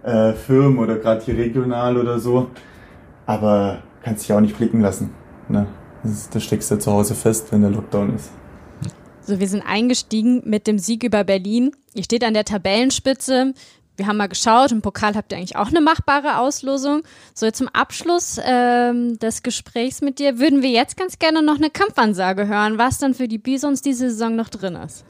äh, 0.04 0.34
Firmen 0.34 0.78
oder 0.80 0.98
gerade 0.98 1.24
hier 1.24 1.38
regional 1.38 1.98
oder 1.98 2.20
so. 2.20 2.48
Aber 3.26 3.80
kannst 4.04 4.24
dich 4.24 4.34
auch 4.34 4.42
nicht 4.42 4.58
blicken 4.58 4.82
lassen. 4.82 5.10
Ne? 5.50 5.68
Da 6.32 6.40
steckst 6.40 6.72
du 6.72 6.80
zu 6.80 6.92
Hause 6.92 7.16
fest, 7.16 7.52
wenn 7.52 7.62
der 7.62 7.72
Lockdown 7.72 8.16
ist. 8.16 8.32
So, 9.22 9.42
wir 9.42 9.48
sind 9.48 9.64
eingestiegen 9.68 10.42
mit 10.46 10.68
dem 10.68 10.80
Sieg 10.80 11.04
über 11.04 11.26
Berlin. 11.26 11.72
Ihr 11.94 12.04
steht 12.04 12.24
an 12.24 12.34
der 12.34 12.46
Tabellenspitze 12.46 13.54
wir 13.98 14.08
haben 14.08 14.18
mal 14.18 14.28
geschaut, 14.28 14.72
im 14.72 14.82
Pokal 14.82 15.16
habt 15.16 15.32
ihr 15.32 15.38
eigentlich 15.38 15.56
auch 15.56 15.68
eine 15.68 15.82
machbare 15.82 16.38
Auslosung. 16.38 17.02
So, 17.34 17.50
zum 17.50 17.68
Abschluss 17.74 18.40
ähm, 18.44 19.18
des 19.20 19.44
Gesprächs 19.44 20.02
mit 20.02 20.20
dir 20.20 20.40
würden 20.40 20.62
wir 20.62 20.70
jetzt 20.70 20.98
ganz 20.98 21.18
gerne 21.20 21.42
noch 21.42 21.58
eine 21.58 21.72
Kampfansage 21.72 22.48
hören, 22.48 22.78
was 22.78 23.00
dann 23.00 23.16
für 23.16 23.28
die 23.28 23.40
Bisons 23.40 23.82
diese 23.82 24.10
Saison 24.10 24.36
noch 24.36 24.50
drin 24.50 24.76
ist. 24.76 25.04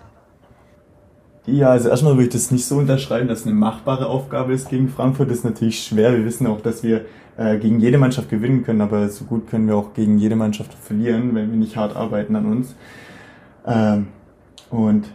Ja, 1.45 1.69
also 1.69 1.89
erstmal 1.89 2.13
würde 2.13 2.23
ich 2.23 2.33
das 2.33 2.51
nicht 2.51 2.65
so 2.65 2.77
unterschreiben, 2.77 3.27
dass 3.27 3.41
es 3.41 3.45
eine 3.45 3.55
machbare 3.55 4.07
Aufgabe 4.07 4.53
ist 4.53 4.69
gegen 4.69 4.89
Frankfurt. 4.89 5.29
Das 5.29 5.39
ist 5.39 5.43
natürlich 5.45 5.83
schwer. 5.83 6.13
Wir 6.13 6.25
wissen 6.25 6.47
auch, 6.47 6.61
dass 6.61 6.83
wir 6.83 7.05
äh, 7.37 7.57
gegen 7.57 7.79
jede 7.79 7.97
Mannschaft 7.97 8.29
gewinnen 8.29 8.63
können, 8.63 8.81
aber 8.81 9.07
so 9.09 9.25
gut 9.25 9.49
können 9.49 9.67
wir 9.67 9.75
auch 9.75 9.93
gegen 9.93 10.17
jede 10.17 10.35
Mannschaft 10.35 10.73
verlieren, 10.73 11.35
wenn 11.35 11.49
wir 11.51 11.57
nicht 11.57 11.77
hart 11.77 11.95
arbeiten 11.95 12.35
an 12.35 12.45
uns. 12.45 12.75
Ähm, 13.65 14.07
und 14.69 15.07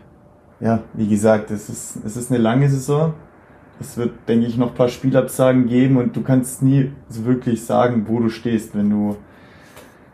ja, 0.60 0.80
wie 0.94 1.08
gesagt, 1.08 1.50
es 1.50 1.68
ist, 1.68 1.98
es 2.04 2.16
ist 2.16 2.30
eine 2.30 2.40
lange 2.40 2.68
Saison 2.68 3.14
es 3.82 3.96
wird, 3.96 4.12
denke 4.28 4.46
ich, 4.46 4.56
noch 4.56 4.70
ein 4.70 4.74
paar 4.74 4.88
Spielabsagen 4.88 5.66
geben 5.66 5.96
und 5.96 6.16
du 6.16 6.22
kannst 6.22 6.62
nie 6.62 6.92
so 7.08 7.24
wirklich 7.24 7.64
sagen, 7.64 8.06
wo 8.08 8.20
du 8.20 8.28
stehst, 8.28 8.76
wenn 8.76 8.90
du, 8.90 9.16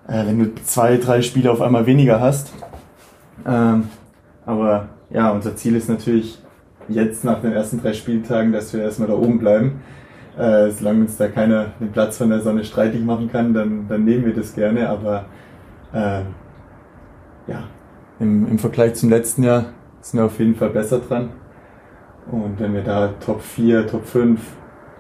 äh, 0.07 0.27
wenn 0.27 0.39
du 0.39 0.55
zwei, 0.65 0.97
drei 0.97 1.23
Spiele 1.23 1.51
auf 1.51 1.61
einmal 1.61 1.87
weniger 1.87 2.21
hast. 2.21 2.53
Ähm, 3.47 3.89
aber 4.45 4.89
ja, 5.11 5.31
unser 5.31 5.57
Ziel 5.57 5.77
ist 5.77 5.89
natürlich 5.89 6.39
jetzt 6.89 7.25
nach 7.25 7.41
den 7.41 7.53
ersten 7.53 7.81
drei 7.81 7.93
Spieltagen, 7.93 8.53
dass 8.53 8.73
wir 8.73 8.83
erstmal 8.83 9.09
da 9.09 9.15
oben 9.15 9.39
bleiben. 9.39 9.81
Äh, 10.37 10.71
solange 10.71 11.01
uns 11.01 11.17
da 11.17 11.29
keiner 11.29 11.73
den 11.81 11.91
Platz 11.91 12.19
von 12.19 12.31
der 12.31 12.41
Sonne 12.41 12.65
streitig 12.65 13.03
machen 13.03 13.31
kann, 13.31 13.55
dann, 13.55 13.87
dann 13.89 14.05
nehmen 14.05 14.25
wir 14.25 14.35
das 14.35 14.55
gerne. 14.55 14.89
Aber 14.89 15.27
äh, 15.93 16.23
ja, 17.47 17.65
im, 18.21 18.47
im 18.47 18.59
Vergleich 18.59 18.95
zum 18.95 19.11
letzten 19.11 19.43
Jahr 19.43 19.67
sind 20.01 20.21
wir 20.21 20.27
auf 20.27 20.39
jeden 20.39 20.55
Fall 20.55 20.71
besser 20.71 21.01
dran. 21.01 21.31
Und 22.31 22.61
wenn 22.61 22.75
wir 22.75 22.83
da 22.83 23.09
Top 23.25 23.41
4, 23.41 23.87
Top 23.87 24.07
5, 24.07 24.41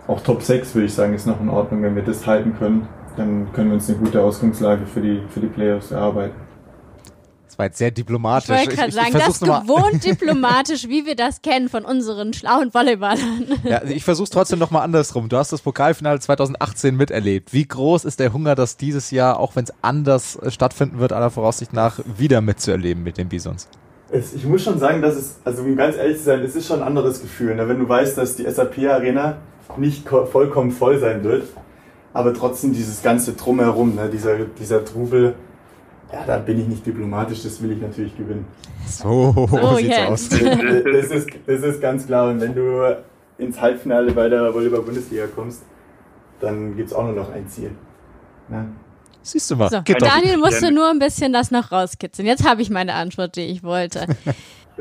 auch 0.06 0.20
Top 0.22 0.42
6 0.42 0.74
würde 0.74 0.86
ich 0.86 0.94
sagen, 0.94 1.14
ist 1.14 1.26
noch 1.26 1.40
in 1.40 1.48
Ordnung, 1.48 1.82
wenn 1.82 1.94
wir 1.94 2.02
das 2.02 2.26
halten 2.26 2.56
können, 2.58 2.88
dann 3.16 3.52
können 3.52 3.68
wir 3.68 3.74
uns 3.74 3.88
eine 3.88 3.98
gute 3.98 4.22
Ausgangslage 4.22 4.86
für 4.86 5.00
die, 5.00 5.22
für 5.28 5.40
die 5.40 5.48
Playoffs 5.48 5.90
erarbeiten. 5.90 6.36
Das 7.46 7.58
war 7.58 7.66
jetzt 7.66 7.78
sehr 7.78 7.90
diplomatisch. 7.90 8.48
Ich 8.48 8.56
wollte 8.56 8.76
gerade 8.76 8.92
sagen, 8.92 9.12
das 9.12 9.40
gewohnt 9.40 10.04
diplomatisch, 10.04 10.86
wie 10.88 11.04
wir 11.06 11.16
das 11.16 11.42
kennen 11.42 11.68
von 11.68 11.84
unseren 11.84 12.32
schlauen 12.32 12.72
Volleyballern. 12.72 13.46
Ja, 13.64 13.82
ich 13.84 14.04
versuche 14.04 14.24
es 14.24 14.30
trotzdem 14.30 14.58
nochmal 14.58 14.82
andersrum. 14.82 15.28
Du 15.28 15.36
hast 15.36 15.52
das 15.52 15.62
Pokalfinale 15.62 16.20
2018 16.20 16.96
miterlebt. 16.96 17.52
Wie 17.52 17.66
groß 17.66 18.04
ist 18.04 18.20
der 18.20 18.32
Hunger, 18.32 18.54
das 18.54 18.76
dieses 18.76 19.10
Jahr, 19.10 19.40
auch 19.40 19.56
wenn 19.56 19.64
es 19.64 19.72
anders 19.82 20.38
stattfinden 20.48 21.00
wird, 21.00 21.12
aller 21.12 21.30
Voraussicht 21.30 21.72
nach, 21.72 22.00
wieder 22.16 22.40
mitzuerleben 22.40 23.02
mit 23.02 23.18
den 23.18 23.28
Bisons? 23.28 23.68
Es, 24.10 24.32
ich 24.32 24.46
muss 24.46 24.62
schon 24.62 24.78
sagen, 24.78 25.02
dass 25.02 25.16
es, 25.16 25.36
also 25.44 25.62
um 25.62 25.76
ganz 25.76 25.96
ehrlich 25.96 26.18
zu 26.18 26.24
sein, 26.24 26.40
es 26.40 26.56
ist 26.56 26.66
schon 26.66 26.80
ein 26.80 26.86
anderes 26.86 27.20
Gefühl. 27.20 27.54
Ne? 27.54 27.68
Wenn 27.68 27.78
du 27.78 27.88
weißt, 27.88 28.16
dass 28.16 28.36
die 28.36 28.48
SAP-Arena 28.48 29.38
nicht 29.76 30.08
vollkommen 30.08 30.70
voll 30.70 30.98
sein 30.98 31.22
wird, 31.24 31.44
aber 32.14 32.32
trotzdem 32.32 32.72
dieses 32.72 33.02
ganze 33.02 33.34
Drumherum, 33.34 33.94
ne? 33.94 34.08
dieser, 34.10 34.38
dieser 34.58 34.84
Trubel, 34.84 35.34
ja, 36.12 36.24
da 36.26 36.38
bin 36.38 36.58
ich 36.58 36.66
nicht 36.66 36.86
diplomatisch, 36.86 37.42
das 37.42 37.62
will 37.62 37.72
ich 37.72 37.82
natürlich 37.82 38.16
gewinnen. 38.16 38.46
So, 38.86 39.34
so 39.50 39.74
sieht's 39.76 39.96
yes. 39.96 40.08
aus. 40.08 40.28
Das 40.30 41.10
ist, 41.10 41.28
das 41.46 41.62
ist 41.62 41.80
ganz 41.82 42.06
klar. 42.06 42.30
Und 42.30 42.40
wenn 42.40 42.54
du 42.54 42.96
ins 43.36 43.60
Halbfinale 43.60 44.12
bei 44.12 44.28
der 44.28 44.52
Volleyball-Bundesliga 44.54 45.26
kommst, 45.26 45.62
dann 46.40 46.76
gibt 46.76 46.88
es 46.88 46.94
auch 46.94 47.04
nur 47.04 47.12
noch 47.12 47.30
ein 47.30 47.46
Ziel. 47.48 47.72
Ne? 48.48 48.66
Siehst 49.28 49.50
du 49.50 49.56
mal. 49.56 49.68
So, 49.68 49.80
Daniel 49.80 50.38
musste 50.38 50.70
nur 50.70 50.88
ein 50.88 50.98
bisschen 50.98 51.34
das 51.34 51.50
noch 51.50 51.70
rauskitzeln. 51.70 52.26
Jetzt 52.26 52.48
habe 52.48 52.62
ich 52.62 52.70
meine 52.70 52.94
Antwort, 52.94 53.36
die 53.36 53.42
ich 53.42 53.62
wollte. 53.62 54.06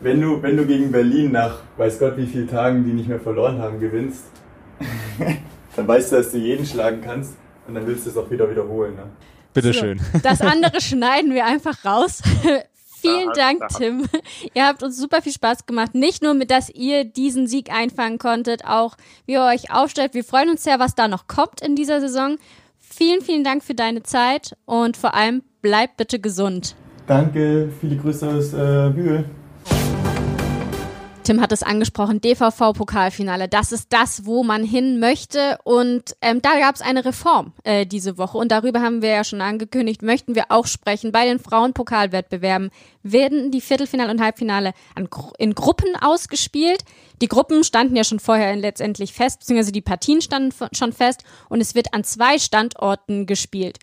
wenn 0.00 0.20
du, 0.20 0.42
wenn 0.42 0.56
du 0.56 0.64
gegen 0.64 0.90
Berlin 0.90 1.32
nach 1.32 1.58
weiß 1.76 1.98
Gott 1.98 2.16
wie 2.16 2.26
vielen 2.26 2.48
Tagen, 2.48 2.84
die 2.84 2.92
nicht 2.92 3.08
mehr 3.08 3.20
verloren 3.20 3.58
haben, 3.58 3.78
gewinnst, 3.78 4.24
dann 5.76 5.86
weißt 5.86 6.12
du, 6.12 6.16
dass 6.16 6.32
du 6.32 6.38
jeden 6.38 6.64
schlagen 6.64 7.02
kannst 7.02 7.34
und 7.68 7.74
dann 7.74 7.86
willst 7.86 8.06
du 8.06 8.10
es 8.10 8.16
auch 8.16 8.30
wieder 8.30 8.50
wiederholen. 8.50 8.94
Ne? 8.94 9.02
Bitteschön. 9.52 9.98
So, 9.98 10.18
das 10.22 10.40
andere 10.40 10.80
schneiden 10.80 11.34
wir 11.34 11.44
einfach 11.44 11.84
raus. 11.84 12.22
Vielen 13.00 13.32
Dank, 13.34 13.68
Tim. 13.76 14.06
Ihr 14.54 14.66
habt 14.66 14.82
uns 14.82 14.96
super 14.96 15.20
viel 15.20 15.32
Spaß 15.32 15.66
gemacht. 15.66 15.94
Nicht 15.94 16.22
nur 16.22 16.34
mit, 16.34 16.50
dass 16.50 16.70
ihr 16.70 17.04
diesen 17.04 17.46
Sieg 17.46 17.70
einfangen 17.70 18.18
konntet, 18.18 18.64
auch 18.64 18.96
wie 19.26 19.32
ihr 19.32 19.44
euch 19.44 19.70
aufstellt. 19.72 20.14
Wir 20.14 20.24
freuen 20.24 20.50
uns 20.50 20.64
sehr, 20.64 20.78
was 20.78 20.94
da 20.94 21.08
noch 21.08 21.26
kommt 21.26 21.60
in 21.60 21.76
dieser 21.76 22.00
Saison. 22.00 22.38
Vielen, 23.02 23.22
vielen 23.22 23.44
Dank 23.44 23.64
für 23.64 23.72
deine 23.72 24.02
Zeit 24.02 24.54
und 24.66 24.94
vor 24.94 25.14
allem 25.14 25.42
bleib 25.62 25.96
bitte 25.96 26.18
gesund. 26.18 26.76
Danke, 27.06 27.70
viele 27.80 27.96
Grüße 27.96 28.28
aus 28.28 28.52
äh, 28.52 28.90
Bühl. 28.90 29.24
Tim 31.22 31.40
hat 31.42 31.52
es 31.52 31.62
angesprochen, 31.62 32.20
DVV-Pokalfinale. 32.20 33.46
Das 33.46 33.72
ist 33.72 33.92
das, 33.92 34.24
wo 34.24 34.42
man 34.42 34.64
hin 34.64 34.98
möchte. 34.98 35.58
Und 35.64 36.16
ähm, 36.22 36.40
da 36.40 36.58
gab 36.58 36.74
es 36.74 36.80
eine 36.80 37.04
Reform 37.04 37.52
äh, 37.62 37.84
diese 37.84 38.16
Woche. 38.16 38.38
Und 38.38 38.50
darüber 38.50 38.80
haben 38.80 39.02
wir 39.02 39.10
ja 39.10 39.24
schon 39.24 39.42
angekündigt, 39.42 40.02
möchten 40.02 40.34
wir 40.34 40.46
auch 40.48 40.66
sprechen. 40.66 41.12
Bei 41.12 41.26
den 41.26 41.38
Frauenpokalwettbewerben 41.38 42.70
werden 43.02 43.50
die 43.50 43.60
Viertelfinale 43.60 44.10
und 44.10 44.22
Halbfinale 44.22 44.72
an, 44.94 45.08
in 45.38 45.54
Gruppen 45.54 45.94
ausgespielt. 46.00 46.84
Die 47.20 47.28
Gruppen 47.28 47.64
standen 47.64 47.96
ja 47.96 48.04
schon 48.04 48.20
vorher 48.20 48.56
letztendlich 48.56 49.12
fest, 49.12 49.40
beziehungsweise 49.40 49.72
die 49.72 49.82
Partien 49.82 50.22
standen 50.22 50.54
schon 50.72 50.92
fest. 50.92 51.24
Und 51.50 51.60
es 51.60 51.74
wird 51.74 51.92
an 51.92 52.02
zwei 52.02 52.38
Standorten 52.38 53.26
gespielt. 53.26 53.78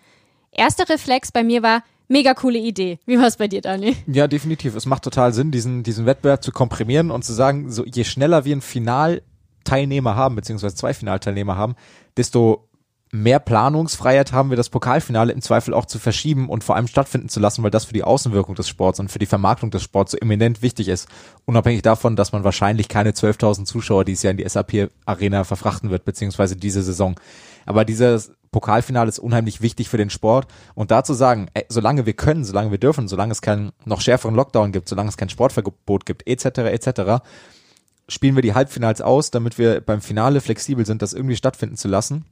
Erster 0.51 0.89
Reflex 0.89 1.31
bei 1.31 1.43
mir 1.43 1.61
war, 1.61 1.83
Mega 2.09 2.33
coole 2.33 2.57
Idee. 2.57 2.99
Wie 3.05 3.17
war 3.17 3.27
es 3.27 3.35
bei 3.35 3.47
dir, 3.47 3.61
Daniel? 3.61 3.95
Ja, 4.07 4.27
definitiv. 4.27 4.75
Es 4.75 4.85
macht 4.85 5.03
total 5.03 5.33
Sinn, 5.33 5.51
diesen, 5.51 5.83
diesen 5.83 6.05
Wettbewerb 6.05 6.43
zu 6.43 6.51
komprimieren 6.51 7.11
und 7.11 7.25
zu 7.25 7.33
sagen, 7.33 7.69
so 7.69 7.83
je 7.85 8.05
schneller 8.05 8.45
wir 8.45 8.53
einen 8.53 8.61
Finalteilnehmer 8.61 10.15
haben, 10.15 10.35
beziehungsweise 10.35 10.75
zwei 10.75 10.93
Finalteilnehmer 10.93 11.57
haben, 11.57 11.75
desto 12.15 12.67
mehr 13.11 13.39
Planungsfreiheit 13.39 14.31
haben 14.31 14.49
wir, 14.49 14.57
das 14.57 14.69
Pokalfinale 14.69 15.31
im 15.31 15.41
Zweifel 15.41 15.73
auch 15.73 15.85
zu 15.85 15.99
verschieben 15.99 16.49
und 16.49 16.63
vor 16.63 16.75
allem 16.75 16.87
stattfinden 16.87 17.29
zu 17.29 17.39
lassen, 17.39 17.63
weil 17.63 17.71
das 17.71 17.85
für 17.85 17.93
die 17.93 18.03
Außenwirkung 18.03 18.55
des 18.55 18.67
Sports 18.67 18.99
und 18.99 19.09
für 19.09 19.19
die 19.19 19.25
Vermarktung 19.25 19.71
des 19.71 19.83
Sports 19.83 20.11
so 20.11 20.17
eminent 20.17 20.61
wichtig 20.61 20.87
ist. 20.87 21.07
Unabhängig 21.45 21.81
davon, 21.81 22.15
dass 22.15 22.31
man 22.31 22.43
wahrscheinlich 22.43 22.89
keine 22.89 23.11
12.000 23.11 23.65
Zuschauer 23.65 24.05
dieses 24.05 24.23
Jahr 24.23 24.31
in 24.31 24.37
die 24.37 24.47
SAP-Arena 24.47 25.43
verfrachten 25.43 25.89
wird, 25.89 26.05
beziehungsweise 26.05 26.55
diese 26.55 26.83
Saison. 26.83 27.15
Aber 27.67 27.85
dieses 27.85 28.31
Pokalfinale 28.51 29.09
ist 29.09 29.19
unheimlich 29.19 29.61
wichtig 29.61 29.89
für 29.89 29.97
den 29.97 30.09
Sport. 30.09 30.47
Und 30.73 30.89
dazu 30.89 31.13
sagen, 31.13 31.49
ey, 31.53 31.65
solange 31.69 32.05
wir 32.05 32.13
können, 32.13 32.43
solange 32.43 32.71
wir 32.71 32.77
dürfen, 32.77 33.07
solange 33.07 33.33
es 33.33 33.41
keinen 33.41 33.73
noch 33.85 34.01
schärferen 34.01 34.35
Lockdown 34.35 34.71
gibt, 34.71 34.89
solange 34.89 35.09
es 35.09 35.17
kein 35.17 35.29
Sportverbot 35.29 36.05
gibt, 36.05 36.27
etc., 36.27 36.59
etc., 36.59 37.23
spielen 38.09 38.35
wir 38.35 38.41
die 38.41 38.53
Halbfinals 38.53 39.01
aus, 39.01 39.31
damit 39.31 39.57
wir 39.57 39.81
beim 39.81 40.01
Finale 40.01 40.39
flexibel 40.39 40.85
sind, 40.85 41.01
das 41.01 41.11
irgendwie 41.11 41.35
stattfinden 41.35 41.75
zu 41.75 41.89
lassen. 41.89 42.25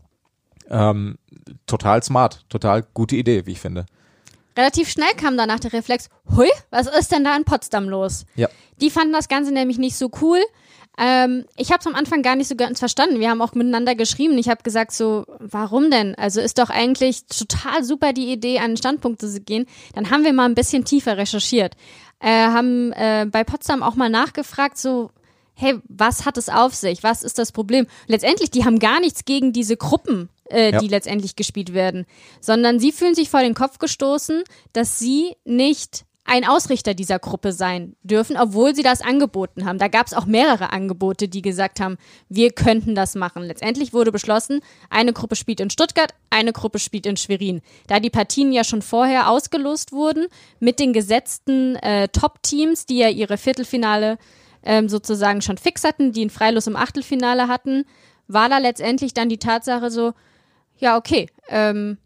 Ähm, 0.69 1.17
total 1.67 2.01
smart, 2.01 2.45
total 2.47 2.83
gute 2.93 3.17
Idee, 3.17 3.45
wie 3.45 3.51
ich 3.51 3.59
finde. 3.59 3.86
Relativ 4.57 4.89
schnell 4.89 5.11
kam 5.17 5.36
danach 5.36 5.59
der 5.59 5.73
Reflex, 5.73 6.09
hui, 6.33 6.47
was 6.69 6.88
ist 6.88 7.11
denn 7.11 7.25
da 7.25 7.36
in 7.36 7.43
Potsdam 7.43 7.89
los? 7.89 8.25
Ja. 8.36 8.47
Die 8.79 8.89
fanden 8.89 9.11
das 9.11 9.27
Ganze 9.27 9.51
nämlich 9.51 9.77
nicht 9.77 9.97
so 9.97 10.09
cool. 10.21 10.39
Ähm, 10.97 11.45
ich 11.57 11.71
habe 11.71 11.79
es 11.79 11.87
am 11.87 11.95
Anfang 11.95 12.21
gar 12.21 12.35
nicht 12.35 12.47
so 12.47 12.55
ganz 12.55 12.79
verstanden. 12.79 13.19
Wir 13.19 13.29
haben 13.29 13.41
auch 13.41 13.53
miteinander 13.53 13.95
geschrieben. 13.95 14.37
Ich 14.37 14.49
habe 14.49 14.63
gesagt 14.63 14.91
so, 14.91 15.25
warum 15.39 15.91
denn? 15.91 16.15
Also 16.15 16.41
ist 16.41 16.57
doch 16.57 16.69
eigentlich 16.69 17.25
total 17.25 17.83
super 17.83 18.13
die 18.13 18.31
Idee, 18.31 18.59
an 18.59 18.71
den 18.71 18.77
Standpunkt 18.77 19.21
zu 19.21 19.41
gehen. 19.41 19.65
Dann 19.93 20.09
haben 20.09 20.23
wir 20.23 20.33
mal 20.33 20.45
ein 20.45 20.55
bisschen 20.55 20.85
tiefer 20.85 21.17
recherchiert. 21.17 21.75
Äh, 22.19 22.29
haben 22.29 22.91
äh, 22.93 23.27
bei 23.29 23.43
Potsdam 23.43 23.83
auch 23.83 23.95
mal 23.95 24.09
nachgefragt, 24.09 24.77
so, 24.77 25.11
hey, 25.53 25.79
was 25.87 26.25
hat 26.25 26.37
es 26.37 26.49
auf 26.49 26.73
sich? 26.75 27.03
Was 27.03 27.23
ist 27.23 27.39
das 27.39 27.51
Problem? 27.51 27.87
Letztendlich, 28.07 28.51
die 28.51 28.65
haben 28.65 28.79
gar 28.79 28.99
nichts 28.99 29.25
gegen 29.25 29.53
diese 29.53 29.77
Gruppen, 29.77 30.29
äh, 30.49 30.71
ja. 30.71 30.79
die 30.79 30.87
letztendlich 30.87 31.35
gespielt 31.35 31.73
werden, 31.73 32.05
sondern 32.39 32.79
sie 32.79 32.91
fühlen 32.91 33.15
sich 33.15 33.29
vor 33.29 33.41
den 33.41 33.53
Kopf 33.53 33.79
gestoßen, 33.79 34.43
dass 34.73 34.99
sie 34.99 35.35
nicht 35.43 36.05
ein 36.28 36.43
Ausrichter 36.43 36.95
dieser 36.95 37.19
Gruppe 37.19 37.53
sein 37.53 37.95
dürfen, 38.01 38.36
obwohl 38.36 38.76
sie 38.76 38.82
das 38.82 39.01
angeboten 39.01 39.65
haben. 39.65 39.78
Da 39.78 39.88
gab 39.88 40.07
es 40.07 40.13
auch 40.13 40.26
mehrere 40.26 40.73
Angebote, 40.73 41.28
die 41.28 41.43
gesagt 41.43 41.80
haben, 41.80 41.97
wir 42.30 42.51
könnten 42.51 42.95
das 42.95 43.13
machen. 43.13 43.43
Letztendlich 43.43 43.93
wurde 43.93 44.11
beschlossen, 44.11 44.61
eine 44.89 45.13
Gruppe 45.13 45.36
spielt 45.36 45.59
in 45.59 45.69
Stuttgart, 45.69 46.15
eine 46.32 46.51
Gruppe 46.51 46.80
spielt 46.80 47.05
in 47.05 47.15
Schwerin. 47.15 47.61
Da 47.88 47.99
die 47.99 48.09
Partien 48.09 48.51
ja 48.51 48.63
schon 48.63 48.82
vorher 48.82 49.30
ausgelost 49.30 49.91
wurden 49.91 50.26
mit 50.59 50.80
den 50.80 50.93
gesetzten 50.93 51.76
äh, 51.76 52.07
Top-Teams, 52.07 52.88
die 52.88 52.97
ja 52.97 53.09
ihre 53.09 53.38
Viertelfinale 53.38 54.17
ähm, 54.63 54.89
sozusagen 54.89 55.43
schon 55.43 55.59
fix 55.59 55.84
hatten, 55.84 56.11
die 56.11 56.26
ein 56.26 56.32
Freilos 56.32 56.65
im 56.65 56.76
Achtelfinale 56.76 57.47
hatten, 57.47 57.86
war 58.28 58.49
da 58.49 58.57
letztendlich 58.57 59.13
dann 59.13 59.30
die 59.30 59.38
Tatsache 59.38 59.91
so, 59.91 60.13
ja 60.80 60.97
okay, 60.97 61.30
ähm, 61.49 61.99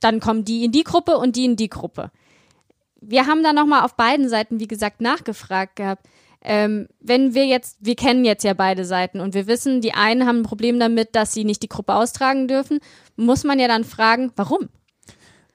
dann 0.00 0.20
kommen 0.20 0.44
die 0.44 0.66
in 0.66 0.72
die 0.72 0.84
Gruppe 0.84 1.16
und 1.16 1.34
die 1.34 1.46
in 1.46 1.56
die 1.56 1.70
Gruppe 1.70 2.10
wir 3.00 3.26
haben 3.26 3.42
da 3.42 3.52
nochmal 3.52 3.84
auf 3.84 3.94
beiden 3.94 4.28
Seiten, 4.28 4.60
wie 4.60 4.68
gesagt, 4.68 5.00
nachgefragt 5.00 5.76
gehabt. 5.76 6.06
Ähm, 6.40 6.88
wenn 7.00 7.34
wir 7.34 7.46
jetzt, 7.46 7.78
wir 7.80 7.96
kennen 7.96 8.24
jetzt 8.24 8.44
ja 8.44 8.54
beide 8.54 8.84
Seiten 8.84 9.20
und 9.20 9.34
wir 9.34 9.46
wissen, 9.46 9.80
die 9.80 9.94
einen 9.94 10.26
haben 10.26 10.40
ein 10.40 10.44
Problem 10.44 10.78
damit, 10.78 11.16
dass 11.16 11.32
sie 11.32 11.44
nicht 11.44 11.62
die 11.62 11.68
Gruppe 11.68 11.94
austragen 11.94 12.46
dürfen, 12.46 12.78
muss 13.16 13.42
man 13.42 13.58
ja 13.58 13.66
dann 13.66 13.84
fragen, 13.84 14.30
warum? 14.36 14.68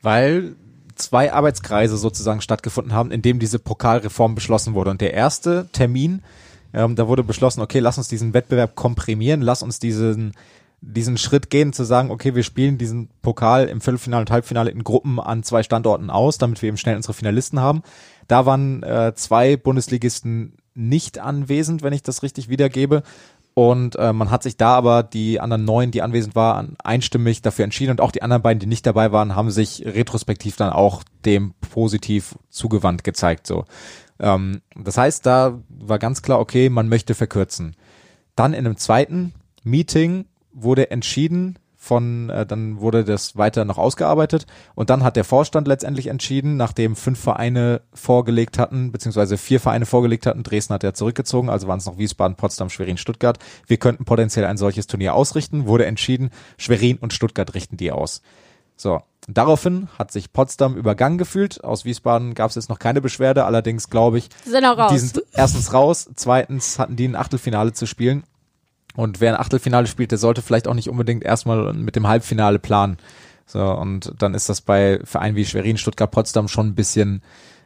Weil 0.01 0.55
zwei 0.95 1.31
Arbeitskreise 1.31 1.97
sozusagen 1.97 2.41
stattgefunden 2.41 2.93
haben, 2.93 3.11
in 3.11 3.21
dem 3.21 3.39
diese 3.39 3.59
Pokalreform 3.59 4.35
beschlossen 4.35 4.73
wurde. 4.73 4.91
Und 4.91 5.01
der 5.01 5.13
erste 5.13 5.69
Termin, 5.71 6.21
ähm, 6.73 6.95
da 6.95 7.07
wurde 7.07 7.23
beschlossen, 7.23 7.61
okay, 7.61 7.79
lass 7.79 7.97
uns 7.97 8.09
diesen 8.09 8.33
Wettbewerb 8.33 8.75
komprimieren, 8.75 9.41
lass 9.41 9.63
uns 9.63 9.79
diesen 9.79 10.33
diesen 10.85 11.17
Schritt 11.17 11.49
gehen, 11.49 11.73
zu 11.73 11.83
sagen, 11.83 12.11
okay, 12.11 12.35
wir 12.35 12.43
spielen 12.43 12.77
diesen 12.77 13.09
Pokal 13.21 13.65
im 13.65 13.81
Viertelfinale 13.81 14.21
und 14.21 14.31
Halbfinale 14.31 14.71
in 14.71 14.83
Gruppen 14.83 15.19
an 15.19 15.43
zwei 15.43 15.63
Standorten 15.63 16.09
aus, 16.09 16.37
damit 16.37 16.61
wir 16.61 16.67
eben 16.67 16.77
schnell 16.77 16.95
unsere 16.95 17.13
Finalisten 17.13 17.59
haben. 17.59 17.83
Da 18.27 18.45
waren 18.45 18.83
äh, 18.83 19.13
zwei 19.15 19.57
Bundesligisten 19.57 20.57
nicht 20.75 21.19
anwesend, 21.19 21.83
wenn 21.83 21.93
ich 21.93 22.03
das 22.03 22.23
richtig 22.23 22.49
wiedergebe. 22.49 23.03
Und 23.55 23.95
äh, 23.97 24.13
man 24.13 24.31
hat 24.31 24.41
sich 24.41 24.57
da 24.57 24.75
aber 24.75 25.03
die 25.03 25.39
anderen 25.39 25.63
neun, 25.63 25.91
die 25.91 26.01
anwesend 26.01 26.35
waren, 26.35 26.75
einstimmig 26.83 27.43
dafür 27.43 27.65
entschieden 27.65 27.91
und 27.91 28.01
auch 28.01 28.11
die 28.11 28.23
anderen 28.23 28.41
beiden, 28.41 28.59
die 28.59 28.65
nicht 28.65 28.85
dabei 28.85 29.11
waren, 29.11 29.35
haben 29.35 29.51
sich 29.51 29.83
retrospektiv 29.85 30.55
dann 30.55 30.71
auch 30.71 31.03
dem 31.23 31.53
positiv 31.71 32.35
zugewandt 32.49 33.03
gezeigt. 33.03 33.45
So, 33.45 33.65
ähm, 34.19 34.61
das 34.75 34.97
heißt, 34.97 35.25
da 35.25 35.59
war 35.69 35.99
ganz 35.99 36.23
klar, 36.23 36.39
okay, 36.39 36.69
man 36.69 36.89
möchte 36.89 37.13
verkürzen. 37.13 37.75
Dann 38.35 38.53
in 38.53 38.65
einem 38.65 38.77
zweiten 38.77 39.33
Meeting 39.63 40.25
wurde 40.53 40.91
entschieden 40.91 41.57
von, 41.83 42.29
äh, 42.29 42.45
dann 42.45 42.79
wurde 42.79 43.03
das 43.03 43.35
weiter 43.35 43.65
noch 43.65 43.77
ausgearbeitet 43.77 44.47
und 44.73 44.89
dann 44.89 45.03
hat 45.03 45.17
der 45.17 45.25
Vorstand 45.25 45.67
letztendlich 45.67 46.07
entschieden, 46.07 46.55
nachdem 46.55 46.95
fünf 46.95 47.19
Vereine 47.19 47.81
vorgelegt 47.93 48.57
hatten, 48.57 48.93
beziehungsweise 48.93 49.37
vier 49.37 49.59
Vereine 49.59 49.85
vorgelegt 49.85 50.25
hatten, 50.25 50.43
Dresden 50.43 50.73
hat 50.73 50.85
er 50.85 50.93
zurückgezogen, 50.93 51.49
also 51.49 51.67
waren 51.67 51.79
es 51.79 51.85
noch 51.85 51.97
Wiesbaden, 51.97 52.37
Potsdam, 52.37 52.69
Schwerin, 52.69 52.97
Stuttgart. 52.97 53.37
Wir 53.67 53.77
könnten 53.77 54.05
potenziell 54.05 54.45
ein 54.45 54.55
solches 54.55 54.87
Turnier 54.87 55.13
ausrichten, 55.13 55.67
wurde 55.67 55.85
entschieden, 55.85 56.29
Schwerin 56.57 56.97
und 56.97 57.11
Stuttgart 57.11 57.53
richten 57.53 57.75
die 57.75 57.91
aus. 57.91 58.21
So, 58.77 59.01
Daraufhin 59.27 59.87
hat 59.97 60.11
sich 60.11 60.33
Potsdam 60.33 60.75
übergangen 60.75 61.17
gefühlt. 61.17 61.63
Aus 61.63 61.85
Wiesbaden 61.85 62.33
gab 62.33 62.49
es 62.49 62.55
jetzt 62.55 62.67
noch 62.67 62.79
keine 62.79 62.99
Beschwerde, 62.99 63.45
allerdings 63.45 63.89
glaube 63.89 64.17
ich, 64.17 64.27
sind 64.43 64.65
auch 64.65 64.77
raus. 64.77 64.91
die 64.91 64.99
sind 64.99 65.23
erstens 65.31 65.73
raus, 65.73 66.09
zweitens 66.15 66.77
hatten 66.77 66.97
die 66.97 67.07
ein 67.07 67.15
Achtelfinale 67.15 67.71
zu 67.71 67.85
spielen 67.85 68.23
und 68.95 69.21
wer 69.21 69.33
ein 69.33 69.39
Achtelfinale 69.39 69.87
spielt, 69.87 70.11
der 70.11 70.17
sollte 70.17 70.41
vielleicht 70.41 70.67
auch 70.67 70.73
nicht 70.73 70.89
unbedingt 70.89 71.23
erstmal 71.23 71.73
mit 71.73 71.95
dem 71.95 72.07
Halbfinale 72.07 72.59
planen. 72.59 72.97
So, 73.45 73.61
und 73.61 74.13
dann 74.19 74.33
ist 74.33 74.49
das 74.49 74.61
bei 74.61 74.99
Vereinen 75.03 75.35
wie 75.35 75.45
Schwerin, 75.45 75.77
Stuttgart, 75.77 76.11
Potsdam 76.11 76.47
schon 76.47 76.67
ein 76.67 76.75
bisschen 76.75 77.21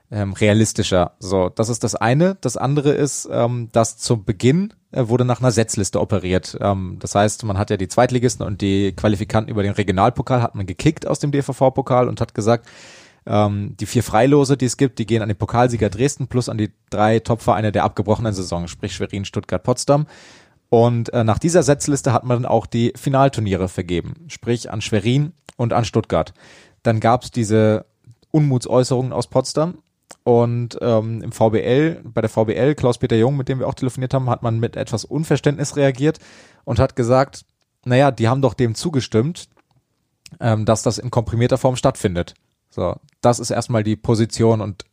ähm, 0.10 0.34
realistischer. 0.34 1.14
So, 1.20 1.50
das 1.50 1.70
ist 1.70 1.84
das 1.84 1.96
eine. 1.96 2.36
Das 2.42 2.58
andere 2.58 2.92
ist, 2.92 3.28
ähm, 3.32 3.70
dass 3.72 3.98
zu 3.98 4.24
Beginn 4.24 4.74
äh, 4.92 5.08
wurde 5.08 5.26
nach 5.26 5.40
einer 5.40 5.52
Setzliste 5.52 6.00
operiert. 6.00 6.58
Ähm, 6.62 6.98
das 7.00 7.14
heißt, 7.14 7.44
man 7.44 7.58
hat 7.58 7.70
ja 7.70 7.78
die 7.78 7.90
Zweitligisten 7.90 8.46
und 8.46 8.62
die 8.62 8.94
Qualifikanten 8.94 9.52
über 9.52 9.64
den 9.64 9.74
Regionalpokal 9.74 10.42
hat 10.42 10.56
man 10.56 10.66
gekickt 10.66 11.06
aus 11.06 11.20
dem 11.20 11.32
DVV-Pokal 11.32 12.08
und 12.08 12.22
hat 12.22 12.34
gesagt, 12.34 12.68
ähm, 13.26 13.76
die 13.78 13.86
vier 13.86 14.04
Freilose, 14.04 14.56
die 14.56 14.66
es 14.66 14.78
gibt, 14.78 15.00
die 15.00 15.06
gehen 15.06 15.22
an 15.22 15.28
den 15.28 15.38
Pokalsieger 15.38 15.90
Dresden 15.90 16.28
plus 16.28 16.48
an 16.48 16.58
die 16.58 16.72
drei 16.90 17.20
Topvereine 17.20 17.74
der 17.74 17.84
abgebrochenen 17.84 18.34
Saison, 18.34 18.70
sprich 18.70 18.96
Schwerin, 18.96 19.26
Stuttgart, 19.26 19.62
Potsdam. 19.62 20.08
Und 20.70 21.14
äh, 21.14 21.24
nach 21.24 21.40
dieser 21.40 21.64
Setzliste 21.64 22.14
hat 22.14 22.24
man 22.24 22.44
dann 22.44 22.52
auch 22.52 22.66
die 22.66 22.94
Finalturniere 22.96 23.70
vergeben, 23.70 24.26
sprich 24.28 24.72
an 24.72 24.82
Schwerin 24.82 25.34
und 25.56 25.74
an 25.74 25.86
Stuttgart. 25.86 26.34
Dann 26.84 27.00
gab 27.00 27.24
es 27.24 27.32
diese 27.32 27.86
Unmutsäußerungen 28.32 29.14
aus 29.14 29.28
Potsdam 29.28 29.80
und 30.24 30.78
ähm, 30.82 31.22
im 31.22 31.32
VBL, 31.32 32.02
bei 32.04 32.22
der 32.22 32.30
VBL, 32.30 32.76
Klaus-Peter 32.76 33.16
Jung, 33.16 33.38
mit 33.38 33.48
dem 33.48 33.60
wir 33.60 33.68
auch 33.68 33.74
telefoniert 33.74 34.14
haben, 34.14 34.30
hat 34.30 34.44
man 34.44 34.60
mit 34.60 34.76
etwas 34.76 35.06
Unverständnis 35.06 35.76
reagiert 35.78 36.20
und 36.66 36.80
hat 36.80 36.96
gesagt, 36.96 37.46
naja, 37.86 38.12
die 38.12 38.28
haben 38.28 38.42
doch 38.42 38.54
dem 38.54 38.76
zugestimmt, 38.76 39.48
ähm, 40.42 40.66
dass 40.66 40.84
das 40.84 40.98
in 40.98 41.12
komprimierter 41.12 41.58
Form 41.58 41.78
stattfindet. 41.78 42.34
So, 42.70 42.98
das 43.22 43.40
ist 43.40 43.52
erstmal 43.52 43.84
die 43.84 43.96
Position 43.96 44.60
und 44.60 44.84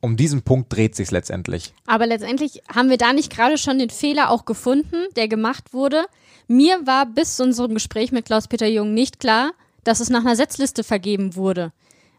um 0.00 0.16
diesen 0.16 0.42
Punkt 0.42 0.72
dreht 0.72 0.94
sich 0.96 1.10
letztendlich. 1.10 1.74
Aber 1.86 2.06
letztendlich 2.06 2.62
haben 2.74 2.90
wir 2.90 2.96
da 2.96 3.12
nicht 3.12 3.30
gerade 3.30 3.58
schon 3.58 3.78
den 3.78 3.90
Fehler 3.90 4.30
auch 4.30 4.44
gefunden, 4.44 4.96
der 5.16 5.28
gemacht 5.28 5.72
wurde. 5.72 6.06
Mir 6.48 6.86
war 6.86 7.06
bis 7.06 7.36
zu 7.36 7.42
unserem 7.42 7.74
Gespräch 7.74 8.10
mit 8.10 8.24
Klaus-Peter 8.24 8.66
Jung 8.66 8.94
nicht 8.94 9.20
klar, 9.20 9.52
dass 9.84 10.00
es 10.00 10.10
nach 10.10 10.20
einer 10.20 10.36
Setzliste 10.36 10.84
vergeben 10.84 11.36
wurde. 11.36 11.72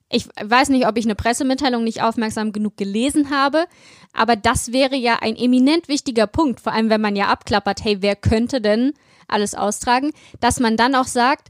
Ich 0.09 0.27
weiß 0.41 0.69
nicht, 0.69 0.87
ob 0.87 0.97
ich 0.97 1.05
eine 1.05 1.15
Pressemitteilung 1.15 1.83
nicht 1.83 2.03
aufmerksam 2.03 2.51
genug 2.51 2.75
gelesen 2.75 3.29
habe, 3.29 3.65
aber 4.13 4.35
das 4.35 4.73
wäre 4.73 4.95
ja 4.95 5.19
ein 5.21 5.37
eminent 5.37 5.87
wichtiger 5.87 6.27
Punkt, 6.27 6.59
vor 6.59 6.73
allem 6.73 6.89
wenn 6.89 7.01
man 7.01 7.15
ja 7.15 7.27
abklappert, 7.27 7.83
hey, 7.83 8.01
wer 8.01 8.17
könnte 8.17 8.59
denn 8.59 8.93
alles 9.27 9.55
austragen, 9.55 10.11
dass 10.41 10.59
man 10.59 10.75
dann 10.75 10.95
auch 10.95 11.05
sagt, 11.05 11.47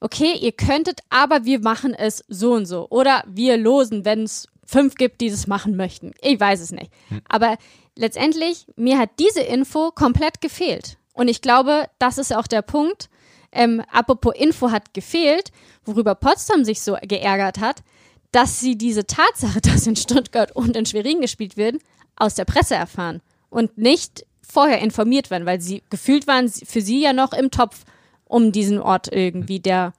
okay, 0.00 0.32
ihr 0.40 0.52
könntet, 0.52 1.00
aber 1.10 1.44
wir 1.44 1.60
machen 1.60 1.92
es 1.92 2.24
so 2.26 2.54
und 2.54 2.64
so. 2.64 2.88
Oder 2.88 3.22
wir 3.26 3.58
losen, 3.58 4.06
wenn 4.06 4.22
es 4.22 4.48
fünf 4.70 4.94
gibt, 4.94 5.20
die 5.20 5.30
das 5.30 5.46
machen 5.46 5.76
möchten. 5.76 6.12
Ich 6.20 6.38
weiß 6.38 6.60
es 6.60 6.70
nicht. 6.70 6.92
Hm. 7.08 7.20
Aber 7.28 7.56
letztendlich, 7.96 8.66
mir 8.76 8.98
hat 8.98 9.10
diese 9.18 9.40
Info 9.40 9.90
komplett 9.90 10.40
gefehlt. 10.40 10.96
Und 11.12 11.28
ich 11.28 11.42
glaube, 11.42 11.88
das 11.98 12.18
ist 12.18 12.34
auch 12.34 12.46
der 12.46 12.62
Punkt. 12.62 13.10
Ähm, 13.52 13.82
apropos 13.90 14.34
Info 14.36 14.70
hat 14.70 14.94
gefehlt, 14.94 15.50
worüber 15.84 16.14
Potsdam 16.14 16.64
sich 16.64 16.82
so 16.82 16.96
geärgert 17.02 17.58
hat, 17.58 17.82
dass 18.30 18.60
sie 18.60 18.78
diese 18.78 19.06
Tatsache, 19.06 19.60
dass 19.62 19.86
in 19.86 19.96
Stuttgart 19.96 20.54
und 20.54 20.76
in 20.76 20.86
Schwerin 20.86 21.20
gespielt 21.20 21.56
wird, 21.56 21.76
aus 22.16 22.36
der 22.36 22.44
Presse 22.44 22.76
erfahren 22.76 23.22
und 23.48 23.76
nicht 23.76 24.24
vorher 24.40 24.80
informiert 24.80 25.30
werden, 25.30 25.46
weil 25.46 25.60
sie 25.60 25.82
gefühlt 25.90 26.26
waren 26.26 26.48
für 26.48 26.80
sie 26.80 27.00
ja 27.00 27.12
noch 27.12 27.32
im 27.32 27.50
Topf 27.50 27.84
um 28.24 28.52
diesen 28.52 28.80
Ort 28.80 29.12
irgendwie, 29.12 29.58
der 29.58 29.92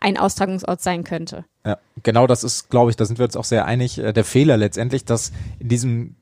ein 0.00 0.16
Austragungsort 0.16 0.80
sein 0.80 1.04
könnte. 1.04 1.44
Ja, 1.64 1.78
genau 2.02 2.26
das 2.26 2.42
ist, 2.42 2.70
glaube 2.70 2.90
ich, 2.90 2.96
da 2.96 3.04
sind 3.04 3.18
wir 3.18 3.26
uns 3.26 3.36
auch 3.36 3.44
sehr 3.44 3.66
einig, 3.66 3.98
äh, 3.98 4.12
der 4.12 4.24
Fehler 4.24 4.56
letztendlich, 4.56 5.04
dass 5.04 5.32
in 5.58 5.68
diesem 5.68 6.16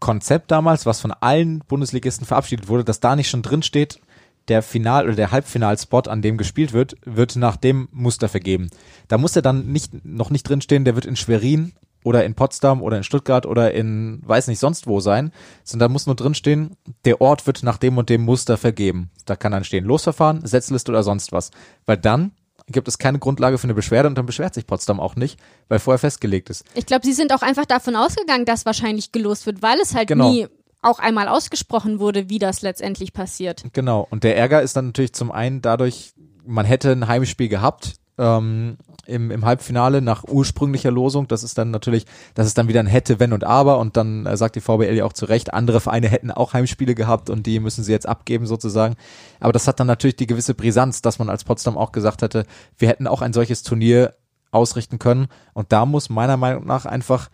Konzept 0.00 0.50
damals, 0.50 0.86
was 0.86 1.00
von 1.00 1.12
allen 1.12 1.60
Bundesligisten 1.60 2.26
verabschiedet 2.26 2.68
wurde, 2.68 2.84
dass 2.84 3.00
da 3.00 3.16
nicht 3.16 3.28
schon 3.28 3.42
drin 3.42 3.62
steht, 3.62 4.00
der 4.48 4.62
Final- 4.62 5.04
oder 5.04 5.14
der 5.14 5.30
Halbfinalspot, 5.30 6.08
an 6.08 6.22
dem 6.22 6.38
gespielt 6.38 6.72
wird, 6.72 6.96
wird 7.04 7.36
nach 7.36 7.56
dem 7.56 7.88
Muster 7.92 8.28
vergeben. 8.28 8.70
Da 9.08 9.18
muss 9.18 9.36
er 9.36 9.42
dann 9.42 9.66
nicht, 9.66 10.04
noch 10.04 10.30
nicht 10.30 10.48
drinstehen, 10.48 10.84
der 10.84 10.94
wird 10.94 11.04
in 11.04 11.16
Schwerin 11.16 11.72
oder 12.02 12.24
in 12.24 12.34
Potsdam 12.34 12.80
oder 12.82 12.96
in 12.96 13.02
Stuttgart 13.02 13.44
oder 13.44 13.74
in 13.74 14.22
weiß 14.24 14.48
nicht 14.48 14.60
sonst 14.60 14.86
wo 14.86 15.00
sein, 15.00 15.32
sondern 15.64 15.88
da 15.88 15.92
muss 15.92 16.06
nur 16.06 16.16
drinstehen, 16.16 16.76
der 17.04 17.20
Ort 17.20 17.46
wird 17.46 17.62
nach 17.62 17.76
dem 17.76 17.98
und 17.98 18.08
dem 18.08 18.22
Muster 18.22 18.56
vergeben. 18.56 19.10
Da 19.26 19.36
kann 19.36 19.52
dann 19.52 19.64
stehen 19.64 19.84
Losverfahren, 19.84 20.46
Setzliste 20.46 20.92
oder 20.92 21.02
sonst 21.02 21.32
was. 21.32 21.50
Weil 21.84 21.98
dann 21.98 22.32
gibt 22.68 22.88
es 22.88 22.98
keine 22.98 23.18
Grundlage 23.18 23.58
für 23.58 23.64
eine 23.64 23.74
Beschwerde 23.74 24.08
und 24.08 24.16
dann 24.16 24.26
beschwert 24.26 24.54
sich 24.54 24.66
Potsdam 24.66 25.00
auch 25.00 25.16
nicht, 25.16 25.40
weil 25.68 25.78
vorher 25.78 25.98
festgelegt 25.98 26.50
ist. 26.50 26.64
Ich 26.74 26.86
glaube, 26.86 27.06
sie 27.06 27.12
sind 27.12 27.32
auch 27.32 27.42
einfach 27.42 27.66
davon 27.66 27.96
ausgegangen, 27.96 28.44
dass 28.44 28.66
wahrscheinlich 28.66 29.12
gelost 29.12 29.46
wird, 29.46 29.62
weil 29.62 29.78
es 29.80 29.94
halt 29.94 30.08
genau. 30.08 30.30
nie 30.30 30.46
auch 30.82 30.98
einmal 30.98 31.28
ausgesprochen 31.28 31.98
wurde, 31.98 32.28
wie 32.28 32.38
das 32.38 32.62
letztendlich 32.62 33.12
passiert. 33.12 33.64
Genau. 33.72 34.06
Und 34.10 34.24
der 34.24 34.36
Ärger 34.36 34.62
ist 34.62 34.76
dann 34.76 34.86
natürlich 34.86 35.12
zum 35.12 35.32
einen 35.32 35.60
dadurch, 35.60 36.12
man 36.46 36.66
hätte 36.66 36.92
ein 36.92 37.08
Heimspiel 37.08 37.48
gehabt, 37.48 37.94
ähm, 38.18 38.76
im, 39.06 39.30
im 39.30 39.44
Halbfinale 39.44 40.02
nach 40.02 40.24
ursprünglicher 40.24 40.90
Losung. 40.90 41.28
Das 41.28 41.42
ist 41.42 41.56
dann 41.56 41.70
natürlich, 41.70 42.04
das 42.34 42.46
ist 42.46 42.58
dann 42.58 42.68
wieder 42.68 42.80
ein 42.80 42.86
hätte, 42.86 43.18
wenn 43.18 43.32
und 43.32 43.44
aber. 43.44 43.78
Und 43.78 43.96
dann 43.96 44.26
äh, 44.26 44.36
sagt 44.36 44.56
die 44.56 44.60
VBL 44.60 44.94
ja 44.94 45.04
auch 45.04 45.12
zu 45.12 45.24
Recht, 45.24 45.54
andere 45.54 45.80
Vereine 45.80 46.08
hätten 46.08 46.30
auch 46.30 46.52
Heimspiele 46.52 46.94
gehabt 46.94 47.30
und 47.30 47.46
die 47.46 47.58
müssen 47.60 47.84
sie 47.84 47.92
jetzt 47.92 48.06
abgeben 48.06 48.46
sozusagen. 48.46 48.96
Aber 49.40 49.52
das 49.52 49.66
hat 49.66 49.80
dann 49.80 49.86
natürlich 49.86 50.16
die 50.16 50.26
gewisse 50.26 50.54
Brisanz, 50.54 51.00
dass 51.00 51.18
man 51.18 51.30
als 51.30 51.44
Potsdam 51.44 51.78
auch 51.78 51.92
gesagt 51.92 52.22
hätte, 52.22 52.44
wir 52.76 52.88
hätten 52.88 53.06
auch 53.06 53.22
ein 53.22 53.32
solches 53.32 53.62
Turnier 53.62 54.14
ausrichten 54.50 54.98
können. 54.98 55.28
Und 55.54 55.72
da 55.72 55.86
muss 55.86 56.10
meiner 56.10 56.36
Meinung 56.36 56.66
nach 56.66 56.84
einfach, 56.84 57.30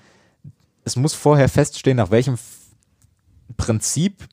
es 0.85 0.97
muss 0.97 1.15
vorher 1.15 1.49
feststehen, 1.49 1.97
nach 1.97 2.11
welchem 2.11 2.37
Prinzip 3.57 4.29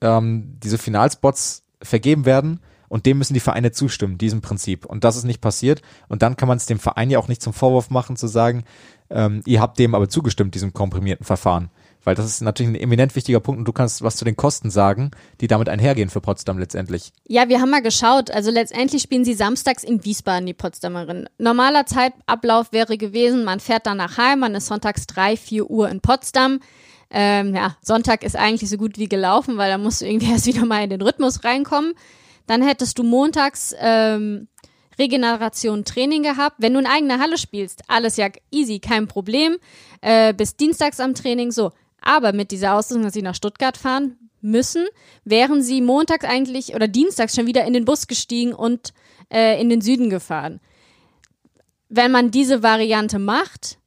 ähm, 0.00 0.58
diese 0.62 0.78
Finalspots 0.78 1.62
vergeben 1.82 2.24
werden 2.24 2.60
und 2.92 3.06
dem 3.06 3.16
müssen 3.16 3.32
die 3.32 3.40
Vereine 3.40 3.72
zustimmen, 3.72 4.18
diesem 4.18 4.42
Prinzip. 4.42 4.84
Und 4.84 5.02
das 5.02 5.16
ist 5.16 5.24
nicht 5.24 5.40
passiert. 5.40 5.80
Und 6.10 6.20
dann 6.20 6.36
kann 6.36 6.46
man 6.46 6.58
es 6.58 6.66
dem 6.66 6.78
Verein 6.78 7.08
ja 7.08 7.18
auch 7.18 7.26
nicht 7.26 7.40
zum 7.40 7.54
Vorwurf 7.54 7.88
machen, 7.88 8.16
zu 8.16 8.26
sagen, 8.26 8.64
ähm, 9.08 9.40
ihr 9.46 9.62
habt 9.62 9.78
dem 9.78 9.94
aber 9.94 10.10
zugestimmt, 10.10 10.54
diesem 10.54 10.74
komprimierten 10.74 11.24
Verfahren. 11.24 11.70
Weil 12.04 12.16
das 12.16 12.26
ist 12.26 12.42
natürlich 12.42 12.70
ein 12.70 12.78
eminent 12.78 13.16
wichtiger 13.16 13.40
Punkt 13.40 13.60
und 13.60 13.64
du 13.64 13.72
kannst 13.72 14.02
was 14.02 14.16
zu 14.16 14.26
den 14.26 14.36
Kosten 14.36 14.70
sagen, 14.70 15.10
die 15.40 15.46
damit 15.46 15.70
einhergehen 15.70 16.10
für 16.10 16.20
Potsdam 16.20 16.58
letztendlich. 16.58 17.14
Ja, 17.26 17.48
wir 17.48 17.62
haben 17.62 17.70
mal 17.70 17.80
geschaut. 17.80 18.30
Also 18.30 18.50
letztendlich 18.50 19.00
spielen 19.00 19.24
sie 19.24 19.32
samstags 19.32 19.84
in 19.84 20.04
Wiesbaden, 20.04 20.44
die 20.44 20.52
Potsdamerinnen. 20.52 21.30
Normaler 21.38 21.86
Zeitablauf 21.86 22.74
wäre 22.74 22.98
gewesen, 22.98 23.44
man 23.44 23.60
fährt 23.60 23.86
dann 23.86 23.96
nach 23.96 24.18
Heim, 24.18 24.40
man 24.40 24.54
ist 24.54 24.66
sonntags 24.66 25.06
drei, 25.06 25.38
vier 25.38 25.70
Uhr 25.70 25.88
in 25.88 26.02
Potsdam. 26.02 26.60
Ähm, 27.10 27.54
ja, 27.54 27.74
Sonntag 27.80 28.22
ist 28.22 28.36
eigentlich 28.36 28.68
so 28.68 28.76
gut 28.76 28.98
wie 28.98 29.08
gelaufen, 29.08 29.56
weil 29.56 29.70
da 29.70 29.78
musst 29.78 30.02
du 30.02 30.06
irgendwie 30.06 30.30
erst 30.30 30.44
wieder 30.44 30.66
mal 30.66 30.84
in 30.84 30.90
den 30.90 31.00
Rhythmus 31.00 31.42
reinkommen. 31.42 31.94
Dann 32.46 32.62
hättest 32.62 32.98
du 32.98 33.02
montags 33.02 33.74
ähm, 33.78 34.48
Regeneration 34.98 35.84
Training 35.84 36.22
gehabt. 36.22 36.56
Wenn 36.58 36.74
du 36.74 36.80
in 36.80 36.86
eigener 36.86 37.18
Halle 37.18 37.38
spielst, 37.38 37.82
alles 37.88 38.16
ja 38.16 38.28
easy, 38.50 38.78
kein 38.78 39.08
Problem. 39.08 39.56
Äh, 40.00 40.34
bis 40.34 40.56
dienstags 40.56 41.00
am 41.00 41.14
Training 41.14 41.50
so. 41.50 41.72
Aber 42.00 42.32
mit 42.32 42.50
dieser 42.50 42.74
Ausrüstung, 42.74 43.04
dass 43.04 43.14
sie 43.14 43.22
nach 43.22 43.34
Stuttgart 43.34 43.76
fahren 43.76 44.18
müssen, 44.40 44.86
wären 45.24 45.62
sie 45.62 45.80
montags 45.80 46.24
eigentlich 46.24 46.74
oder 46.74 46.88
dienstags 46.88 47.34
schon 47.34 47.46
wieder 47.46 47.64
in 47.64 47.72
den 47.72 47.84
Bus 47.84 48.08
gestiegen 48.08 48.52
und 48.52 48.92
äh, 49.32 49.60
in 49.60 49.68
den 49.68 49.80
Süden 49.80 50.10
gefahren. 50.10 50.60
Wenn 51.88 52.10
man 52.10 52.30
diese 52.30 52.62
Variante 52.62 53.18
macht, 53.18 53.78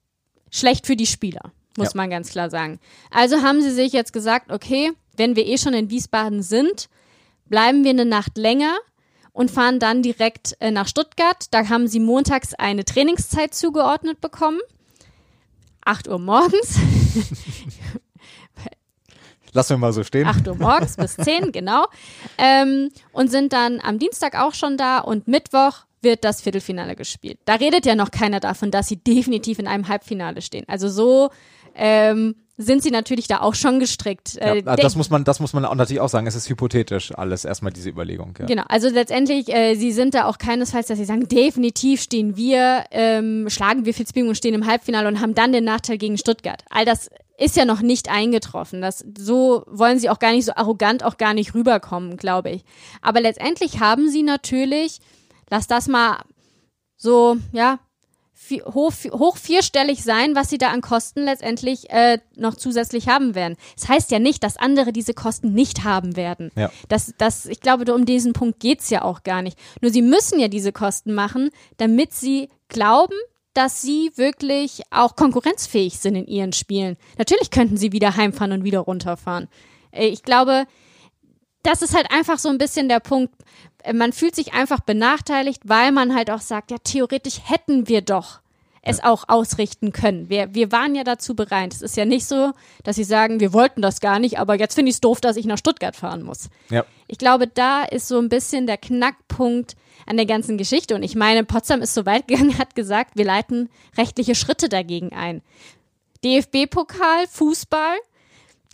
schlecht 0.49 0.87
für 0.87 0.95
die 0.95 1.07
Spieler, 1.07 1.51
muss 1.77 1.93
ja. 1.93 1.97
man 1.97 2.09
ganz 2.09 2.29
klar 2.29 2.49
sagen. 2.49 2.79
Also 3.11 3.41
haben 3.41 3.61
sie 3.61 3.71
sich 3.71 3.91
jetzt 3.91 4.13
gesagt, 4.13 4.51
okay, 4.51 4.93
wenn 5.17 5.35
wir 5.35 5.45
eh 5.45 5.57
schon 5.57 5.73
in 5.73 5.89
Wiesbaden 5.89 6.41
sind, 6.41 6.87
bleiben 7.45 7.83
wir 7.83 7.91
eine 7.91 8.05
Nacht 8.05 8.37
länger 8.37 8.77
und 9.33 9.51
fahren 9.51 9.79
dann 9.79 10.01
direkt 10.01 10.55
äh, 10.59 10.71
nach 10.71 10.87
Stuttgart. 10.87 11.45
Da 11.51 11.67
haben 11.69 11.87
sie 11.87 11.99
montags 11.99 12.53
eine 12.53 12.85
Trainingszeit 12.85 13.53
zugeordnet 13.53 14.21
bekommen. 14.21 14.59
8 15.83 16.07
Uhr 16.07 16.19
morgens. 16.19 16.79
Lassen 19.53 19.75
wir 19.75 19.77
mal 19.77 19.93
so 19.93 20.03
stehen. 20.03 20.27
8 20.27 20.47
Uhr 20.47 20.55
morgens 20.55 20.97
bis 20.97 21.15
10, 21.15 21.51
genau. 21.53 21.85
Ähm, 22.37 22.89
und 23.13 23.31
sind 23.31 23.53
dann 23.53 23.79
am 23.81 23.99
Dienstag 23.99 24.35
auch 24.35 24.53
schon 24.53 24.77
da 24.77 24.99
und 24.99 25.27
Mittwoch 25.27 25.85
wird 26.01 26.23
das 26.23 26.41
Viertelfinale 26.41 26.95
gespielt. 26.95 27.39
Da 27.45 27.55
redet 27.55 27.85
ja 27.85 27.95
noch 27.95 28.11
keiner 28.11 28.39
davon, 28.39 28.71
dass 28.71 28.87
sie 28.87 28.97
definitiv 28.97 29.59
in 29.59 29.67
einem 29.67 29.87
Halbfinale 29.87 30.41
stehen. 30.41 30.65
Also 30.67 30.89
so 30.89 31.29
ähm, 31.75 32.35
sind 32.57 32.81
sie 32.83 32.91
natürlich 32.91 33.27
da 33.27 33.41
auch 33.41 33.53
schon 33.53 33.79
gestrickt. 33.79 34.35
Ja, 34.35 34.55
äh, 34.55 34.63
das 34.63 34.95
muss 34.95 35.09
man, 35.09 35.25
das 35.25 35.39
muss 35.39 35.53
man 35.53 35.65
auch 35.65 35.75
natürlich 35.75 35.99
auch 35.99 36.09
sagen. 36.09 36.25
Es 36.25 36.35
ist 36.35 36.49
hypothetisch 36.49 37.13
alles 37.13 37.43
erstmal 37.43 37.73
diese 37.73 37.89
Überlegung. 37.89 38.33
Ja. 38.39 38.45
Genau. 38.45 38.63
Also 38.69 38.87
letztendlich, 38.89 39.53
äh, 39.53 39.75
sie 39.75 39.91
sind 39.91 40.13
da 40.13 40.25
auch 40.25 40.37
keinesfalls, 40.37 40.87
dass 40.87 40.97
sie 40.97 41.05
sagen, 41.05 41.27
definitiv 41.27 42.01
stehen 42.01 42.37
wir, 42.37 42.85
ähm, 42.91 43.49
schlagen 43.49 43.85
wir 43.85 43.93
Fitzbing 43.93 44.27
und 44.29 44.35
stehen 44.35 44.53
im 44.53 44.65
Halbfinale 44.65 45.07
und 45.07 45.19
haben 45.19 45.35
dann 45.35 45.51
den 45.51 45.65
Nachteil 45.65 45.97
gegen 45.97 46.17
Stuttgart. 46.17 46.63
All 46.69 46.85
das 46.85 47.09
ist 47.37 47.57
ja 47.57 47.65
noch 47.65 47.81
nicht 47.81 48.09
eingetroffen. 48.09 48.81
Das, 48.81 49.03
so 49.17 49.63
wollen 49.67 49.99
sie 49.99 50.09
auch 50.09 50.19
gar 50.19 50.31
nicht 50.31 50.45
so 50.45 50.53
arrogant 50.55 51.03
auch 51.03 51.17
gar 51.17 51.33
nicht 51.33 51.53
rüberkommen, 51.53 52.15
glaube 52.15 52.51
ich. 52.51 52.63
Aber 53.01 53.19
letztendlich 53.19 53.81
haben 53.81 54.09
sie 54.09 54.23
natürlich, 54.23 54.99
lass 55.49 55.67
das 55.67 55.89
mal 55.89 56.19
so, 56.95 57.35
ja, 57.51 57.79
hoch, 58.51 58.93
hoch 59.11 59.37
vierstellig 59.37 60.03
sein, 60.03 60.35
was 60.35 60.49
sie 60.49 60.57
da 60.57 60.69
an 60.69 60.81
Kosten 60.81 61.23
letztendlich 61.23 61.89
äh, 61.89 62.19
noch 62.35 62.55
zusätzlich 62.55 63.07
haben 63.07 63.35
werden. 63.35 63.55
Das 63.75 63.89
heißt 63.89 64.11
ja 64.11 64.19
nicht, 64.19 64.43
dass 64.43 64.57
andere 64.57 64.93
diese 64.93 65.13
Kosten 65.13 65.53
nicht 65.53 65.83
haben 65.83 66.15
werden. 66.15 66.51
Ja. 66.55 66.71
Das, 66.89 67.13
das, 67.17 67.45
ich 67.45 67.59
glaube, 67.59 67.93
um 67.93 68.05
diesen 68.05 68.33
Punkt 68.33 68.59
geht's 68.59 68.89
ja 68.89 69.03
auch 69.03 69.23
gar 69.23 69.41
nicht. 69.41 69.57
Nur 69.81 69.91
sie 69.91 70.01
müssen 70.01 70.39
ja 70.39 70.47
diese 70.47 70.71
Kosten 70.71 71.13
machen, 71.13 71.49
damit 71.77 72.13
sie 72.13 72.49
glauben, 72.67 73.15
dass 73.53 73.81
sie 73.81 74.11
wirklich 74.15 74.81
auch 74.91 75.15
konkurrenzfähig 75.15 75.97
sind 75.99 76.15
in 76.15 76.27
ihren 76.27 76.53
Spielen. 76.53 76.97
Natürlich 77.17 77.51
könnten 77.51 77.77
sie 77.77 77.91
wieder 77.91 78.15
heimfahren 78.15 78.51
und 78.51 78.63
wieder 78.63 78.79
runterfahren. 78.79 79.47
Äh, 79.91 80.07
ich 80.07 80.23
glaube, 80.23 80.65
das 81.65 81.81
ist 81.81 81.95
halt 81.95 82.11
einfach 82.11 82.39
so 82.39 82.49
ein 82.49 82.57
bisschen 82.57 82.89
der 82.89 82.99
Punkt, 82.99 83.33
äh, 83.83 83.93
man 83.93 84.13
fühlt 84.13 84.35
sich 84.35 84.53
einfach 84.53 84.79
benachteiligt, 84.79 85.61
weil 85.65 85.91
man 85.91 86.15
halt 86.15 86.29
auch 86.31 86.41
sagt, 86.41 86.71
ja, 86.71 86.77
theoretisch 86.83 87.39
hätten 87.43 87.87
wir 87.87 88.01
doch 88.01 88.39
es 88.85 89.03
auch 89.03 89.25
ausrichten 89.27 89.91
können. 89.91 90.29
Wir, 90.29 90.53
wir 90.53 90.71
waren 90.71 90.93
ja 90.93 91.03
dazu 91.03 91.35
bereit. 91.35 91.73
Es 91.73 91.81
ist 91.81 91.97
ja 91.97 92.05
nicht 92.05 92.27
so, 92.27 92.51
dass 92.83 92.95
sie 92.95 93.03
sagen, 93.03 93.39
wir 93.39 93.51
wollten 93.51 93.81
das 93.81 93.99
gar 93.99 94.19
nicht, 94.19 94.37
aber 94.37 94.59
jetzt 94.59 94.75
finde 94.75 94.89
ich 94.89 94.97
es 94.97 95.01
doof, 95.01 95.19
dass 95.19 95.37
ich 95.37 95.45
nach 95.45 95.57
Stuttgart 95.57 95.95
fahren 95.95 96.21
muss. 96.21 96.49
Ja. 96.69 96.85
Ich 97.07 97.17
glaube, 97.17 97.47
da 97.47 97.83
ist 97.83 98.07
so 98.07 98.19
ein 98.19 98.29
bisschen 98.29 98.67
der 98.67 98.77
Knackpunkt 98.77 99.75
an 100.05 100.17
der 100.17 100.27
ganzen 100.27 100.59
Geschichte. 100.59 100.93
Und 100.93 101.01
ich 101.01 101.15
meine, 101.15 101.43
Potsdam 101.43 101.81
ist 101.81 101.95
so 101.95 102.05
weit 102.05 102.27
gegangen, 102.27 102.57
hat 102.59 102.75
gesagt, 102.75 103.11
wir 103.15 103.25
leiten 103.25 103.69
rechtliche 103.97 104.35
Schritte 104.35 104.69
dagegen 104.69 105.13
ein. 105.13 105.41
DFB-Pokal, 106.23 107.27
Fußball, 107.27 107.97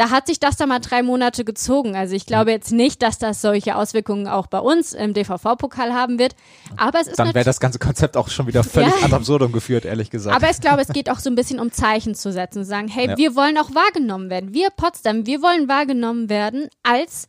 da 0.02 0.10
hat 0.10 0.26
sich 0.26 0.40
das 0.40 0.56
dann 0.56 0.70
mal 0.70 0.80
drei 0.80 1.04
Monate 1.04 1.46
gezogen. 1.46 1.96
Also 1.96 2.16
ich 2.16 2.26
glaube 2.26 2.50
jetzt 2.50 2.72
nicht, 2.72 3.04
dass 3.04 3.20
das 3.20 3.40
solche 3.40 3.76
Auswirkungen 3.76 4.28
auch 4.28 4.48
bei 4.48 4.58
uns 4.58 4.94
im 4.94 5.14
DVV-Pokal 5.14 5.94
haben 5.94 6.18
wird. 6.18 6.36
Aber 6.76 7.00
es 7.02 7.08
ist 7.08 7.20
Dann 7.20 7.36
wäre 7.36 7.46
das 7.46 7.60
ganze 7.60 7.78
Konzept 7.78 8.18
auch 8.18 8.28
schon 8.30 8.48
wieder 8.48 8.64
völlig 8.64 8.96
Ja. 9.00 9.06
ad 9.06 9.14
absurdum 9.14 9.52
geführt, 9.52 9.86
ehrlich 9.86 10.10
gesagt. 10.10 10.36
aber 10.36 10.50
ich 10.50 10.60
glaube, 10.60 10.82
es 10.82 10.88
geht 10.88 11.12
auch 11.12 11.20
so 11.20 11.30
ein 11.30 11.36
bisschen 11.36 11.60
um 11.60 11.72
Zeichen 11.72 12.16
zu 12.16 12.32
setzen, 12.32 12.60
und 12.60 12.66
sagen, 12.66 12.88
hey, 12.88 13.10
Ja. 13.10 13.18
wir 13.18 13.36
wollen 13.36 13.60
auch 13.60 13.70
wahrgenommen 13.76 14.32
werden. 14.32 14.56
Wir 14.56 14.72
Potsdam, 14.72 15.28
wir 15.28 15.44
wollen 15.44 15.68
wahrgenommen 15.70 16.30
werden 16.30 16.68
als 16.82 17.28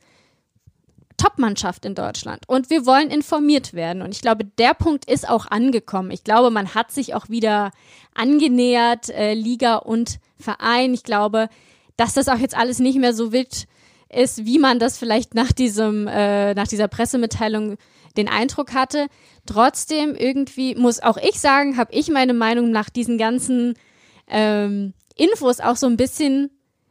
Top-Mannschaft 1.19 1.85
in 1.85 1.95
Deutschland 1.95 2.49
und 2.49 2.71
wir 2.71 2.87
wollen 2.87 3.11
informiert 3.11 3.75
werden. 3.75 4.01
Und 4.01 4.13
ich 4.15 4.23
glaube, 4.23 4.47
der 4.47 4.73
Punkt 4.73 5.05
ist 5.05 5.29
auch 5.29 5.45
angekommen. 5.47 6.11
Ich 6.11 6.25
glaube, 6.25 6.51
man 6.51 6.75
hat 6.75 6.91
sich 6.91 7.15
auch 7.15 7.29
wieder 7.29 7.71
angenähert, 8.15 9.11
äh, 9.11 9.35
Liga 9.35 9.77
und 9.77 10.21
Verein. 10.39 10.95
Ich 10.95 11.03
glaube, 11.05 11.51
dass 11.97 12.15
das 12.15 12.29
auch 12.29 12.39
jetzt 12.39 12.57
alles 12.57 12.79
nicht 12.79 12.99
mehr 12.99 13.15
so 13.15 13.33
wild 13.33 13.67
ist, 14.09 14.45
wie 14.45 14.59
man 14.59 14.79
das 14.79 14.99
vielleicht 14.99 15.35
nach 15.35 15.53
diesem, 15.53 16.07
äh, 16.07 16.55
nach 16.55 16.69
dieser 16.69 16.89
Pressemitteilung 16.89 17.77
den 18.17 18.29
Eindruck 18.29 18.75
hatte. 18.75 19.07
Trotzdem 19.47 20.15
irgendwie 20.15 20.75
muss 20.75 21.01
auch 21.01 21.17
ich 21.17 21.41
sagen, 21.41 21.77
habe 21.77 21.93
ich 21.95 22.09
meine 22.11 22.35
Meinung 22.35 22.71
nach 22.71 22.91
diesen 22.91 23.19
ganzen 23.19 23.75
ähm, 24.29 24.93
Infos 25.17 25.61
auch 25.61 25.77
so 25.77 25.87
ein 25.87 25.97
bisschen 25.97 26.51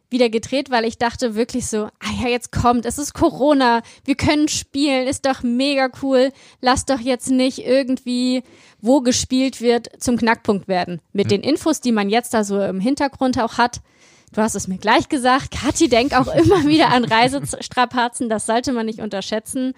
wieder 0.10 0.30
gedreht, 0.30 0.70
weil 0.70 0.84
ich 0.84 0.98
dachte 0.98 1.36
wirklich 1.36 1.68
so, 1.68 1.86
ah 1.86 2.22
ja, 2.22 2.28
jetzt 2.28 2.52
kommt, 2.52 2.86
es 2.86 2.98
ist 2.98 3.14
Corona, 3.14 3.82
wir 4.04 4.16
können 4.16 4.50
spielen, 4.50 5.08
ist 5.08 5.26
doch 5.26 5.42
mega 5.42 5.90
cool, 6.02 6.32
lass 6.60 6.86
doch 6.86 7.00
jetzt 7.00 7.32
nicht 7.32 7.60
irgendwie, 7.66 8.44
wo 8.82 9.00
gespielt 9.00 9.62
wird, 9.62 9.90
zum 10.02 10.18
Knackpunkt 10.18 10.68
werden. 10.68 11.02
Mit 11.14 11.32
den 11.32 11.42
Infos, 11.42 11.80
die 11.80 11.94
man 11.94 12.10
jetzt 12.10 12.34
da 12.34 12.44
so 12.44 12.62
im 12.62 12.82
Hintergrund 12.82 13.40
auch 13.40 13.58
hat. 13.58 13.80
Du 14.34 14.42
hast 14.42 14.56
es 14.56 14.68
mir 14.68 14.78
gleich 14.78 15.10
gesagt, 15.10 15.52
Kathi 15.52 15.90
denkt 15.90 16.14
auch 16.16 16.28
immer 16.34 16.64
wieder 16.68 16.90
an 16.90 17.04
Reisestrapazen, 17.04 18.30
das 18.30 18.46
sollte 18.46 18.72
man 18.72 18.86
nicht 18.86 19.00
unterschätzen. 19.00 19.74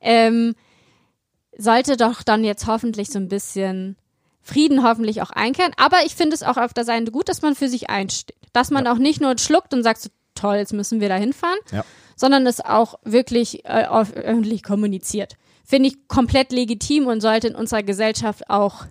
Ähm, 0.00 0.54
sollte 1.56 1.96
doch 1.96 2.22
dann 2.22 2.44
jetzt 2.44 2.66
hoffentlich 2.66 3.10
so 3.10 3.18
ein 3.18 3.28
bisschen 3.28 3.96
Frieden 4.40 4.82
hoffentlich 4.82 5.22
auch 5.22 5.30
einkehren. 5.30 5.72
Aber 5.76 5.98
ich 6.04 6.16
finde 6.16 6.34
es 6.34 6.42
auch 6.42 6.56
auf 6.56 6.74
der 6.74 6.84
Seite 6.84 7.12
gut, 7.12 7.28
dass 7.28 7.42
man 7.42 7.54
für 7.54 7.68
sich 7.68 7.90
einsteht. 7.90 8.36
Dass 8.52 8.70
man 8.70 8.86
auch 8.86 8.98
nicht 8.98 9.20
nur 9.20 9.38
schluckt 9.38 9.72
und 9.72 9.82
sagt, 9.84 10.00
so, 10.00 10.08
toll, 10.34 10.56
jetzt 10.56 10.72
müssen 10.72 11.00
wir 11.00 11.08
da 11.08 11.14
hinfahren, 11.16 11.58
Ja. 11.70 11.84
sondern 12.16 12.46
es 12.46 12.60
auch 12.60 12.98
wirklich 13.04 13.64
äh, 13.64 13.86
öffentlich 13.86 14.62
kommuniziert. 14.64 15.34
Finde 15.64 15.90
ich 15.90 16.08
komplett 16.08 16.50
legitim 16.50 17.06
und 17.06 17.20
sollte 17.20 17.46
in 17.48 17.54
unserer 17.54 17.82
Gesellschaft 17.84 18.50
auch 18.50 18.84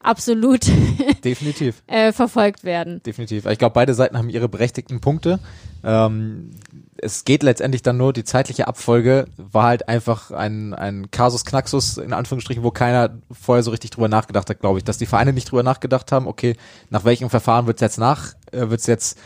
absolut 0.00 0.66
Definitiv. 1.24 1.82
äh, 1.86 2.12
verfolgt 2.12 2.64
werden. 2.64 3.02
Definitiv. 3.02 3.46
Ich 3.46 3.58
glaube, 3.58 3.74
beide 3.74 3.94
Seiten 3.94 4.16
haben 4.16 4.30
ihre 4.30 4.48
berechtigten 4.48 5.00
Punkte. 5.00 5.40
Ähm, 5.84 6.50
es 6.96 7.24
geht 7.24 7.42
letztendlich 7.42 7.82
dann 7.82 7.96
nur, 7.96 8.12
die 8.12 8.24
zeitliche 8.24 8.66
Abfolge 8.66 9.26
war 9.36 9.64
halt 9.64 9.88
einfach 9.88 10.30
ein, 10.30 10.74
ein 10.74 11.10
Kasus 11.10 11.44
Knaxus, 11.44 11.98
in 11.98 12.12
Anführungsstrichen, 12.12 12.64
wo 12.64 12.70
keiner 12.70 13.18
vorher 13.30 13.62
so 13.62 13.70
richtig 13.70 13.90
drüber 13.90 14.08
nachgedacht 14.08 14.50
hat, 14.50 14.60
glaube 14.60 14.78
ich. 14.78 14.84
Dass 14.84 14.98
die 14.98 15.06
Vereine 15.06 15.32
nicht 15.32 15.50
drüber 15.50 15.62
nachgedacht 15.62 16.10
haben, 16.12 16.26
okay, 16.26 16.56
nach 16.90 17.04
welchem 17.04 17.30
Verfahren 17.30 17.66
wird's 17.66 17.80
jetzt 17.80 17.98
nach, 17.98 18.34
äh, 18.52 18.70
wird's 18.70 18.86
jetzt, 18.86 19.18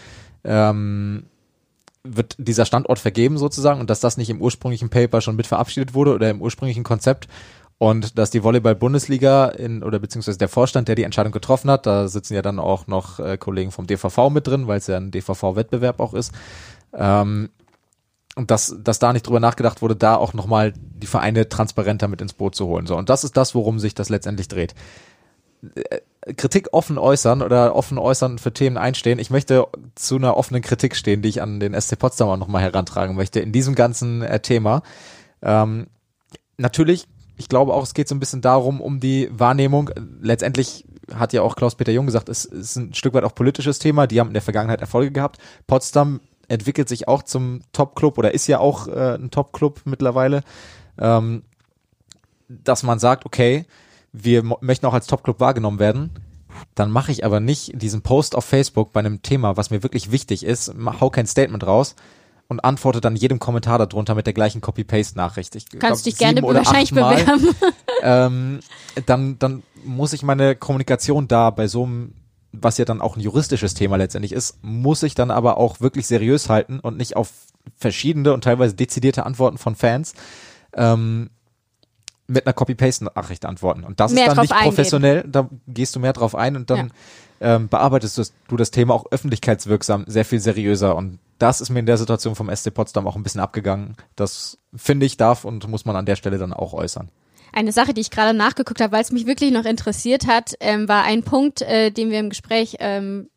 ähm, 0.45 1.25
wird 2.05 2.35
dieser 2.39 2.67
Standort 2.67 2.99
vergeben 2.99 3.39
sozusagen 3.39 3.79
und 3.81 3.89
dass 3.89 4.01
das 4.01 4.17
nicht 4.17 4.29
im 4.29 4.41
ursprünglichen 4.41 4.91
Paper 4.91 5.21
schon 5.21 5.37
mit 5.37 5.47
verabschiedet 5.47 5.95
wurde 5.95 6.15
oder 6.15 6.31
im 6.31 6.43
ursprünglichen 6.43 6.83
Konzept 6.83 7.29
und 7.83 8.17
dass 8.17 8.31
die 8.31 8.45
Volleyball-Bundesliga 8.45 9.49
in 9.49 9.83
oder 9.83 9.99
beziehungsweise 9.99 10.39
der 10.39 10.49
Vorstand, 10.49 10.87
der 10.87 10.95
die 10.95 11.03
Entscheidung 11.03 11.33
getroffen 11.33 11.69
hat, 11.69 11.85
da 11.85 12.07
sitzen 12.07 12.35
ja 12.35 12.41
dann 12.41 12.61
auch 12.61 12.87
noch 12.87 13.19
äh, 13.19 13.37
Kollegen 13.37 13.73
vom 13.73 13.89
DVV 13.89 14.31
mit 14.31 14.47
drin, 14.47 14.69
weil 14.69 14.79
es 14.79 14.87
ja 14.87 14.99
ein 14.99 15.11
DVV-Wettbewerb 15.11 15.99
auch 15.99 16.15
ist. 16.15 16.33
Ähm, 16.95 17.51
und 18.37 18.53
dass, 18.53 18.77
dass 18.79 19.01
da 19.01 19.13
nicht 19.13 19.27
drüber 19.27 19.41
nachgedacht 19.41 19.83
wurde, 19.83 19.97
da 19.97 20.15
auch 20.15 20.33
nochmal 20.33 20.73
die 20.77 21.09
Vereine 21.09 21.49
transparenter 21.49 22.07
mit 22.07 22.21
ins 22.23 22.35
Boot 22.35 22.55
zu 22.55 22.69
holen. 22.69 22.87
So, 22.87 22.97
und 22.97 23.09
das 23.09 23.25
ist 23.25 23.37
das, 23.37 23.53
worum 23.57 23.81
sich 23.81 23.95
das 23.95 24.11
letztendlich 24.11 24.47
dreht. 24.47 24.77
Äh, 25.75 26.35
Kritik 26.35 26.69
offen 26.71 26.99
äußern 26.99 27.43
oder 27.43 27.75
offen 27.75 27.99
äußern 27.99 28.39
für 28.39 28.53
Themen 28.53 28.77
einstehen. 28.77 29.19
Ich 29.19 29.31
möchte 29.31 29.67
zu 29.97 30.15
einer 30.15 30.37
offenen 30.37 30.63
Kritik 30.63 30.95
stehen, 30.95 31.21
die 31.21 31.31
ich 31.31 31.43
an 31.43 31.59
den 31.59 31.75
SC 31.75 31.99
Potsdam 31.99 32.29
auch 32.29 32.37
nochmal 32.37 32.63
herantragen 32.63 33.17
möchte 33.17 33.41
in 33.41 33.51
diesem 33.51 33.75
ganzen 33.75 34.23
äh, 34.23 34.39
Thema. 34.39 34.83
Ähm, 35.43 35.89
natürlich, 36.59 37.09
ich 37.43 37.49
glaube 37.49 37.75
auch, 37.75 37.83
es 37.83 37.93
geht 37.93 38.09
so 38.09 38.15
ein 38.15 38.21
bisschen 38.21 38.41
darum, 38.41 38.81
um 38.81 39.01
die 39.01 39.29
Wahrnehmung. 39.33 39.91
Letztendlich 40.21 40.85
hat 41.13 41.33
ja 41.33 41.43
auch 41.43 41.57
Klaus-Peter 41.57 41.91
Jung 41.91 42.07
gesagt, 42.07 42.29
es 42.29 42.45
ist 42.45 42.77
ein 42.77 42.95
Stück 42.95 43.15
weit 43.15 43.25
auch 43.25 43.35
politisches 43.35 43.81
Thema. 43.81 44.07
Die 44.07 44.21
haben 44.21 44.29
in 44.29 44.35
der 44.35 44.43
Vergangenheit 44.43 44.81
Erfolge 44.81 45.11
gehabt. 45.11 45.39
Potsdam 45.67 46.21
entwickelt 46.47 46.89
sich 46.89 47.09
auch 47.09 47.25
zum 47.25 47.63
Top-Club 47.73 48.17
oder 48.17 48.33
ist 48.33 48.47
ja 48.47 48.61
auch 48.61 48.87
äh, 48.87 49.17
ein 49.17 49.33
Top-Club 49.33 49.81
mittlerweile. 49.87 50.43
Ähm, 50.99 51.43
dass 52.49 52.85
man 52.85 53.01
sagt, 53.01 53.27
okay, 53.27 53.67
wir 54.13 54.45
möchten 54.61 54.87
auch 54.87 54.95
als 54.95 55.09
Top-Club 55.09 55.41
wahrgenommen 55.41 55.81
werden, 55.81 56.11
dann 56.77 56.93
mache 56.93 57.11
ich 57.11 57.25
aber 57.25 57.41
nicht 57.41 57.83
diesen 57.83 58.03
Post 58.03 58.37
auf 58.37 58.45
Facebook 58.45 58.93
bei 58.93 59.01
einem 59.01 59.23
Thema, 59.23 59.57
was 59.57 59.71
mir 59.71 59.83
wirklich 59.83 60.13
wichtig 60.13 60.45
ist, 60.45 60.73
hau 61.01 61.11
kein 61.11 61.27
Statement 61.27 61.67
raus 61.67 61.97
und 62.53 62.61
antworte 62.61 63.01
dann 63.01 63.17
jedem 63.17 63.39
Kommentar 63.39 63.79
darunter 63.79 64.15
mit 64.15 64.27
der 64.27 64.35
gleichen 64.35 64.61
Copy-Paste-Nachricht. 64.61 65.57
Ich 65.57 65.71
Kannst 65.71 65.81
glaub, 65.81 66.03
dich 66.05 66.19
gerne 66.19 66.43
wahrscheinlich 66.43 66.93
achtmal, 66.93 67.17
bewerben. 67.17 67.49
ähm, 68.03 68.61
dann, 69.07 69.39
dann 69.39 69.63
muss 69.85 70.13
ich 70.13 70.23
meine 70.23 70.55
Kommunikation 70.55 71.29
da 71.29 71.49
bei 71.49 71.67
so 71.67 71.85
einem, 71.85 72.15
was 72.53 72.77
ja 72.77 72.85
dann 72.85 73.01
auch 73.01 73.17
ein 73.17 73.21
juristisches 73.21 73.73
Thema 73.73 73.97
letztendlich 73.97 74.33
ist, 74.33 74.59
muss 74.63 75.03
ich 75.03 75.15
dann 75.15 75.31
aber 75.31 75.57
auch 75.57 75.81
wirklich 75.81 76.07
seriös 76.07 76.51
halten 76.51 76.79
und 76.79 76.99
nicht 76.99 77.17
auf 77.17 77.31
verschiedene 77.77 78.35
und 78.35 78.45
teilweise 78.45 78.75
dezidierte 78.75 79.25
Antworten 79.25 79.57
von 79.57 79.75
Fans 79.75 80.13
ähm, 80.75 81.31
mit 82.27 82.47
einer 82.47 82.53
Copy-Paste-Nachricht 82.53 83.47
antworten. 83.47 83.83
Und 83.83 83.99
das 83.99 84.13
Mehr 84.13 84.27
ist 84.27 84.37
dann 84.37 84.43
nicht 84.43 84.53
eingehen. 84.53 84.69
professionell, 84.69 85.25
da 85.27 85.49
gehst 85.67 85.97
du 85.97 86.01
mehr 86.01 86.13
drauf 86.13 86.35
ein 86.35 86.57
und 86.57 86.69
dann 86.69 86.93
ähm, 87.41 87.69
bearbeitest 87.69 88.19
du 88.19 88.21
das, 88.21 88.33
du 88.49 88.57
das 88.57 88.71
Thema 88.71 88.93
auch 88.93 89.07
öffentlichkeitswirksam, 89.11 90.05
sehr 90.07 90.27
viel 90.27 90.39
seriöser. 90.39 90.95
Und 90.95 91.19
das 91.43 91.61
ist 91.61 91.71
mir 91.71 91.81
in 91.81 91.87
der 91.87 91.97
Situation 91.99 92.37
vom 92.37 92.55
SC 92.55 92.73
Potsdam 92.73 93.07
auch 93.07 93.17
ein 93.17 93.25
bisschen 93.25 93.41
abgegangen. 93.41 93.97
Das 94.15 94.59
finde 94.75 95.07
ich 95.07 95.17
darf 95.17 95.45
und 95.45 95.67
muss 95.69 95.85
man 95.85 95.97
an 95.97 96.07
der 96.07 96.15
Stelle 96.17 96.39
dann 96.39 96.53
auch 96.53 96.73
äußern. 96.73 97.11
Eine 97.53 97.73
Sache, 97.73 97.93
die 97.93 98.01
ich 98.01 98.11
gerade 98.11 98.37
nachgeguckt 98.37 98.81
habe, 98.81 98.93
weil 98.93 99.03
es 99.03 99.13
mich 99.13 99.27
wirklich 99.27 99.51
noch 99.51 99.65
interessiert 99.65 100.27
hat, 100.27 100.55
ähm, 100.61 100.89
war 100.89 101.03
ein 101.03 101.23
Punkt, 101.23 101.61
äh, 101.61 101.91
den 101.91 102.11
wir 102.11 102.21
im 102.21 102.31
Gespräch 102.31 102.77
ähm, 102.79 103.29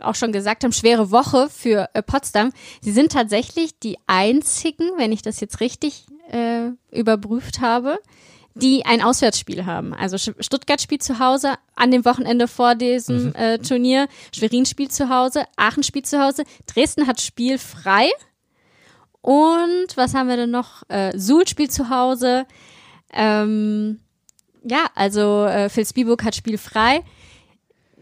auch 0.00 0.16
schon 0.16 0.32
gesagt 0.32 0.64
haben, 0.64 0.72
schwere 0.72 1.10
Woche 1.10 1.48
für 1.48 1.88
äh, 1.94 2.02
Potsdam. 2.02 2.52
Sie 2.80 2.92
sind 2.92 3.12
tatsächlich 3.12 3.78
die 3.78 3.96
einzigen, 4.06 4.90
wenn 4.96 5.12
ich 5.12 5.22
das 5.22 5.40
jetzt 5.40 5.60
richtig 5.60 6.06
äh, 6.30 6.70
überprüft 6.90 7.60
habe, 7.60 7.98
die 8.60 8.84
ein 8.84 9.02
Auswärtsspiel 9.02 9.66
haben. 9.66 9.94
Also 9.94 10.18
Stuttgart 10.18 10.80
spielt 10.80 11.02
zu 11.02 11.18
Hause 11.18 11.54
an 11.76 11.90
dem 11.90 12.04
Wochenende 12.04 12.48
vor 12.48 12.74
diesem 12.74 13.34
äh, 13.34 13.58
Turnier, 13.58 14.08
Schwerin 14.34 14.66
spielt 14.66 14.92
zu 14.92 15.08
Hause, 15.08 15.44
Aachen 15.56 15.82
spielt 15.82 16.06
zu 16.06 16.20
Hause, 16.20 16.44
Dresden 16.66 17.06
hat 17.06 17.20
Spiel 17.20 17.58
frei 17.58 18.10
und 19.20 19.96
was 19.96 20.14
haben 20.14 20.28
wir 20.28 20.36
denn 20.36 20.50
noch? 20.50 20.82
Äh, 20.88 21.18
Suhl 21.18 21.46
spielt 21.46 21.72
zu 21.72 21.90
Hause. 21.90 22.46
Ähm, 23.12 24.00
ja, 24.64 24.86
also 24.94 25.44
äh, 25.44 25.68
Phil 25.68 25.86
Spielburg 25.86 26.24
hat 26.24 26.34
Spiel 26.34 26.58
frei. 26.58 27.02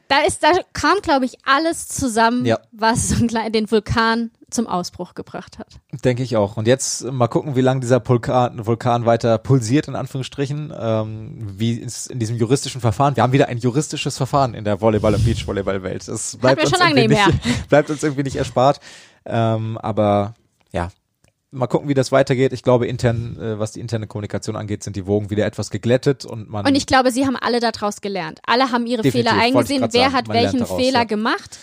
Da 0.08 0.20
ist, 0.20 0.42
da 0.42 0.52
kam, 0.72 0.98
glaube 1.02 1.24
ich, 1.24 1.38
alles 1.44 1.88
zusammen, 1.88 2.44
Ja. 2.44 2.58
was 2.72 3.08
so 3.08 3.16
ein 3.16 3.26
klein- 3.28 3.50
den 3.52 3.70
Vulkan 3.70 4.30
zum 4.50 4.68
Ausbruch 4.68 5.14
gebracht 5.14 5.58
hat. 5.58 5.66
Denke 6.04 6.22
ich 6.22 6.36
auch. 6.36 6.56
Und 6.56 6.68
jetzt 6.68 7.04
mal 7.10 7.26
gucken, 7.26 7.56
wie 7.56 7.60
lange 7.60 7.80
dieser 7.80 8.06
Vulkan, 8.06 8.64
Vulkan 8.64 9.04
weiter 9.04 9.38
pulsiert, 9.38 9.88
in 9.88 9.96
Anführungsstrichen, 9.96 10.72
ähm, 10.78 11.48
wie 11.58 11.82
es 11.82 12.06
in 12.06 12.20
diesem 12.20 12.36
juristischen 12.36 12.80
Verfahren. 12.80 13.16
Wir 13.16 13.24
haben 13.24 13.32
wieder 13.32 13.48
ein 13.48 13.58
juristisches 13.58 14.16
Verfahren 14.16 14.54
in 14.54 14.62
der 14.64 14.80
Volleyball- 14.80 15.14
und 15.14 15.24
Beachvolleyball-Welt. 15.24 16.06
Das 16.06 16.36
bleibt 16.36 16.62
uns, 16.62 16.70
nicht, 16.94 17.08
bleibt 17.68 17.90
uns 17.90 18.02
irgendwie 18.04 18.22
nicht 18.22 18.36
erspart. 18.36 18.78
Ähm, 19.24 19.76
aber 19.78 20.34
ja, 20.70 20.90
mal 21.56 21.66
gucken, 21.66 21.88
wie 21.88 21.94
das 21.94 22.12
weitergeht. 22.12 22.52
Ich 22.52 22.62
glaube, 22.62 22.86
intern, 22.86 23.38
äh, 23.40 23.58
was 23.58 23.72
die 23.72 23.80
interne 23.80 24.06
Kommunikation 24.06 24.56
angeht, 24.56 24.82
sind 24.82 24.96
die 24.96 25.06
Wogen 25.06 25.30
wieder 25.30 25.46
etwas 25.46 25.70
geglättet 25.70 26.24
und 26.24 26.48
man. 26.48 26.66
Und 26.66 26.74
ich 26.74 26.86
glaube, 26.86 27.10
sie 27.10 27.26
haben 27.26 27.36
alle 27.36 27.60
daraus 27.60 28.00
gelernt. 28.00 28.40
Alle 28.46 28.70
haben 28.70 28.86
ihre 28.86 29.02
Definitiv, 29.02 29.30
Fehler 29.30 29.42
eingesehen. 29.42 29.82
Wer 29.82 29.90
sagen. 29.90 30.12
hat 30.14 30.28
welchen 30.28 30.60
daraus, 30.60 30.76
Fehler 30.78 31.00
ja. 31.00 31.04
gemacht? 31.04 31.58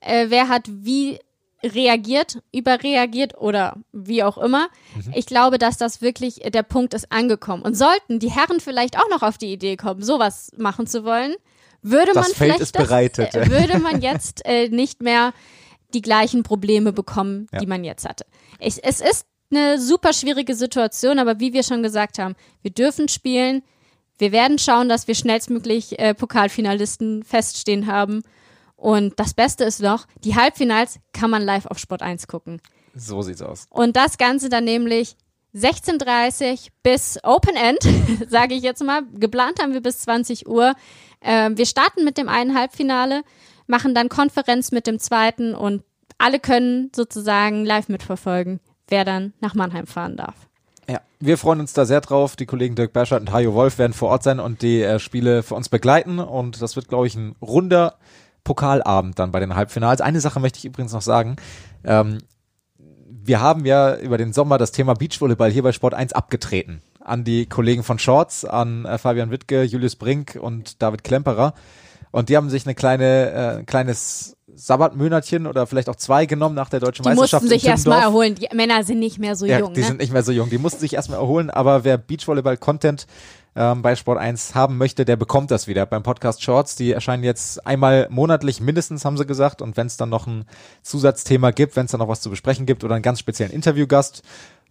Äh, 0.00 0.26
wer 0.28 0.48
hat 0.48 0.64
wie 0.68 1.18
reagiert, 1.62 2.38
überreagiert 2.52 3.36
oder 3.38 3.76
wie 3.92 4.22
auch 4.22 4.38
immer. 4.38 4.68
Mhm. 4.94 5.12
Ich 5.14 5.26
glaube, 5.26 5.58
dass 5.58 5.76
das 5.78 6.02
wirklich 6.02 6.36
der 6.36 6.62
Punkt 6.62 6.94
ist 6.94 7.10
angekommen. 7.10 7.62
Und 7.62 7.76
sollten 7.76 8.18
die 8.18 8.30
Herren 8.30 8.60
vielleicht 8.60 8.98
auch 8.98 9.08
noch 9.10 9.22
auf 9.22 9.38
die 9.38 9.52
Idee 9.52 9.76
kommen, 9.76 10.02
sowas 10.02 10.50
machen 10.56 10.86
zu 10.86 11.04
wollen, 11.04 11.34
würde 11.82 12.12
Das 12.14 12.14
man 12.14 12.24
Feld 12.24 12.36
vielleicht 12.36 12.60
ist 12.60 12.76
bereitet. 12.76 13.34
Das, 13.34 13.48
äh, 13.48 13.50
würde 13.50 13.78
man 13.78 14.00
jetzt 14.00 14.44
äh, 14.44 14.68
nicht 14.68 15.02
mehr 15.02 15.32
die 15.94 16.02
gleichen 16.02 16.42
Probleme 16.42 16.92
bekommen, 16.92 17.46
Ja. 17.52 17.60
die 17.60 17.66
man 17.66 17.84
jetzt 17.84 18.06
hatte. 18.08 18.26
Ich, 18.58 18.82
es 18.84 19.00
ist 19.00 19.26
eine 19.50 19.80
super 19.80 20.12
schwierige 20.12 20.54
Situation, 20.54 21.18
aber 21.18 21.40
wie 21.40 21.52
wir 21.52 21.62
schon 21.62 21.82
gesagt 21.82 22.18
haben, 22.18 22.34
wir 22.62 22.70
dürfen 22.70 23.08
spielen. 23.08 23.62
Wir 24.18 24.32
werden 24.32 24.58
schauen, 24.58 24.88
dass 24.88 25.08
wir 25.08 25.14
schnellstmöglich 25.14 25.98
äh, 25.98 26.14
Pokalfinalisten 26.14 27.22
feststehen 27.22 27.86
haben. 27.86 28.22
Und 28.76 29.18
das 29.18 29.34
Beste 29.34 29.64
ist 29.64 29.80
noch, 29.80 30.06
die 30.24 30.36
Halbfinals 30.36 30.98
kann 31.12 31.30
man 31.30 31.42
live 31.42 31.66
auf 31.66 31.78
Sport 31.78 32.02
1 32.02 32.26
gucken. 32.26 32.60
So 32.94 33.22
sieht's 33.22 33.42
aus. 33.42 33.66
Und 33.70 33.96
das 33.96 34.18
Ganze 34.18 34.48
dann 34.48 34.64
nämlich 34.64 35.16
16.30 35.54 36.68
bis 36.82 37.18
Open 37.22 37.56
End, 37.56 37.80
sage 38.28 38.54
ich 38.54 38.62
jetzt 38.62 38.82
mal. 38.82 39.02
Geplant 39.14 39.60
haben 39.62 39.72
wir 39.72 39.80
bis 39.80 40.00
20 40.00 40.46
Uhr. 40.46 40.74
Ähm, 41.22 41.56
wir 41.56 41.66
starten 41.66 42.04
mit 42.04 42.18
dem 42.18 42.28
einen 42.28 42.56
Halbfinale, 42.56 43.22
machen 43.66 43.94
dann 43.94 44.08
Konferenz 44.08 44.70
mit 44.72 44.86
dem 44.86 44.98
zweiten 44.98 45.54
und 45.54 45.82
alle 46.18 46.40
können 46.40 46.90
sozusagen 46.94 47.64
live 47.64 47.88
mitverfolgen, 47.88 48.60
wer 48.88 49.04
dann 49.04 49.32
nach 49.40 49.54
Mannheim 49.54 49.86
fahren 49.86 50.16
darf. 50.16 50.34
Ja, 50.88 51.00
wir 51.18 51.38
freuen 51.38 51.60
uns 51.60 51.72
da 51.72 51.84
sehr 51.84 52.00
drauf. 52.00 52.36
Die 52.36 52.46
Kollegen 52.46 52.76
Dirk 52.76 52.92
Berschert 52.92 53.20
und 53.20 53.32
Hajo 53.32 53.54
Wolf 53.54 53.78
werden 53.78 53.92
vor 53.92 54.10
Ort 54.10 54.22
sein 54.22 54.38
und 54.38 54.62
die 54.62 54.82
äh, 54.82 54.98
Spiele 54.98 55.42
für 55.42 55.54
uns 55.54 55.68
begleiten. 55.68 56.18
Und 56.18 56.62
das 56.62 56.76
wird, 56.76 56.88
glaube 56.88 57.06
ich, 57.06 57.16
ein 57.16 57.34
runder 57.42 57.96
Pokalabend 58.44 59.18
dann 59.18 59.32
bei 59.32 59.40
den 59.40 59.56
Halbfinals. 59.56 60.00
Eine 60.00 60.20
Sache 60.20 60.38
möchte 60.38 60.58
ich 60.58 60.64
übrigens 60.64 60.92
noch 60.92 61.02
sagen. 61.02 61.36
Ähm, 61.84 62.18
wir 63.08 63.40
haben 63.40 63.66
ja 63.66 63.96
über 63.96 64.18
den 64.18 64.32
Sommer 64.32 64.56
das 64.56 64.70
Thema 64.70 64.94
Beachvolleyball 64.94 65.50
hier 65.50 65.64
bei 65.64 65.72
Sport 65.72 65.94
1 65.94 66.12
abgetreten. 66.12 66.80
An 67.00 67.24
die 67.24 67.46
Kollegen 67.46 67.82
von 67.82 67.98
Shorts, 67.98 68.44
an 68.44 68.84
äh, 68.84 68.98
Fabian 68.98 69.32
Wittke, 69.32 69.64
Julius 69.64 69.96
Brink 69.96 70.38
und 70.40 70.80
David 70.80 71.02
Klemperer. 71.02 71.54
Und 72.10 72.28
die 72.28 72.36
haben 72.36 72.50
sich 72.50 72.66
eine 72.66 72.74
kleine, 72.74 73.58
äh, 73.60 73.64
kleines 73.64 74.36
Sabbatmonatchen 74.54 75.46
oder 75.46 75.66
vielleicht 75.66 75.88
auch 75.88 75.96
zwei 75.96 76.26
genommen 76.26 76.54
nach 76.54 76.70
der 76.70 76.80
deutschen 76.80 77.02
Die 77.02 77.08
Meisterschaft. 77.10 77.44
mussten 77.44 77.58
sich 77.58 77.66
erstmal 77.68 78.00
erholen. 78.00 78.34
Die 78.36 78.48
Männer 78.54 78.84
sind 78.84 78.98
nicht 78.98 79.18
mehr 79.18 79.36
so 79.36 79.44
Ja, 79.44 79.58
jung. 79.58 79.74
die 79.74 79.80
ne? 79.80 79.86
sind 79.86 79.98
nicht 80.00 80.12
mehr 80.12 80.22
so 80.22 80.32
jung. 80.32 80.48
Die 80.48 80.58
mussten 80.58 80.80
sich 80.80 80.94
erstmal 80.94 81.18
erholen, 81.18 81.50
aber 81.50 81.84
wer 81.84 81.98
Beachvolleyball-Content 81.98 83.06
ähm, 83.54 83.82
bei 83.82 83.96
Sport 83.96 84.18
1 84.18 84.54
haben 84.54 84.76
möchte, 84.78 85.04
der 85.04 85.16
bekommt 85.16 85.50
das 85.50 85.66
wieder 85.66 85.86
beim 85.86 86.02
Podcast 86.02 86.42
Shorts. 86.42 86.76
Die 86.76 86.92
erscheinen 86.92 87.24
jetzt 87.24 87.66
einmal 87.66 88.06
monatlich 88.10 88.60
mindestens, 88.60 89.04
haben 89.04 89.16
sie 89.16 89.26
gesagt. 89.26 89.62
Und 89.62 89.76
wenn 89.76 89.86
es 89.86 89.96
dann 89.96 90.10
noch 90.10 90.26
ein 90.26 90.44
Zusatzthema 90.82 91.50
gibt, 91.50 91.74
wenn 91.76 91.86
es 91.86 91.90
dann 91.92 92.00
noch 92.00 92.08
was 92.08 92.20
zu 92.20 92.30
besprechen 92.30 92.66
gibt 92.66 92.84
oder 92.84 92.94
einen 92.94 93.02
ganz 93.02 93.18
speziellen 93.18 93.52
Interviewgast, 93.52 94.22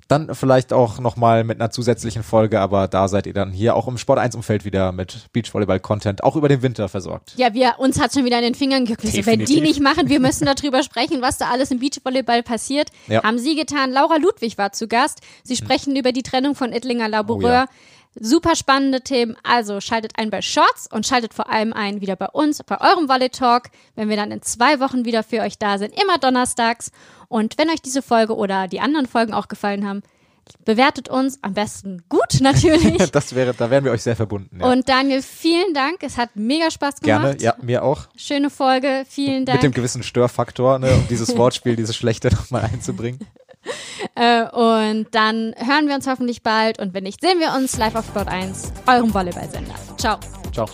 dann 0.07 0.35
vielleicht 0.35 0.71
auch 0.71 0.99
nochmal 0.99 1.43
mit 1.43 1.59
einer 1.59 1.71
zusätzlichen 1.71 2.21
Folge, 2.21 2.59
aber 2.59 2.87
da 2.87 3.07
seid 3.07 3.25
ihr 3.25 3.33
dann 3.33 3.51
hier 3.51 3.75
auch 3.75 3.87
im 3.87 3.97
Sport 3.97 4.19
1 4.19 4.35
Umfeld 4.35 4.63
wieder 4.63 4.91
mit 4.91 5.27
Beachvolleyball-Content, 5.33 6.23
auch 6.23 6.35
über 6.35 6.47
den 6.47 6.61
Winter 6.61 6.89
versorgt. 6.89 7.33
Ja, 7.37 7.53
wir, 7.53 7.75
uns 7.79 7.99
hat 7.99 8.13
schon 8.13 8.23
wieder 8.25 8.37
in 8.37 8.43
den 8.43 8.55
Fingern 8.55 8.85
gejuckt. 8.85 9.01
So, 9.01 9.25
Wenn 9.25 9.45
die 9.45 9.61
nicht 9.61 9.81
machen, 9.81 10.07
wir 10.07 10.19
müssen 10.19 10.45
darüber 10.45 10.83
sprechen, 10.83 11.21
was 11.21 11.37
da 11.37 11.49
alles 11.49 11.71
im 11.71 11.79
Beachvolleyball 11.79 12.43
passiert. 12.43 12.89
Ja. 13.07 13.23
Haben 13.23 13.39
sie 13.39 13.55
getan. 13.55 13.91
Laura 13.91 14.17
Ludwig 14.17 14.57
war 14.57 14.71
zu 14.73 14.87
Gast. 14.87 15.21
Sie 15.43 15.55
sprechen 15.55 15.95
über 15.95 16.11
die 16.11 16.23
Trennung 16.23 16.53
von 16.53 16.71
Ittlinger 16.71 17.09
Laboureur. 17.09 17.65
Oh 17.67 17.71
ja. 17.71 17.79
Super 18.17 18.55
spannende 18.55 19.01
Themen. 19.01 19.35
Also 19.43 19.81
schaltet 19.81 20.13
ein 20.17 20.29
bei 20.29 20.41
Shorts 20.41 20.87
und 20.91 21.05
schaltet 21.05 21.33
vor 21.33 21.49
allem 21.49 21.73
ein 21.73 22.01
wieder 22.01 22.15
bei 22.15 22.27
uns, 22.27 22.63
bei 22.63 22.79
eurem 22.79 23.09
Volley 23.09 23.29
Talk, 23.29 23.69
wenn 23.95 24.09
wir 24.09 24.15
dann 24.15 24.31
in 24.31 24.41
zwei 24.41 24.79
Wochen 24.79 25.05
wieder 25.05 25.23
für 25.23 25.41
euch 25.41 25.57
da 25.57 25.77
sind, 25.77 25.93
immer 25.99 26.17
donnerstags. 26.17 26.91
Und 27.27 27.57
wenn 27.57 27.69
euch 27.69 27.81
diese 27.81 28.01
Folge 28.01 28.35
oder 28.35 28.67
die 28.67 28.79
anderen 28.79 29.05
Folgen 29.05 29.33
auch 29.33 29.47
gefallen 29.47 29.87
haben, 29.87 30.01
bewertet 30.63 31.09
uns 31.09 31.39
am 31.41 31.53
besten 31.53 32.03
gut 32.09 32.19
natürlich. 32.41 33.11
Das 33.11 33.33
wäre, 33.35 33.53
da 33.53 33.69
wären 33.69 33.83
wir 33.83 33.91
euch 33.91 34.03
sehr 34.03 34.15
verbunden. 34.15 34.59
Ja. 34.59 34.71
Und 34.71 34.89
Daniel, 34.89 35.21
vielen 35.21 35.73
Dank. 35.73 35.97
Es 36.01 36.17
hat 36.17 36.35
mega 36.35 36.69
Spaß 36.69 36.99
gemacht. 37.01 37.39
Gerne, 37.39 37.41
ja, 37.41 37.55
mir 37.61 37.83
auch. 37.83 38.07
Schöne 38.15 38.49
Folge. 38.49 39.05
Vielen 39.07 39.45
Dank. 39.45 39.57
Mit 39.57 39.63
dem 39.63 39.73
gewissen 39.73 40.03
Störfaktor, 40.03 40.79
ne, 40.79 40.93
um 40.93 41.07
dieses 41.09 41.35
Wortspiel, 41.37 41.75
dieses 41.75 41.95
Schlechte 41.95 42.29
nochmal 42.33 42.69
einzubringen. 42.71 43.19
Äh, 44.17 44.43
und 44.43 45.07
dann 45.11 45.53
hören 45.57 45.87
wir 45.87 45.95
uns 45.95 46.07
hoffentlich 46.07 46.41
bald. 46.41 46.79
Und 46.79 46.93
wenn 46.93 47.03
nicht, 47.03 47.19
sehen 47.19 47.39
wir 47.39 47.53
uns 47.53 47.75
live 47.75 47.95
auf 47.95 48.05
Sport 48.05 48.29
1, 48.29 48.71
eurem 48.87 49.13
Volleyball-Sender. 49.13 49.75
Ciao. 49.97 50.17
Ciao. 50.53 50.65